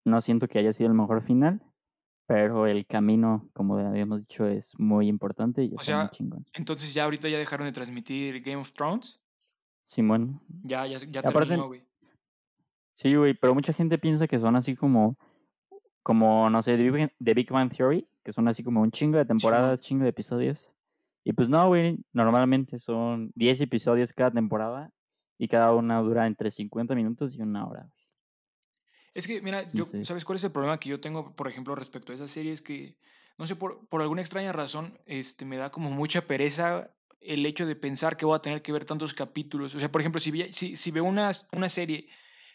no 0.06 0.22
siento 0.22 0.48
que 0.48 0.60
haya 0.60 0.72
sido 0.74 0.90
el 0.90 0.96
mejor 0.96 1.24
final, 1.24 1.62
pero 2.28 2.68
el 2.68 2.86
camino, 2.86 3.50
como 3.54 3.78
habíamos 3.78 4.20
dicho, 4.20 4.46
es 4.46 4.78
muy 4.78 5.08
importante 5.08 5.64
y 5.64 5.70
O 5.70 5.76
muy 5.76 5.84
sea, 5.84 6.10
chingón. 6.10 6.46
entonces 6.54 6.94
ya 6.94 7.06
ahorita 7.06 7.28
ya 7.30 7.38
dejaron 7.40 7.66
de 7.68 7.72
transmitir 7.74 8.42
Game 8.42 8.58
of 8.62 8.72
Thrones. 8.74 9.20
Simón, 9.84 10.40
Ya, 10.64 10.86
ya, 10.86 10.98
ya 11.00 11.20
aparte- 11.22 11.50
terminó, 11.50 11.68
güey. 11.68 11.84
sí, 12.94 13.16
güey, 13.16 13.34
pero 13.34 13.54
mucha 13.54 13.74
gente 13.74 13.98
piensa 13.98 14.28
que 14.28 14.38
son 14.38 14.56
así 14.56 14.76
como, 14.76 15.18
como, 16.04 16.50
no 16.50 16.62
sé, 16.62 16.78
The 16.78 17.34
Big, 17.34 17.50
Bang 17.52 17.72
Theory, 17.76 18.08
que 18.24 18.32
son 18.32 18.48
así 18.48 18.64
como 18.64 18.82
un 18.82 18.92
chingo 18.92 19.18
de 19.18 19.26
temporadas, 19.26 19.80
chingo 19.80 20.04
de 20.04 20.10
episodios. 20.12 20.72
Y 21.24 21.34
pues 21.34 21.48
no, 21.50 21.68
güey, 21.68 21.98
normalmente 22.12 22.80
son 22.80 23.32
10 23.36 23.62
episodios 23.62 24.12
cada 24.14 24.32
temporada 24.32 24.92
y 25.38 25.48
cada 25.48 25.74
una 25.74 26.00
dura 26.00 26.28
entre 26.28 26.52
50 26.52 26.96
minutos 26.96 27.36
y 27.38 27.42
una 27.42 27.66
hora. 27.66 27.82
güey. 27.84 28.04
Es 29.14 29.28
que, 29.28 29.42
mira, 29.42 29.70
yo, 29.74 29.86
¿sabes 30.06 30.26
cuál 30.26 30.38
es 30.38 30.44
el 30.44 30.52
problema 30.52 30.80
que 30.80 30.90
yo 30.90 31.00
tengo, 31.00 31.36
por 31.36 31.48
ejemplo, 31.48 31.76
respecto 31.76 32.12
a 32.12 32.16
esa 32.16 32.28
serie? 32.28 32.52
Es 32.52 32.62
que, 32.62 32.98
no 33.38 33.46
sé, 33.48 33.56
por, 33.56 33.88
por 33.88 34.02
alguna 34.02 34.22
extraña 34.22 34.52
razón, 34.52 34.98
este, 35.06 35.46
me 35.46 35.58
da 35.58 35.72
como 35.72 35.92
mucha 35.92 36.26
pereza 36.26 36.92
el 37.22 37.46
hecho 37.46 37.66
de 37.66 37.76
pensar 37.76 38.18
que 38.18 38.26
voy 38.26 38.36
a 38.36 38.42
tener 38.42 38.62
que 38.62 38.72
ver 38.74 38.86
tantos 38.86 39.14
capítulos. 39.14 39.76
O 39.76 39.80
sea, 39.80 39.92
por 39.92 40.02
ejemplo, 40.02 40.20
si, 40.20 40.32
vi- 40.32 40.52
si, 40.52 40.76
si 40.76 40.92
veo 40.92 41.04
una, 41.06 41.32
una 41.56 41.70
serie 41.70 42.08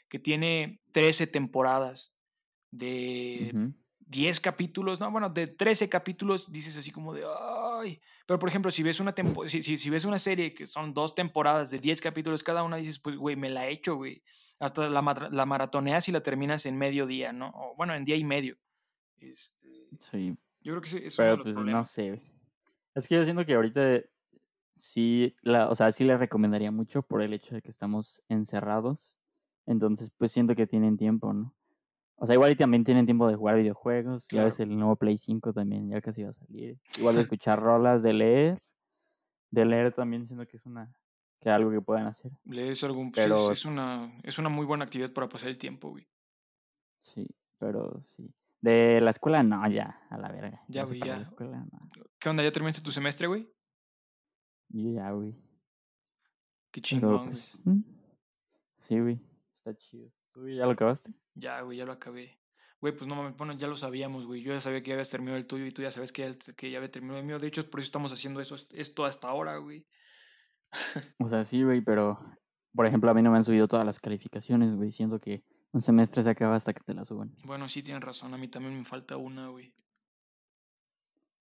que 0.08 0.18
tiene 0.18 0.80
13 0.92 1.26
temporadas 1.26 2.12
de. 2.70 3.50
10 4.08 4.40
capítulos, 4.40 5.00
no, 5.00 5.10
bueno, 5.10 5.28
de 5.28 5.46
13 5.46 5.88
capítulos, 5.88 6.50
dices 6.50 6.76
así 6.76 6.90
como 6.90 7.12
de, 7.12 7.24
ay. 7.80 8.00
Pero, 8.26 8.38
por 8.38 8.48
ejemplo, 8.48 8.70
si 8.70 8.82
ves 8.82 9.00
una, 9.00 9.12
tempo 9.12 9.48
si, 9.48 9.62
si, 9.62 9.76
si 9.76 9.90
ves 9.90 10.04
una 10.04 10.18
serie 10.18 10.54
que 10.54 10.66
son 10.66 10.94
dos 10.94 11.14
temporadas 11.14 11.70
de 11.70 11.78
10 11.78 12.00
capítulos 12.00 12.42
cada 12.42 12.62
una, 12.62 12.76
dices, 12.76 12.98
pues, 12.98 13.16
güey, 13.16 13.36
me 13.36 13.50
la 13.50 13.66
he 13.66 13.72
hecho, 13.72 13.96
güey. 13.96 14.22
Hasta 14.58 14.88
la, 14.88 15.28
la 15.30 15.46
maratoneas 15.46 16.08
y 16.08 16.12
la 16.12 16.22
terminas 16.22 16.64
en 16.66 16.78
medio 16.78 17.06
día, 17.06 17.32
¿no? 17.32 17.52
O, 17.54 17.74
bueno, 17.76 17.94
en 17.94 18.04
día 18.04 18.16
y 18.16 18.24
medio. 18.24 18.56
Este, 19.18 19.68
Sí, 19.98 20.36
yo 20.60 20.72
creo 20.72 20.80
que 20.80 20.88
ese 20.88 21.06
es 21.06 21.18
uno 21.18 21.28
de 21.28 21.32
pero 21.32 21.44
pues 21.44 21.56
no 21.58 21.84
sé. 21.84 22.22
Es 22.94 23.06
que 23.06 23.14
yo 23.14 23.24
siento 23.24 23.44
que 23.44 23.54
ahorita 23.54 24.00
sí, 24.76 25.36
la, 25.42 25.68
o 25.68 25.74
sea, 25.74 25.92
sí 25.92 26.04
le 26.04 26.16
recomendaría 26.16 26.70
mucho 26.70 27.02
por 27.02 27.22
el 27.22 27.32
hecho 27.32 27.54
de 27.54 27.62
que 27.62 27.70
estamos 27.70 28.22
encerrados. 28.28 29.16
Entonces, 29.66 30.10
pues 30.16 30.32
siento 30.32 30.54
que 30.54 30.66
tienen 30.66 30.96
tiempo, 30.96 31.32
¿no? 31.32 31.54
O 32.20 32.26
sea, 32.26 32.34
igual 32.34 32.50
y 32.52 32.56
también 32.56 32.82
tienen 32.84 33.04
tiempo 33.06 33.28
de 33.28 33.36
jugar 33.36 33.56
videojuegos. 33.56 34.28
Ya 34.28 34.44
ves 34.44 34.58
el 34.60 34.76
nuevo 34.76 34.96
Play 34.96 35.16
5 35.18 35.52
también, 35.52 35.88
ya 35.88 36.00
casi 36.00 36.24
va 36.24 36.30
a 36.30 36.32
salir. 36.34 36.76
Igual 36.98 37.14
de 37.14 37.20
escuchar 37.30 37.60
rolas, 37.60 38.02
de 38.02 38.12
leer. 38.12 38.58
De 39.50 39.64
leer 39.64 39.94
también 39.94 40.26
siento 40.26 40.46
que 40.46 40.56
es 40.56 40.66
una 40.66 40.92
que 41.40 41.48
algo 41.50 41.70
que 41.70 41.80
puedan 41.80 42.06
hacer. 42.06 42.32
Pues, 42.44 42.58
es- 42.58 42.84
Pero- 43.14 43.52
es, 43.52 43.64
una, 43.64 44.12
es 44.24 44.38
una 44.38 44.48
muy 44.48 44.66
buena 44.66 44.84
actividad 44.84 45.12
para 45.12 45.28
pasar 45.28 45.48
el 45.50 45.58
tiempo, 45.58 45.90
güey. 45.90 46.08
Sí, 47.00 47.26
pero 47.58 48.02
sí. 48.04 48.34
De 48.60 49.00
la 49.00 49.10
escuela 49.10 49.44
no, 49.44 49.66
ya, 49.70 50.02
a 50.10 50.18
la 50.18 50.32
verga. 50.32 50.60
Ya, 50.66 50.84
güey, 50.84 50.98
ya. 51.00 51.16
La 51.16 51.22
escuela 51.22 51.64
no. 51.70 51.88
¿Qué 52.18 52.28
onda? 52.28 52.42
¿Ya 52.42 52.50
terminaste 52.50 52.82
tu 52.82 52.90
semestre, 52.90 53.28
güey? 53.28 53.48
Ya, 54.70 55.12
güey. 55.12 55.36
Qué 56.72 56.80
chingón, 56.80 57.26
pues. 57.26 57.60
mm, 57.64 57.80
Sí, 58.78 58.98
güey. 59.00 59.20
Está 59.54 59.74
chido. 59.76 60.10
¿Tú 60.38 60.48
ya 60.48 60.66
lo 60.66 60.70
acabaste? 60.70 61.12
Ya, 61.34 61.60
güey, 61.62 61.78
ya 61.78 61.84
lo 61.84 61.92
acabé. 61.92 62.38
Güey, 62.80 62.94
pues 62.94 63.08
no 63.08 63.16
mames, 63.16 63.36
bueno, 63.36 63.54
ya 63.54 63.66
lo 63.66 63.76
sabíamos, 63.76 64.24
güey. 64.24 64.40
Yo 64.40 64.52
ya 64.52 64.60
sabía 64.60 64.84
que 64.84 64.90
ya 64.90 64.94
habías 64.94 65.10
terminado 65.10 65.36
el 65.36 65.48
tuyo 65.48 65.66
y 65.66 65.72
tú 65.72 65.82
ya 65.82 65.90
sabes 65.90 66.12
que 66.12 66.22
ya, 66.22 66.54
que 66.54 66.70
ya 66.70 66.78
había 66.78 66.90
terminado 66.92 67.18
el 67.18 67.26
mío. 67.26 67.40
De 67.40 67.48
hecho, 67.48 67.68
por 67.68 67.80
eso 67.80 67.88
estamos 67.88 68.12
haciendo 68.12 68.40
eso, 68.40 68.54
esto 68.70 69.04
hasta 69.04 69.28
ahora, 69.28 69.56
güey. 69.56 69.84
O 71.18 71.26
sea, 71.26 71.44
sí, 71.44 71.64
güey, 71.64 71.80
pero. 71.80 72.20
Por 72.72 72.86
ejemplo, 72.86 73.10
a 73.10 73.14
mí 73.14 73.22
no 73.22 73.32
me 73.32 73.38
han 73.38 73.42
subido 73.42 73.66
todas 73.66 73.84
las 73.84 73.98
calificaciones, 73.98 74.76
güey. 74.76 74.92
Siento 74.92 75.18
que 75.18 75.42
un 75.72 75.80
semestre 75.80 76.22
se 76.22 76.30
acaba 76.30 76.54
hasta 76.54 76.72
que 76.72 76.84
te 76.84 76.94
la 76.94 77.04
suban. 77.04 77.34
Bueno, 77.44 77.68
sí 77.68 77.82
tienes 77.82 78.04
razón, 78.04 78.32
a 78.32 78.38
mí 78.38 78.46
también 78.46 78.78
me 78.78 78.84
falta 78.84 79.16
una, 79.16 79.48
güey. 79.48 79.74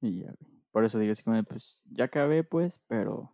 Y 0.01 0.21
ya, 0.21 0.33
güey. 0.39 0.63
Por 0.71 0.85
eso 0.85 0.97
digo 0.97 1.11
así 1.11 1.21
como, 1.21 1.43
pues 1.43 1.83
ya 1.85 2.05
acabé, 2.05 2.43
pues, 2.43 2.81
pero. 2.87 3.31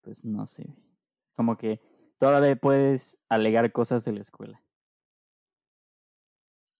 Pues 0.00 0.24
no 0.24 0.46
sé, 0.46 0.64
güey. 0.64 0.88
Como 1.34 1.58
que 1.58 1.91
todavía 2.22 2.54
puedes 2.54 3.18
alegar 3.28 3.72
cosas 3.72 4.04
de 4.04 4.12
la 4.12 4.20
escuela. 4.20 4.62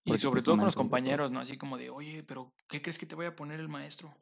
Y 0.05 0.17
sobre 0.17 0.37
pues, 0.39 0.45
todo 0.45 0.55
con 0.55 0.65
los 0.65 0.75
compañeros, 0.75 1.31
¿no? 1.31 1.41
Así 1.41 1.57
como 1.57 1.77
de, 1.77 1.89
oye, 1.89 2.23
pero 2.23 2.53
¿qué 2.69 2.81
crees 2.81 2.97
que 2.97 3.05
te 3.05 3.15
vaya 3.15 3.31
a 3.31 3.35
poner 3.35 3.59
el 3.59 3.67
maestro? 3.67 4.15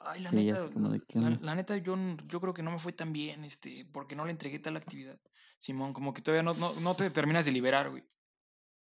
Ay, 0.00 0.20
la 0.20 0.30
Sí, 0.30 0.36
neta, 0.36 0.68
la, 0.74 0.88
de, 0.88 1.00
¿qué 1.06 1.20
la- 1.20 1.26
onda? 1.28 1.38
la 1.42 1.54
neta, 1.54 1.76
yo, 1.76 1.96
yo 2.26 2.40
creo 2.40 2.54
que 2.54 2.64
no 2.64 2.72
me 2.72 2.80
fue 2.80 2.92
tan 2.92 3.12
bien, 3.12 3.44
este, 3.44 3.88
porque 3.92 4.16
no 4.16 4.24
le 4.24 4.32
entregué 4.32 4.58
tal 4.58 4.76
actividad. 4.76 5.20
Simón, 5.58 5.92
como 5.92 6.12
que 6.12 6.22
todavía 6.22 6.42
no, 6.42 6.50
no, 6.50 6.80
no 6.82 6.94
te 6.94 7.08
terminas 7.10 7.46
de 7.46 7.52
liberar, 7.52 7.90
güey. 7.90 8.04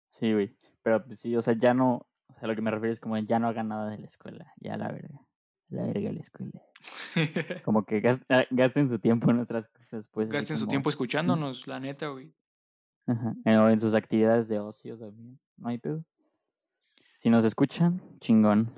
Sí, 0.08 0.32
güey. 0.32 0.56
Pero 0.82 1.04
pues 1.04 1.20
sí, 1.20 1.36
o 1.36 1.42
sea, 1.42 1.54
ya 1.54 1.74
no. 1.74 2.08
O 2.26 2.34
sea, 2.34 2.48
lo 2.48 2.56
que 2.56 2.62
me 2.62 2.72
refiero 2.72 2.92
es 2.92 2.98
como 3.00 3.16
ya 3.18 3.38
no 3.38 3.46
hagan 3.46 3.68
nada 3.68 3.88
de 3.88 3.98
la 3.98 4.06
escuela. 4.06 4.52
Ya 4.56 4.76
la 4.76 4.90
verga. 4.90 5.20
La 5.73 5.87
verga 5.87 6.12
la 6.12 6.20
escuela. 6.20 6.62
Como 7.64 7.85
que 7.85 8.03
ah, 8.29 8.45
gasten 8.51 8.89
su 8.89 8.99
tiempo 8.99 9.31
en 9.31 9.41
otras 9.41 9.68
cosas, 9.68 10.07
pues. 10.09 10.29
Gasten 10.29 10.59
su 10.59 10.66
tiempo 10.66 10.91
escuchándonos, 10.91 11.66
la 11.66 11.81
neta, 11.81 12.09
güey. 12.09 12.33
Ajá, 13.07 13.35
O 13.47 13.68
en 13.68 13.81
sus 13.81 13.95
actividades 13.95 14.49
de 14.49 14.61
ocio 14.61 14.99
también. 14.99 15.41
No 15.57 15.68
hay 15.68 15.79
pedo. 15.79 16.05
Si 17.16 17.31
nos 17.31 17.45
escuchan, 17.45 18.03
chingón. 18.20 18.70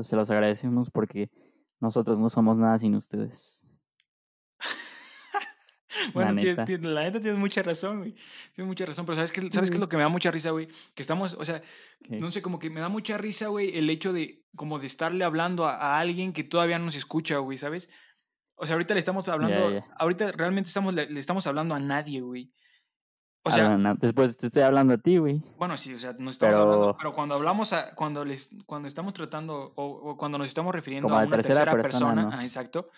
Se 0.00 0.16
los 0.16 0.30
agradecemos 0.30 0.90
porque 0.90 1.30
nosotros 1.80 2.18
no 2.18 2.28
somos 2.28 2.58
nada 2.58 2.78
sin 2.78 2.94
ustedes. 2.94 3.65
Bueno, 6.14 6.32
La 6.32 6.42
neta. 6.42 6.64
tienes- 6.64 6.90
la 6.90 7.02
neta 7.02 7.20
tienes 7.20 7.38
mucha 7.38 7.62
razón, 7.62 7.98
güey. 7.98 8.14
Tienes 8.54 8.68
mucha 8.68 8.86
razón, 8.86 9.06
pero 9.06 9.16
¿sabes 9.16 9.32
qué, 9.32 9.40
¿sabes 9.52 9.70
qué 9.70 9.76
es 9.76 9.80
lo 9.80 9.88
que 9.88 9.96
me 9.96 10.02
da 10.02 10.08
mucha 10.08 10.30
risa, 10.30 10.50
güey? 10.50 10.68
Que 10.94 11.02
estamos, 11.02 11.34
o 11.34 11.44
sea, 11.44 11.60
Que- 12.02 12.18
no 12.20 12.30
sé, 12.30 12.42
como 12.42 12.58
que 12.58 12.70
me 12.70 12.80
da 12.80 12.88
mucha 12.88 13.16
risa, 13.18 13.48
güey, 13.48 13.76
el 13.78 13.88
hecho 13.90 14.12
de, 14.12 14.44
como 14.56 14.78
de 14.78 14.86
estarle 14.86 15.24
hablando 15.24 15.66
a, 15.66 15.76
a 15.76 15.98
alguien 15.98 16.32
que 16.32 16.44
todavía 16.44 16.78
no 16.78 16.90
se 16.90 16.98
escucha, 16.98 17.38
güey, 17.38 17.58
¿sabes? 17.58 17.90
O 18.56 18.64
sea, 18.66 18.74
ahorita 18.74 18.94
le 18.94 19.00
estamos 19.00 19.28
hablando, 19.28 19.70
ya. 19.70 19.84
ahorita 19.98 20.32
realmente 20.32 20.68
estamos, 20.68 20.94
le, 20.94 21.10
le 21.10 21.20
estamos 21.20 21.46
hablando 21.46 21.74
a 21.74 21.78
nadie, 21.80 22.20
güey. 22.20 22.52
O 23.42 23.50
sea, 23.50 23.68
no, 23.68 23.78
no, 23.78 23.94
después 23.94 24.36
te 24.36 24.46
estoy 24.46 24.62
hablando 24.62 24.94
a 24.94 24.98
ti, 24.98 25.18
güey. 25.18 25.40
bueno, 25.56 25.76
sí, 25.76 25.94
o 25.94 25.98
sea, 26.00 26.12
nos 26.18 26.34
estamos 26.34 26.56
hablando, 26.56 26.80
Pero- 26.80 26.96
pero 26.98 27.12
cuando 27.12 27.36
hablamos, 27.36 27.72
a, 27.72 27.94
cuando 27.94 28.24
les, 28.24 28.56
cuando 28.66 28.88
estamos 28.88 29.12
tratando, 29.12 29.72
o, 29.76 29.84
o 29.84 30.16
cuando 30.16 30.36
nos 30.38 30.48
estamos 30.48 30.74
refiriendo 30.74 31.06
Como 31.06 31.20
a 31.20 31.22
una 31.24 31.30
tercera 31.36 31.60
tercera, 31.60 31.80
persona, 31.82 32.06
persona, 32.14 32.22
¿no? 32.36 32.40
ah, 32.40 32.42
exacto, 32.42 32.90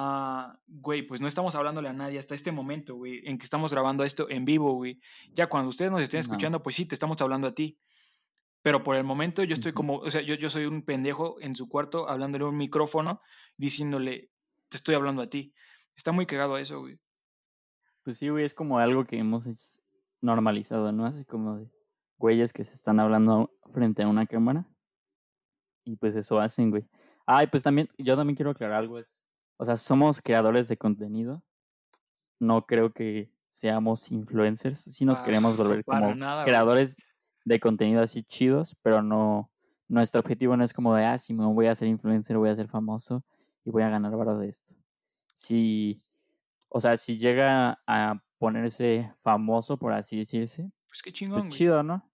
ah, 0.00 0.56
güey, 0.68 1.02
pues 1.02 1.20
no 1.20 1.26
estamos 1.26 1.56
hablándole 1.56 1.88
a 1.88 1.92
nadie 1.92 2.20
hasta 2.20 2.36
este 2.36 2.52
momento, 2.52 2.94
güey, 2.94 3.20
en 3.24 3.36
que 3.36 3.42
estamos 3.42 3.72
grabando 3.72 4.04
esto 4.04 4.30
en 4.30 4.44
vivo, 4.44 4.74
güey. 4.74 5.00
Ya 5.32 5.48
cuando 5.48 5.70
ustedes 5.70 5.90
nos 5.90 6.00
estén 6.02 6.18
No. 6.18 6.22
escuchando, 6.22 6.62
pues 6.62 6.76
sí, 6.76 6.86
te 6.86 6.94
estamos 6.94 7.20
hablando 7.20 7.48
a 7.48 7.52
ti. 7.54 7.80
Pero 8.62 8.84
por 8.84 8.94
el 8.94 9.02
momento 9.02 9.42
yo 9.42 9.54
estoy 9.54 9.72
como, 9.72 9.96
o 9.96 10.08
sea, 10.10 10.20
yo, 10.20 10.36
yo 10.36 10.50
soy 10.50 10.66
un 10.66 10.82
pendejo 10.82 11.40
en 11.40 11.56
su 11.56 11.68
cuarto 11.68 12.08
hablándole 12.08 12.44
a 12.44 12.48
un 12.48 12.56
micrófono, 12.56 13.20
diciéndole, 13.56 14.30
te 14.68 14.76
estoy 14.76 14.94
hablando 14.94 15.20
a 15.22 15.26
ti. 15.26 15.52
Está 15.96 16.12
muy 16.12 16.26
cagado 16.26 16.56
eso, 16.58 16.78
güey. 16.80 17.00
Pues 18.04 18.18
sí, 18.18 18.28
güey, 18.28 18.44
es 18.44 18.54
como 18.54 18.78
algo 18.78 19.04
que 19.04 19.18
hemos 19.18 19.80
normalizado, 20.20 20.92
¿no? 20.92 21.06
Así 21.06 21.24
como 21.24 21.56
de 21.56 21.70
güeyes 22.18 22.52
que 22.52 22.64
se 22.64 22.74
están 22.74 23.00
hablando 23.00 23.52
frente 23.72 24.04
a 24.04 24.08
una 24.08 24.26
cámara. 24.26 24.64
Y 25.84 25.96
pues 25.96 26.14
eso 26.14 26.38
hacen, 26.38 26.70
güey. 26.70 26.84
Ay, 27.26 27.48
pues 27.48 27.62
también, 27.64 27.88
yo 27.98 28.16
también 28.16 28.36
quiero 28.36 28.50
aclarar 28.52 28.78
algo. 28.78 28.98
Es, 28.98 29.27
o 29.58 29.64
sea, 29.66 29.76
somos 29.76 30.20
creadores 30.22 30.68
de 30.68 30.76
contenido. 30.78 31.42
No 32.40 32.64
creo 32.66 32.92
que 32.92 33.30
seamos 33.50 34.10
influencers. 34.12 34.78
Sí 34.80 35.04
nos 35.04 35.20
Ah, 35.20 35.24
queremos 35.24 35.56
volver 35.56 35.84
como 35.84 36.14
nada, 36.14 36.36
güey. 36.36 36.46
creadores 36.46 36.96
de 37.44 37.60
contenido 37.60 38.00
así 38.02 38.22
chidos, 38.22 38.76
pero 38.82 39.02
no. 39.02 39.50
Nuestro 39.88 40.20
objetivo 40.20 40.56
no 40.56 40.64
es 40.64 40.72
como 40.74 40.94
de, 40.94 41.04
ah, 41.06 41.18
si 41.18 41.32
me 41.34 41.44
voy 41.46 41.66
a 41.66 41.74
ser 41.74 41.88
influencer, 41.88 42.36
voy 42.36 42.50
a 42.50 42.54
ser 42.54 42.68
famoso 42.68 43.24
y 43.64 43.70
voy 43.70 43.82
a 43.82 43.88
ganar 43.88 44.14
varo 44.16 44.38
de 44.38 44.48
esto. 44.48 44.74
Si, 45.34 46.02
o 46.68 46.80
sea, 46.80 46.96
si 46.96 47.18
llega 47.18 47.80
a 47.86 48.22
ponerse 48.38 49.12
famoso, 49.22 49.78
por 49.78 49.92
así 49.92 50.18
decirse, 50.18 50.70
Pues 50.88 51.02
qué 51.02 51.10
chingón, 51.12 51.42
pues 51.42 51.54
chido, 51.54 51.82
¿no? 51.82 52.08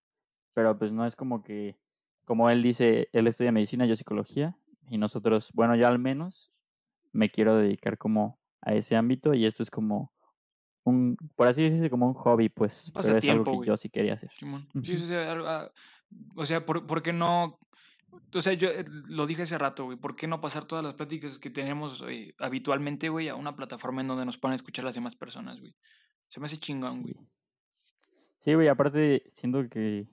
Pero 0.55 0.79
pues 0.79 0.93
no 0.93 1.05
es 1.05 1.17
como 1.17 1.43
que, 1.43 1.77
como 2.25 2.49
él 2.49 2.63
dice, 2.63 3.09
él 3.13 3.27
estudia 3.27 3.51
medicina, 3.53 3.87
yo 3.87 3.97
psicología, 3.97 4.57
y 4.89 4.97
nosotros, 4.99 5.51
bueno, 5.53 5.75
yo 5.75 5.89
al 5.89 5.99
menos 5.99 6.53
me 7.15 7.31
quiero 7.31 7.57
dedicar 7.57 7.97
como 7.97 8.39
a 8.61 8.75
ese 8.75 8.97
ámbito 8.97 9.33
y 9.35 9.47
esto 9.47 9.63
es 9.63 9.71
como 9.71 10.13
un, 10.85 11.17
por 11.35 11.47
así 11.47 11.63
decirse, 11.63 11.89
como 11.89 12.07
un 12.07 12.15
hobby, 12.15 12.49
pues, 12.51 12.93
pero 12.95 13.17
es 13.17 13.29
algo 13.29 13.45
que 13.45 13.67
yo 13.67 13.77
sí 13.77 13.89
quería 13.89 14.15
hacer. 14.15 14.31
Simón. 14.33 14.69
Sí, 14.83 14.97
Ujú. 14.97 15.05
o 15.05 15.07
sea, 15.07 15.33
algo, 15.33 15.49
o 16.37 16.47
sea, 16.47 16.67
¿por, 16.67 16.87
por 16.87 17.03
qué 17.03 17.13
no? 17.13 17.59
O 18.33 18.41
sea, 18.43 18.53
yo 18.53 18.69
eh, 18.69 18.85
lo 19.09 19.27
dije 19.27 19.43
hace 19.43 19.59
rato, 19.59 19.87
güey. 19.87 19.97
¿Por 19.97 20.15
qué 20.15 20.27
no 20.27 20.41
pasar 20.41 20.65
todas 20.65 20.85
las 20.85 20.95
pláticas 20.95 21.39
que 21.39 21.51
tenemos 21.51 22.05
eh, 22.09 22.35
habitualmente, 22.39 23.09
güey, 23.09 23.29
a 23.29 23.35
una 23.35 23.57
plataforma 23.57 24.03
en 24.03 24.09
donde 24.09 24.27
nos 24.27 24.39
puedan 24.39 24.55
escuchar 24.55 24.85
las 24.85 24.95
demás 24.95 25.17
personas, 25.17 25.59
güey? 25.59 25.75
Se 26.29 26.39
me 26.39 26.47
hace 26.47 26.59
chingón, 26.59 27.03
güey. 27.03 27.15
Sí. 27.15 27.21
Sí, 28.39 28.55
güey, 28.55 28.69
aparte 28.69 29.25
siento 29.31 29.67
que 29.71 30.07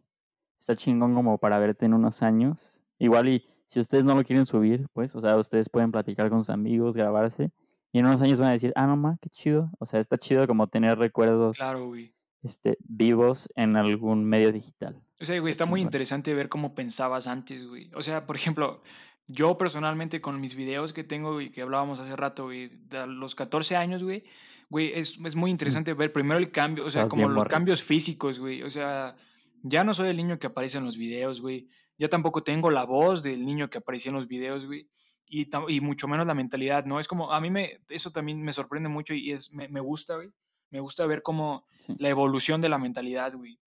está 0.57 0.75
chingón 0.75 1.13
como 1.13 1.37
para 1.37 1.59
verte 1.59 1.85
en 1.85 1.93
unos 1.93 2.23
años. 2.23 2.81
Igual 2.97 3.27
y 3.27 3.50
si 3.71 3.79
ustedes 3.79 4.03
no 4.03 4.15
lo 4.15 4.23
quieren 4.25 4.45
subir, 4.45 4.89
pues, 4.91 5.15
o 5.15 5.21
sea, 5.21 5.37
ustedes 5.37 5.69
pueden 5.69 5.93
platicar 5.93 6.29
con 6.29 6.39
sus 6.39 6.49
amigos, 6.49 6.97
grabarse, 6.97 7.51
y 7.93 7.99
en 7.99 8.05
unos 8.05 8.21
años 8.21 8.37
van 8.37 8.49
a 8.49 8.51
decir, 8.51 8.73
ah, 8.75 8.85
no, 8.85 8.97
ma, 8.97 9.17
qué 9.21 9.29
chido. 9.29 9.71
O 9.79 9.85
sea, 9.85 10.01
está 10.01 10.17
chido 10.17 10.45
como 10.45 10.67
tener 10.67 10.97
recuerdos 10.97 11.55
Claro, 11.55 11.87
güey. 11.87 12.13
este, 12.43 12.77
vivos 12.83 13.47
en 13.55 13.77
algún 13.77 14.25
medio 14.25 14.51
digital. 14.51 15.01
O 15.21 15.25
sea, 15.25 15.39
güey, 15.39 15.51
está 15.51 15.65
muy 15.65 15.79
interesante 15.79 16.33
ver 16.33 16.49
cómo 16.49 16.75
pensabas 16.75 17.27
antes, 17.27 17.65
güey. 17.65 17.89
O 17.95 18.03
sea, 18.03 18.25
por 18.25 18.35
ejemplo, 18.35 18.81
yo 19.27 19.57
personalmente 19.57 20.19
con 20.19 20.41
mis 20.41 20.53
videos 20.53 20.91
que 20.91 21.05
tengo 21.05 21.39
y 21.39 21.49
que 21.49 21.61
hablábamos 21.61 22.01
hace 22.01 22.17
rato, 22.17 22.45
güey, 22.45 22.67
de 22.89 23.07
los 23.07 23.35
14 23.35 23.77
años, 23.77 24.03
güey, 24.03 24.25
güey, 24.69 24.91
es, 24.95 25.17
es 25.17 25.35
muy 25.37 25.49
interesante 25.49 25.93
ver 25.93 26.11
primero 26.11 26.41
el 26.41 26.51
cambio, 26.51 26.85
o 26.85 26.89
sea, 26.89 27.07
como 27.07 27.29
los 27.29 27.45
cambios 27.45 27.81
físicos, 27.83 28.37
güey. 28.37 28.63
O 28.63 28.69
sea, 28.69 29.15
ya 29.63 29.85
no 29.85 29.93
soy 29.93 30.09
el 30.09 30.17
niño 30.17 30.39
que 30.39 30.47
aparece 30.47 30.77
en 30.77 30.83
los 30.83 30.97
videos, 30.97 31.41
güey. 31.41 31.69
Ya 32.01 32.07
tampoco 32.07 32.41
tengo 32.41 32.71
la 32.71 32.83
voz 32.83 33.21
del 33.21 33.45
niño 33.45 33.69
que 33.69 33.77
aparecía 33.77 34.09
en 34.09 34.15
los 34.15 34.27
videos, 34.27 34.65
güey. 34.65 34.89
Y, 35.27 35.47
y, 35.67 35.81
mucho 35.81 36.07
menos 36.07 36.25
la 36.25 36.33
mentalidad, 36.33 36.83
¿no? 36.83 36.99
Es 36.99 37.07
como, 37.07 37.31
a 37.31 37.39
mí 37.39 37.51
me, 37.51 37.79
eso 37.91 38.09
también 38.09 38.41
me 38.41 38.51
sorprende 38.53 38.89
mucho 38.89 39.13
y 39.13 39.31
es, 39.31 39.53
me, 39.53 39.67
me 39.67 39.81
gusta, 39.81 40.15
güey. 40.15 40.31
Me 40.71 40.79
gusta 40.79 41.05
ver 41.05 41.21
cómo 41.21 41.63
la 41.99 42.09
evolución 42.09 42.59
de 42.59 42.69
la 42.69 42.79
mentalidad, 42.79 43.35
güey. 43.35 43.59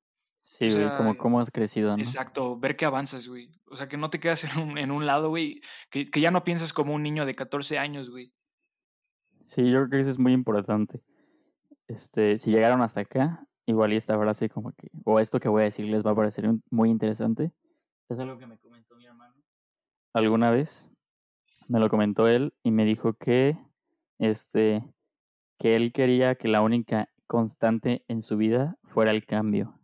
Sí, 0.42 0.68
güey, 0.68 0.96
como 0.96 1.16
cómo 1.16 1.38
has 1.38 1.52
crecido, 1.52 1.96
¿no? 1.96 2.02
Exacto, 2.02 2.58
ver 2.58 2.74
que 2.74 2.84
avanzas, 2.84 3.28
güey. 3.28 3.52
O 3.66 3.76
sea, 3.76 3.88
que 3.88 3.96
no 3.96 4.10
te 4.10 4.18
quedas 4.18 4.42
en 4.42 4.60
un, 4.60 4.78
en 4.78 4.90
un 4.90 5.06
lado, 5.06 5.28
güey, 5.28 5.60
que, 5.88 6.04
que, 6.04 6.20
ya 6.20 6.32
no 6.32 6.42
piensas 6.42 6.72
como 6.72 6.92
un 6.92 7.04
niño 7.04 7.26
de 7.26 7.36
14 7.36 7.78
años, 7.78 8.10
güey. 8.10 8.32
Sí, 9.46 9.70
yo 9.70 9.78
creo 9.78 9.90
que 9.90 10.00
eso 10.00 10.10
es 10.10 10.18
muy 10.18 10.32
importante. 10.32 11.00
Este, 11.86 12.36
si 12.38 12.50
llegaron 12.50 12.82
hasta 12.82 13.02
acá, 13.02 13.46
igual 13.64 13.92
y 13.92 13.96
esta 13.96 14.18
frase 14.18 14.48
como 14.48 14.72
que, 14.72 14.90
o 15.04 15.20
esto 15.20 15.38
que 15.38 15.48
voy 15.48 15.62
a 15.62 15.66
decir 15.66 15.86
les 15.86 16.04
va 16.04 16.10
a 16.10 16.16
parecer 16.16 16.50
muy 16.70 16.90
interesante. 16.90 17.52
Es 18.08 18.18
algo 18.18 18.38
que 18.38 18.46
me 18.46 18.58
comentó 18.58 18.96
mi 18.96 19.06
hermano. 19.06 19.34
Alguna 20.12 20.50
vez. 20.50 20.90
Me 21.68 21.80
lo 21.80 21.88
comentó 21.88 22.28
él 22.28 22.52
y 22.62 22.70
me 22.70 22.84
dijo 22.84 23.14
que, 23.14 23.56
este, 24.18 24.84
que 25.58 25.76
él 25.76 25.92
quería 25.92 26.34
que 26.34 26.48
la 26.48 26.60
única 26.60 27.08
constante 27.26 28.04
en 28.06 28.20
su 28.20 28.36
vida 28.36 28.76
fuera 28.82 29.10
el 29.10 29.24
cambio. 29.24 29.80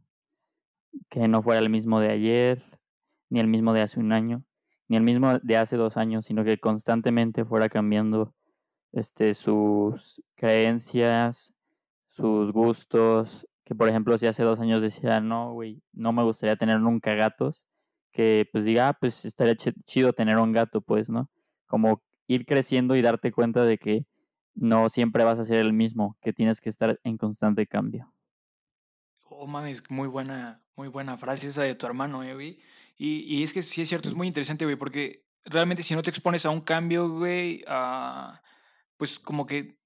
Que 1.08 1.28
no 1.28 1.42
fuera 1.42 1.60
el 1.60 1.70
mismo 1.70 1.98
de 2.00 2.10
ayer, 2.10 2.62
ni 3.30 3.40
el 3.40 3.46
mismo 3.46 3.72
de 3.72 3.80
hace 3.80 3.98
un 4.00 4.12
año, 4.12 4.44
ni 4.88 4.98
el 4.98 5.02
mismo 5.02 5.38
de 5.38 5.56
hace 5.56 5.76
dos 5.76 5.96
años, 5.96 6.26
sino 6.26 6.44
que 6.44 6.58
constantemente 6.58 7.46
fuera 7.46 7.70
cambiando 7.70 8.34
este, 8.92 9.32
sus 9.32 10.22
creencias, 10.34 11.54
sus 12.08 12.52
gustos, 12.52 13.46
que 13.64 13.74
por 13.74 13.88
ejemplo 13.88 14.18
si 14.18 14.26
hace 14.26 14.42
dos 14.42 14.60
años 14.60 14.82
decía, 14.82 15.20
no, 15.20 15.54
güey, 15.54 15.82
no 15.92 16.12
me 16.12 16.22
gustaría 16.22 16.56
tener 16.56 16.80
nunca 16.80 17.14
gatos, 17.14 17.69
que 18.12 18.48
pues 18.52 18.64
diga, 18.64 18.88
ah, 18.88 18.92
pues 18.98 19.24
estaría 19.24 19.56
chido 19.56 20.12
tener 20.12 20.36
un 20.38 20.52
gato, 20.52 20.80
pues, 20.80 21.08
¿no? 21.08 21.30
Como 21.66 22.02
ir 22.26 22.46
creciendo 22.46 22.96
y 22.96 23.02
darte 23.02 23.32
cuenta 23.32 23.64
de 23.64 23.78
que 23.78 24.04
no 24.54 24.88
siempre 24.88 25.24
vas 25.24 25.38
a 25.38 25.44
ser 25.44 25.58
el 25.58 25.72
mismo, 25.72 26.16
que 26.20 26.32
tienes 26.32 26.60
que 26.60 26.70
estar 26.70 26.98
en 27.04 27.16
constante 27.16 27.66
cambio. 27.66 28.12
Oh, 29.28 29.46
mames, 29.46 29.88
muy 29.90 30.08
buena, 30.08 30.62
muy 30.76 30.88
buena 30.88 31.16
frase 31.16 31.48
esa 31.48 31.62
de 31.62 31.74
tu 31.74 31.86
hermano, 31.86 32.22
eh, 32.22 32.34
güey. 32.34 32.60
Y, 32.96 33.20
y, 33.34 33.42
es 33.42 33.52
que 33.52 33.62
sí 33.62 33.80
es 33.80 33.88
cierto, 33.88 34.08
es 34.08 34.14
muy 34.14 34.26
interesante, 34.26 34.64
güey, 34.64 34.76
porque 34.76 35.24
realmente 35.44 35.82
si 35.82 35.94
no 35.94 36.02
te 36.02 36.10
expones 36.10 36.44
a 36.44 36.50
un 36.50 36.60
cambio, 36.60 37.08
güey, 37.08 37.64
pues 38.96 39.18
como 39.18 39.46
que, 39.46 39.78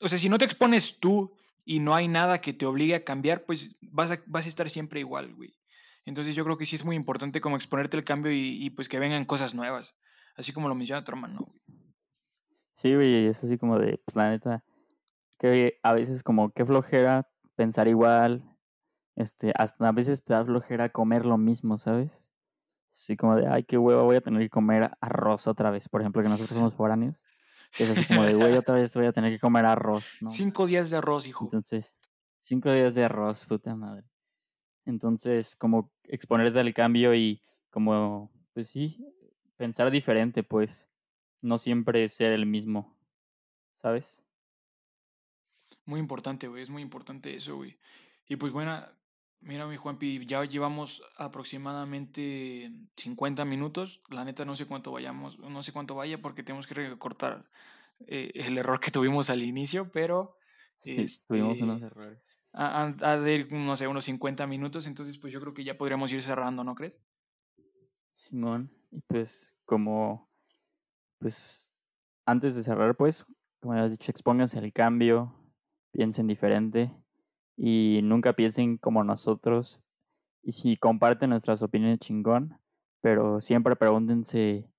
o 0.00 0.08
sea, 0.08 0.18
si 0.18 0.28
no 0.28 0.38
te 0.38 0.44
expones 0.44 0.98
tú 0.98 1.34
y 1.64 1.80
no 1.80 1.94
hay 1.94 2.08
nada 2.08 2.40
que 2.40 2.52
te 2.52 2.66
obligue 2.66 2.94
a 2.94 3.04
cambiar, 3.04 3.44
pues 3.44 3.70
vas 3.82 4.12
a, 4.12 4.22
vas 4.26 4.46
a 4.46 4.48
estar 4.48 4.70
siempre 4.70 5.00
igual, 5.00 5.34
güey. 5.34 5.54
Entonces 6.06 6.34
yo 6.34 6.44
creo 6.44 6.56
que 6.56 6.64
sí 6.64 6.76
es 6.76 6.84
muy 6.84 6.96
importante 6.96 7.40
como 7.40 7.56
exponerte 7.56 7.96
el 7.96 8.04
cambio 8.04 8.32
y, 8.32 8.64
y 8.64 8.70
pues 8.70 8.88
que 8.88 8.98
vengan 8.98 9.24
cosas 9.24 9.54
nuevas, 9.54 9.94
así 10.36 10.52
como 10.52 10.68
lo 10.68 10.74
menciona 10.74 11.04
hermano, 11.06 11.40
güey. 11.46 11.60
Sí, 12.74 12.94
güey, 12.94 13.26
es 13.26 13.42
así 13.42 13.58
como 13.58 13.78
de, 13.78 13.98
pues 14.04 14.16
la 14.16 14.30
neta, 14.30 14.64
que 15.38 15.78
a 15.82 15.92
veces 15.92 16.22
como 16.22 16.50
qué 16.52 16.64
flojera 16.64 17.28
pensar 17.56 17.88
igual, 17.88 18.56
este, 19.16 19.52
hasta 19.56 19.88
a 19.88 19.92
veces 19.92 20.22
te 20.22 20.34
da 20.34 20.44
flojera 20.44 20.90
comer 20.90 21.24
lo 21.24 21.38
mismo, 21.38 21.78
¿sabes? 21.78 22.32
Así 22.92 23.16
como 23.16 23.36
de, 23.36 23.46
ay, 23.46 23.64
qué 23.64 23.78
huevo, 23.78 24.04
voy 24.04 24.16
a 24.16 24.20
tener 24.20 24.42
que 24.42 24.50
comer 24.50 24.90
arroz 25.00 25.46
otra 25.46 25.70
vez. 25.70 25.88
Por 25.88 26.02
ejemplo, 26.02 26.22
que 26.22 26.28
nosotros 26.28 26.54
somos 26.54 26.74
foráneos. 26.76 27.24
Es 27.78 27.90
así 27.90 28.06
como 28.06 28.24
de, 28.24 28.34
güey, 28.34 28.54
otra 28.54 28.74
vez 28.74 28.94
voy 28.94 29.06
a 29.06 29.12
tener 29.12 29.32
que 29.32 29.40
comer 29.40 29.66
arroz, 29.66 30.04
¿no? 30.20 30.30
Cinco 30.30 30.66
días 30.66 30.90
de 30.90 30.98
arroz, 30.98 31.26
hijo. 31.26 31.44
Entonces, 31.44 31.96
cinco 32.40 32.70
días 32.70 32.94
de 32.94 33.04
arroz, 33.04 33.44
puta 33.46 33.74
madre. 33.74 34.04
Entonces, 34.86 35.56
como 35.56 35.92
exponerte 36.04 36.60
al 36.60 36.72
cambio 36.72 37.14
y 37.14 37.42
como, 37.70 38.30
pues 38.54 38.70
sí, 38.70 39.04
pensar 39.56 39.90
diferente, 39.90 40.42
pues, 40.42 40.88
no 41.42 41.58
siempre 41.58 42.08
ser 42.08 42.32
el 42.32 42.46
mismo, 42.46 42.96
¿sabes? 43.74 44.22
Muy 45.84 46.00
importante, 46.00 46.48
güey, 46.48 46.62
es 46.62 46.70
muy 46.70 46.82
importante 46.82 47.34
eso, 47.34 47.56
güey. 47.56 47.76
Y 48.28 48.36
pues 48.36 48.52
bueno, 48.52 48.82
Mira, 49.40 49.66
mi 49.66 49.76
Juanpi, 49.76 50.26
ya 50.26 50.44
llevamos 50.44 51.02
aproximadamente 51.16 52.72
50 52.96 53.44
minutos. 53.44 54.00
La 54.10 54.24
neta 54.24 54.44
no 54.44 54.56
sé 54.56 54.66
cuánto 54.66 54.90
vayamos, 54.92 55.38
no 55.38 55.62
sé 55.62 55.72
cuánto 55.72 55.94
vaya 55.94 56.20
porque 56.20 56.42
tenemos 56.42 56.66
que 56.66 56.74
recortar 56.74 57.44
eh, 58.06 58.32
el 58.34 58.58
error 58.58 58.80
que 58.80 58.90
tuvimos 58.90 59.30
al 59.30 59.42
inicio, 59.42 59.90
pero 59.92 60.36
sí, 60.78 61.04
tuvimos 61.28 61.60
unos 61.60 61.76
este, 61.76 61.86
errores. 61.86 62.40
A, 62.58 63.18
de, 63.18 63.46
no 63.50 63.76
sé, 63.76 63.86
unos 63.86 64.06
50 64.06 64.46
minutos, 64.46 64.86
entonces 64.86 65.18
pues 65.18 65.30
yo 65.30 65.40
creo 65.40 65.52
que 65.52 65.62
ya 65.62 65.76
podríamos 65.76 66.10
ir 66.12 66.22
cerrando, 66.22 66.64
¿no 66.64 66.74
crees? 66.74 67.02
Simón, 68.14 68.72
y 68.90 69.02
pues 69.02 69.54
como, 69.66 70.30
pues 71.18 71.70
antes 72.24 72.56
de 72.56 72.62
cerrar, 72.62 72.96
pues, 72.96 73.26
como 73.60 73.74
has 73.74 73.90
dicho, 73.90 74.10
expónganse 74.10 74.58
al 74.58 74.72
cambio, 74.72 75.34
piensen 75.92 76.26
diferente 76.26 76.90
y 77.58 78.00
nunca 78.02 78.32
piensen 78.32 78.78
como 78.78 79.04
nosotros. 79.04 79.84
Y 80.42 80.52
si 80.52 80.76
comparten 80.76 81.30
nuestras 81.30 81.62
opiniones 81.62 81.98
chingón, 81.98 82.58
pero 83.02 83.42
siempre 83.42 83.76
pregúntense 83.76 84.70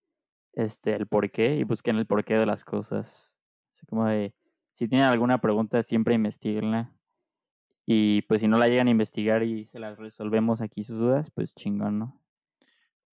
este, 0.53 0.95
el 0.95 1.07
por 1.07 1.29
qué 1.29 1.57
y 1.57 1.63
busquen 1.63 1.97
el 1.97 2.07
porqué 2.07 2.33
de 2.33 2.45
las 2.47 2.63
cosas. 2.63 3.37
Así 3.71 3.85
como 3.85 4.05
de, 4.05 4.33
si 4.73 4.87
tienen 4.87 5.07
alguna 5.07 5.39
pregunta, 5.39 5.83
siempre 5.83 6.15
investiguenla. 6.15 6.96
Y 7.89 8.23
pues 8.23 8.41
si 8.41 8.49
no 8.49 8.57
la 8.57 8.67
llegan 8.67 8.89
a 8.89 8.91
investigar 8.91 9.43
y 9.43 9.65
se 9.65 9.79
las 9.79 9.97
resolvemos 9.97 10.59
aquí 10.59 10.83
sus 10.83 10.99
dudas, 10.99 11.31
pues 11.31 11.55
chingón, 11.55 11.97
¿no? 11.97 12.21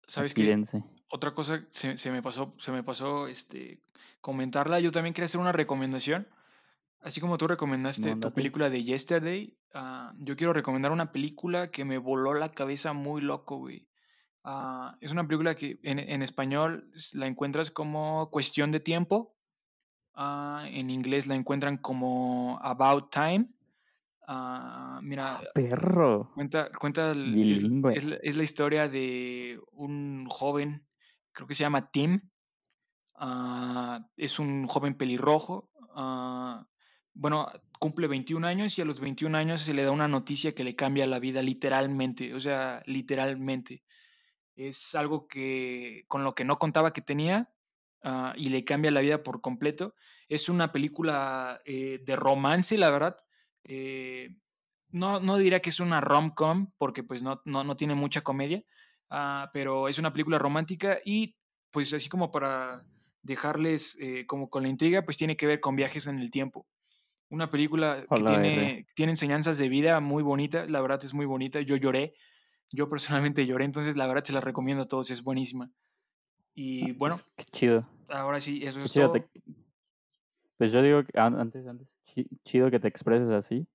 ¿Sabes 0.07 0.33
qué? 0.33 0.57
Otra 1.09 1.33
cosa 1.33 1.65
se, 1.67 1.97
se, 1.97 2.09
me 2.09 2.21
pasó, 2.21 2.53
se 2.57 2.71
me 2.71 2.81
pasó 2.81 3.27
este, 3.27 3.83
comentarla. 4.21 4.79
Yo 4.79 4.93
también 4.93 5.13
quería 5.13 5.25
hacer 5.25 5.41
una 5.41 5.51
recomendación. 5.51 6.25
Así 7.01 7.19
como 7.19 7.37
tú 7.37 7.47
recomendaste 7.47 8.15
tu 8.15 8.31
película 8.31 8.69
de 8.69 8.83
Yesterday, 8.83 9.57
ah, 9.73 10.13
yo 10.19 10.37
quiero 10.37 10.53
recomendar 10.53 10.93
una 10.93 11.11
película 11.11 11.69
que 11.69 11.83
me 11.83 11.97
voló 11.97 12.33
la 12.33 12.49
cabeza 12.49 12.93
muy 12.93 13.21
loco, 13.21 13.57
güey. 13.57 13.89
Ah, 14.45 14.97
es 15.01 15.11
una 15.11 15.27
película 15.27 15.53
que 15.53 15.79
en, 15.83 15.99
en, 15.99 16.21
español 16.21 16.89
la 17.13 17.27
encuentras 17.27 17.71
como 17.71 18.29
Cuestión 18.31 18.71
de 18.71 18.79
Tiempo. 18.79 19.35
Ah, 20.13 20.63
en 20.67 20.89
inglés 20.89 21.27
la 21.27 21.35
encuentran 21.35 21.75
como 21.75 22.57
About 22.61 23.11
Time. 23.11 23.49
Mira, 25.01 25.41
perro. 25.53 26.31
Cuenta, 26.33 26.69
cuenta 26.77 27.11
es, 27.11 27.63
es, 28.21 28.35
la 28.35 28.43
historia 28.43 28.87
de 28.87 29.59
un 29.73 30.25
joven, 30.29 30.85
creo 31.31 31.47
que 31.47 31.55
se 31.55 31.63
llama 31.63 31.91
Tim. 31.91 32.21
es 34.17 34.39
un 34.39 34.67
joven 34.67 34.95
pelirrojo 34.95 35.71
bueno, 37.13 37.47
cumple 37.79 38.07
21 38.07 38.45
años 38.47 38.77
y 38.77 38.81
a 38.81 38.85
los 38.85 38.99
21 38.99 39.37
años 39.37 39.61
se 39.61 39.73
le 39.73 39.83
da 39.83 39.91
una 39.91 40.07
noticia 40.07 40.53
que 40.53 40.63
le 40.63 40.75
cambia 40.75 41.05
la 41.07 41.19
vida 41.19 41.41
literalmente, 41.41 42.33
o 42.33 42.39
sea, 42.39 42.81
literalmente. 42.85 43.83
Es 44.55 44.95
algo 44.95 45.27
que 45.27 46.03
con 46.07 46.23
lo 46.23 46.35
que 46.35 46.45
no 46.45 46.59
contaba 46.59 46.93
que 46.93 47.01
tenía 47.01 47.51
ah, 48.03 48.33
y 48.37 48.49
le 48.49 48.63
cambia 48.63 48.91
la 48.91 49.01
vida 49.01 49.23
por 49.23 49.41
completo. 49.41 49.95
Es 50.29 50.49
una 50.49 50.71
película 50.71 51.61
eh, 51.65 51.99
de 52.03 52.15
romance, 52.15 52.77
la 52.77 52.89
verdad. 52.89 53.17
Eh, 53.63 54.35
no, 54.89 55.19
no 55.19 55.37
diría 55.37 55.61
que 55.61 55.69
es 55.69 55.79
una 55.79 56.01
rom-com 56.01 56.71
porque 56.77 57.03
pues 57.03 57.23
no, 57.23 57.41
no, 57.45 57.63
no, 57.63 57.75
tiene 57.75 57.95
mucha 57.95 58.21
comedia, 58.21 58.63
ah, 59.09 59.49
pero 59.53 59.87
es 59.87 59.97
una 59.99 60.11
película 60.11 60.37
romántica 60.37 60.99
y 61.05 61.35
pues 61.71 61.93
así 61.93 62.09
como 62.09 62.31
para 62.31 62.85
dejarles 63.23 63.97
eh, 64.01 64.25
como 64.25 64.49
con 64.49 64.63
la 64.63 64.69
intriga, 64.69 65.03
pues 65.03 65.17
tiene 65.17 65.37
que 65.37 65.47
ver 65.47 65.59
con 65.59 65.75
viajes 65.75 66.07
en 66.07 66.19
el 66.19 66.31
tiempo. 66.31 66.67
Una 67.29 67.49
película 67.49 68.05
que 68.13 68.23
tiene, 68.23 68.85
tiene 68.93 69.13
enseñanzas 69.13 69.57
de 69.57 69.69
vida 69.69 70.01
muy 70.01 70.21
bonitas, 70.21 70.69
la 70.69 70.81
verdad 70.81 70.99
es 71.03 71.13
muy 71.13 71.25
bonita. 71.25 71.61
Yo 71.61 71.77
lloré, 71.77 72.13
yo 72.69 72.87
personalmente 72.89 73.45
lloré, 73.47 73.65
entonces 73.65 73.95
la 73.95 74.07
verdad 74.07 74.23
se 74.23 74.33
la 74.33 74.41
recomiendo 74.41 74.83
a 74.83 74.87
todos, 74.87 75.11
es 75.11 75.23
buenísima. 75.23 75.71
Y 76.53 76.91
ah, 76.91 76.95
bueno, 76.97 77.15
pues, 77.35 77.47
qué 77.47 77.51
chido. 77.57 77.87
Ahora 78.09 78.41
sí, 78.41 78.61
eso 78.63 78.81
es 78.81 78.91
todo. 78.91 79.13
Pues 80.61 80.71
yo 80.71 80.83
digo 80.83 81.03
que 81.03 81.19
antes, 81.19 81.65
antes, 81.65 81.99
chido 82.43 82.69
que 82.69 82.79
te 82.79 82.87
expreses 82.87 83.29
así, 83.29 83.65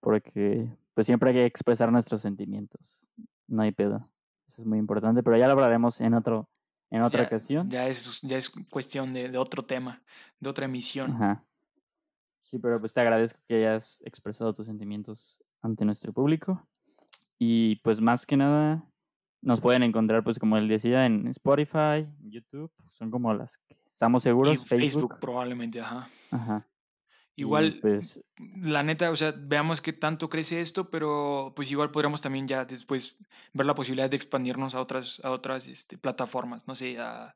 porque 0.00 0.74
pues 0.94 1.06
siempre 1.06 1.28
hay 1.28 1.36
que 1.36 1.44
expresar 1.44 1.92
nuestros 1.92 2.22
sentimientos. 2.22 3.06
No 3.46 3.60
hay 3.60 3.72
pedo. 3.72 4.08
Eso 4.48 4.62
es 4.62 4.66
muy 4.66 4.78
importante, 4.78 5.22
pero 5.22 5.36
ya 5.36 5.44
lo 5.48 5.52
hablaremos 5.52 6.00
en 6.00 6.14
otro 6.14 6.48
en 6.88 7.02
otra 7.02 7.24
ocasión. 7.24 7.68
Ya 7.68 7.86
es, 7.88 8.22
ya 8.22 8.38
es 8.38 8.48
cuestión 8.70 9.12
de, 9.12 9.28
de, 9.28 9.36
otro 9.36 9.66
tema, 9.66 10.02
de 10.38 10.48
otra 10.48 10.64
emisión. 10.64 11.10
Ajá. 11.10 11.44
Sí, 12.44 12.58
pero 12.58 12.80
pues 12.80 12.94
te 12.94 13.02
agradezco 13.02 13.38
que 13.46 13.56
hayas 13.56 14.00
expresado 14.06 14.54
tus 14.54 14.64
sentimientos 14.64 15.44
ante 15.60 15.84
nuestro 15.84 16.14
público. 16.14 16.66
Y 17.38 17.76
pues 17.82 18.00
más 18.00 18.24
que 18.24 18.38
nada, 18.38 18.89
nos 19.42 19.60
pueden 19.60 19.82
encontrar, 19.82 20.22
pues 20.22 20.38
como 20.38 20.56
él 20.56 20.68
decía, 20.68 21.06
en 21.06 21.26
Spotify, 21.28 22.06
YouTube, 22.22 22.70
son 22.92 23.10
como 23.10 23.32
las 23.34 23.58
que 23.58 23.76
estamos 23.86 24.22
seguros. 24.22 24.54
Y 24.54 24.56
Facebook, 24.58 25.18
probablemente, 25.20 25.80
ajá. 25.80 26.08
Ajá. 26.30 26.66
Igual, 27.36 27.78
pues, 27.80 28.22
la 28.60 28.82
neta, 28.82 29.10
o 29.10 29.16
sea, 29.16 29.32
veamos 29.34 29.80
qué 29.80 29.94
tanto 29.94 30.28
crece 30.28 30.60
esto, 30.60 30.90
pero 30.90 31.54
pues 31.56 31.70
igual 31.70 31.90
podríamos 31.90 32.20
también 32.20 32.46
ya 32.46 32.66
después 32.66 33.16
ver 33.54 33.64
la 33.64 33.74
posibilidad 33.74 34.10
de 34.10 34.16
expandirnos 34.16 34.74
a 34.74 34.80
otras, 34.80 35.20
a 35.24 35.30
otras 35.30 35.66
este, 35.66 35.96
plataformas, 35.96 36.66
no 36.68 36.74
sé, 36.74 36.98
a, 36.98 37.34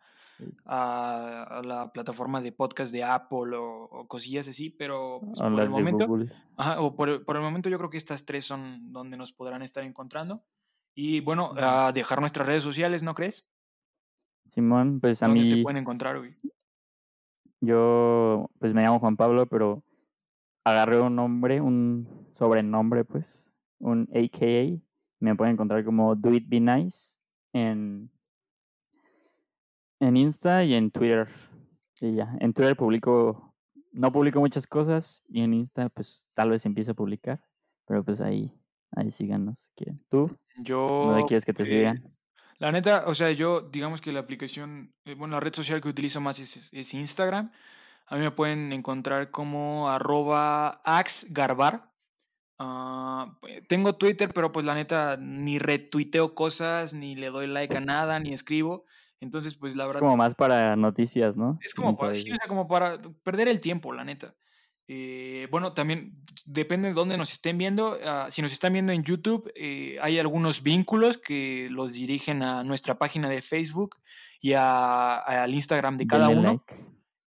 a, 0.66 1.62
la 1.64 1.90
plataforma 1.90 2.42
de 2.42 2.52
podcast 2.52 2.92
de 2.92 3.02
Apple 3.02 3.56
o, 3.56 4.06
cosillas 4.06 4.46
así, 4.46 4.68
pero 4.68 5.20
pues, 5.24 5.40
por 5.40 5.60
el 5.60 5.70
momento, 5.70 6.18
ajá, 6.56 6.80
o 6.80 6.94
por, 6.94 7.24
por, 7.24 7.36
el 7.36 7.42
momento 7.42 7.70
yo 7.70 7.78
creo 7.78 7.88
que 7.88 7.96
estas 7.96 8.26
tres 8.26 8.44
son 8.44 8.92
donde 8.92 9.16
nos 9.16 9.32
podrán 9.32 9.62
estar 9.62 9.84
encontrando. 9.84 10.44
Y 10.94 11.20
bueno, 11.20 11.54
a 11.56 11.92
dejar 11.92 12.20
nuestras 12.20 12.46
redes 12.46 12.62
sociales, 12.62 13.02
¿no 13.02 13.14
crees? 13.14 13.48
Simón, 14.50 15.00
pues 15.00 15.22
a 15.22 15.26
¿Dónde 15.26 15.42
mí... 15.42 15.50
te 15.50 15.62
pueden 15.62 15.78
encontrar, 15.78 16.18
güey? 16.18 16.36
Yo, 17.60 18.50
pues 18.58 18.74
me 18.74 18.82
llamo 18.82 19.00
Juan 19.00 19.16
Pablo, 19.16 19.46
pero 19.46 19.82
agarré 20.64 21.00
un 21.00 21.16
nombre, 21.16 21.60
un 21.60 22.28
sobrenombre, 22.30 23.04
pues, 23.04 23.54
un 23.78 24.08
AKA. 24.14 24.80
Me 25.20 25.34
pueden 25.34 25.54
encontrar 25.54 25.84
como 25.84 26.14
Do 26.14 26.32
It 26.32 26.44
Be 26.46 26.60
Nice 26.60 27.16
en, 27.52 28.10
en 30.00 30.16
Insta 30.16 30.64
y 30.64 30.74
en 30.74 30.90
Twitter. 30.90 31.28
Y 32.00 32.16
ya, 32.16 32.36
en 32.40 32.52
Twitter 32.52 32.76
publico, 32.76 33.54
no 33.92 34.12
publico 34.12 34.38
muchas 34.38 34.66
cosas 34.66 35.22
y 35.26 35.40
en 35.40 35.54
Insta 35.54 35.88
pues 35.88 36.28
tal 36.34 36.50
vez 36.50 36.66
empiece 36.66 36.90
a 36.90 36.94
publicar, 36.94 37.42
pero 37.86 38.04
pues 38.04 38.20
ahí, 38.20 38.52
ahí 38.96 39.10
síganos 39.10 39.58
si 39.58 39.70
quieren. 39.74 40.04
¿Tú? 40.08 40.36
Yo... 40.58 40.86
¿Dónde 41.06 41.24
quieres 41.24 41.44
que 41.44 41.52
te 41.52 41.64
sigan? 41.64 42.14
La 42.58 42.70
neta, 42.72 43.04
o 43.06 43.14
sea, 43.14 43.30
yo 43.32 43.60
digamos 43.60 44.00
que 44.00 44.12
la 44.12 44.20
aplicación, 44.20 44.94
eh, 45.04 45.14
bueno, 45.14 45.34
la 45.34 45.40
red 45.40 45.52
social 45.52 45.80
que 45.80 45.88
utilizo 45.88 46.20
más 46.20 46.38
es, 46.38 46.94
Instagram. 46.94 47.50
A 48.06 48.16
mí 48.16 48.22
me 48.22 48.30
pueden 48.30 48.72
encontrar 48.72 49.30
como 49.30 49.88
arroba 49.90 50.80
axgarbar. 50.84 51.90
Ah, 52.58 53.36
tengo 53.68 53.94
Twitter, 53.94 54.30
pero 54.32 54.52
pues 54.52 54.64
la 54.64 54.74
neta 54.74 55.16
ni 55.16 55.58
retuiteo 55.58 56.34
cosas, 56.34 56.94
ni 56.94 57.16
le 57.16 57.30
doy 57.30 57.48
like 57.48 57.76
a 57.76 57.80
nada, 57.80 58.20
ni 58.20 58.32
escribo. 58.32 58.84
Entonces, 59.20 59.54
pues 59.54 59.74
la 59.74 59.84
verdad... 59.84 59.98
Es 59.98 60.02
como 60.02 60.16
más 60.16 60.34
para 60.34 60.76
noticias, 60.76 61.36
¿no? 61.36 61.58
Es 61.60 61.74
como 61.74 61.96
para, 61.96 62.14
sí, 62.14 62.30
o 62.30 62.36
sea, 62.36 62.46
como 62.46 62.68
para 62.68 63.00
perder 63.22 63.48
el 63.48 63.60
tiempo, 63.60 63.92
la 63.92 64.04
neta. 64.04 64.34
Eh, 64.86 65.48
bueno, 65.50 65.72
también 65.72 66.14
depende 66.44 66.88
de 66.88 66.94
dónde 66.94 67.16
nos 67.16 67.32
estén 67.32 67.56
viendo. 67.56 67.98
Ah, 68.04 68.28
si 68.30 68.42
nos 68.42 68.52
están 68.52 68.72
viendo 68.72 68.92
en 68.92 69.02
YouTube, 69.02 69.50
eh, 69.54 69.96
hay 70.02 70.18
algunos 70.18 70.62
vínculos 70.62 71.18
que 71.18 71.68
los 71.70 71.92
dirigen 71.92 72.42
a 72.42 72.64
nuestra 72.64 72.98
página 72.98 73.28
de 73.28 73.40
Facebook 73.40 73.96
y 74.40 74.52
al 74.52 75.54
Instagram 75.54 75.96
de 75.96 76.06
cada 76.06 76.28
uno. 76.28 76.64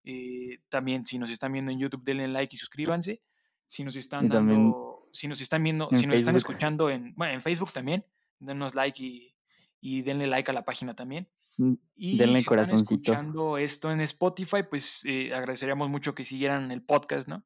Eh, 0.04 0.60
también, 0.70 1.04
si 1.06 1.18
nos 1.18 1.30
están 1.30 1.52
viendo 1.52 1.72
en 1.72 1.80
YouTube, 1.80 2.04
denle 2.04 2.28
like 2.28 2.56
y 2.56 2.58
suscríbanse. 2.58 3.22
Si 3.66 3.84
nos 3.84 3.96
están 3.96 4.30
dando, 4.30 5.10
si 5.12 5.28
nos 5.28 5.42
están 5.42 5.64
viendo, 5.64 5.90
si 5.94 6.06
nos 6.06 6.18
están 6.18 6.36
escuchando 6.36 6.90
en, 6.90 7.14
bueno, 7.16 7.34
en 7.34 7.42
Facebook 7.42 7.74
también, 7.74 8.06
denos 8.40 8.76
like 8.76 9.04
y, 9.04 9.36
y 9.82 10.04
denle 10.04 10.28
like 10.28 10.50
a 10.50 10.54
la 10.54 10.64
página 10.64 10.96
también. 10.96 11.28
Mm, 11.58 11.74
y 11.96 12.18
Denle 12.18 12.40
si 12.40 12.46
corazoncito. 12.46 13.12
están 13.12 13.26
escuchando 13.26 13.58
esto 13.58 13.92
en 13.92 14.02
Spotify, 14.02 14.64
pues 14.70 15.04
eh, 15.06 15.34
agradeceríamos 15.34 15.90
mucho 15.90 16.14
que 16.14 16.24
siguieran 16.24 16.72
el 16.72 16.82
podcast, 16.82 17.28
¿no? 17.28 17.44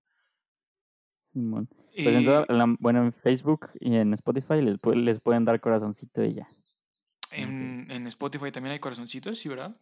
Bueno, 1.34 1.68
pues 1.96 2.08
en 2.08 2.26
toda, 2.26 2.46
bueno, 2.80 3.06
en 3.06 3.14
Facebook 3.14 3.70
y 3.80 3.96
en 3.96 4.14
Spotify 4.14 4.62
les, 4.62 4.78
les 4.96 5.20
pueden 5.22 5.46
dar 5.46 5.60
corazoncito 5.62 6.24
y 6.24 6.34
ya. 6.34 6.48
En, 7.32 7.90
en, 7.90 8.08
Spotify 8.08 8.52
también 8.52 8.74
hay 8.74 8.80
corazoncitos, 8.80 9.40
¿sí, 9.40 9.48
verdad? 9.48 9.80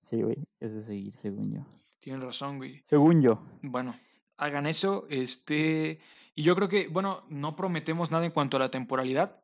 Sí, 0.00 0.20
güey, 0.20 0.36
es 0.60 0.74
de 0.74 0.82
seguir, 0.82 1.16
según 1.16 1.54
yo. 1.54 1.66
Tienen 2.00 2.20
razón, 2.20 2.58
güey. 2.58 2.82
Según 2.84 3.22
yo. 3.22 3.42
Bueno, 3.62 3.94
hagan 4.36 4.66
eso, 4.66 5.06
este... 5.08 6.00
Y 6.34 6.42
yo 6.42 6.54
creo 6.56 6.68
que, 6.68 6.88
bueno, 6.88 7.24
no 7.28 7.56
prometemos 7.56 8.10
nada 8.10 8.26
en 8.26 8.32
cuanto 8.32 8.56
a 8.56 8.60
la 8.60 8.70
temporalidad, 8.70 9.42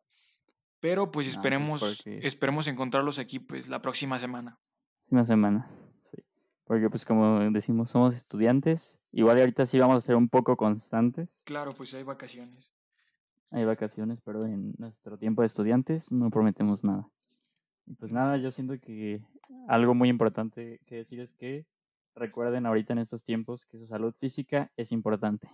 pero 0.81 1.11
pues, 1.11 1.26
pues 1.26 1.37
esperemos, 1.37 2.07
esperemos 2.07 2.68
encontrarlos 2.68 3.18
aquí 3.18 3.39
pues 3.39 3.68
la 3.68 3.83
próxima 3.83 4.18
semana. 4.18 4.59
Próxima 5.01 5.24
semana, 5.24 5.70
sí. 6.05 6.22
Porque 6.64 6.89
pues 6.89 7.05
como 7.05 7.41
decimos, 7.51 7.91
somos 7.91 8.14
estudiantes. 8.14 9.01
Igual 9.12 9.39
ahorita 9.41 9.66
sí 9.66 9.79
vamos 9.79 9.97
a 9.97 10.07
ser 10.07 10.16
un 10.16 10.29
poco 10.29 10.57
constantes. 10.57 11.43
Claro, 11.45 11.72
pues 11.72 11.95
hay 11.95 12.03
vacaciones. 12.03 12.72
Hay 13.51 13.64
vacaciones, 13.64 14.20
pero 14.22 14.45
en 14.45 14.74
nuestro 14.79 15.18
tiempo 15.18 15.43
de 15.43 15.47
estudiantes 15.47 16.12
no 16.12 16.31
prometemos 16.31 16.85
nada. 16.85 17.09
Y 17.87 17.95
pues 17.95 18.12
nada, 18.12 18.37
yo 18.37 18.51
siento 18.51 18.79
que 18.79 19.22
algo 19.66 19.95
muy 19.95 20.11
importante 20.11 20.81
que 20.85 20.97
decir 20.97 21.20
es 21.20 21.33
que 21.33 21.66
recuerden 22.14 22.66
ahorita 22.66 22.93
en 22.93 22.99
estos 22.99 23.24
tiempos 23.24 23.64
que 23.64 23.79
su 23.79 23.87
salud 23.87 24.14
física 24.14 24.70
es 24.76 24.93
importante. 24.93 25.49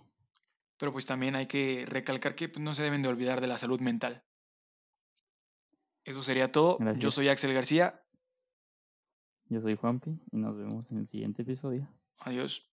Pero 0.77 0.93
pues 0.93 1.07
también 1.07 1.37
hay 1.37 1.47
que 1.47 1.85
recalcar 1.87 2.35
que 2.35 2.49
pues, 2.49 2.61
no 2.61 2.75
se 2.75 2.83
deben 2.83 3.03
de 3.03 3.09
olvidar 3.09 3.41
de 3.41 3.47
la 3.47 3.59
salud 3.59 3.81
mental. 3.81 4.25
Eso 6.05 6.23
sería 6.23 6.53
todo. 6.53 6.79
Yo 6.95 7.11
soy 7.11 7.29
Axel 7.29 7.55
García. 7.55 8.03
Yo 9.49 9.61
soy 9.61 9.77
Juanpi 9.77 10.19
y 10.33 10.37
nos 10.37 10.57
vemos 10.57 10.91
en 10.91 10.99
el 10.99 11.07
siguiente 11.07 11.43
episodio. 11.43 11.89
Adiós. 12.19 12.71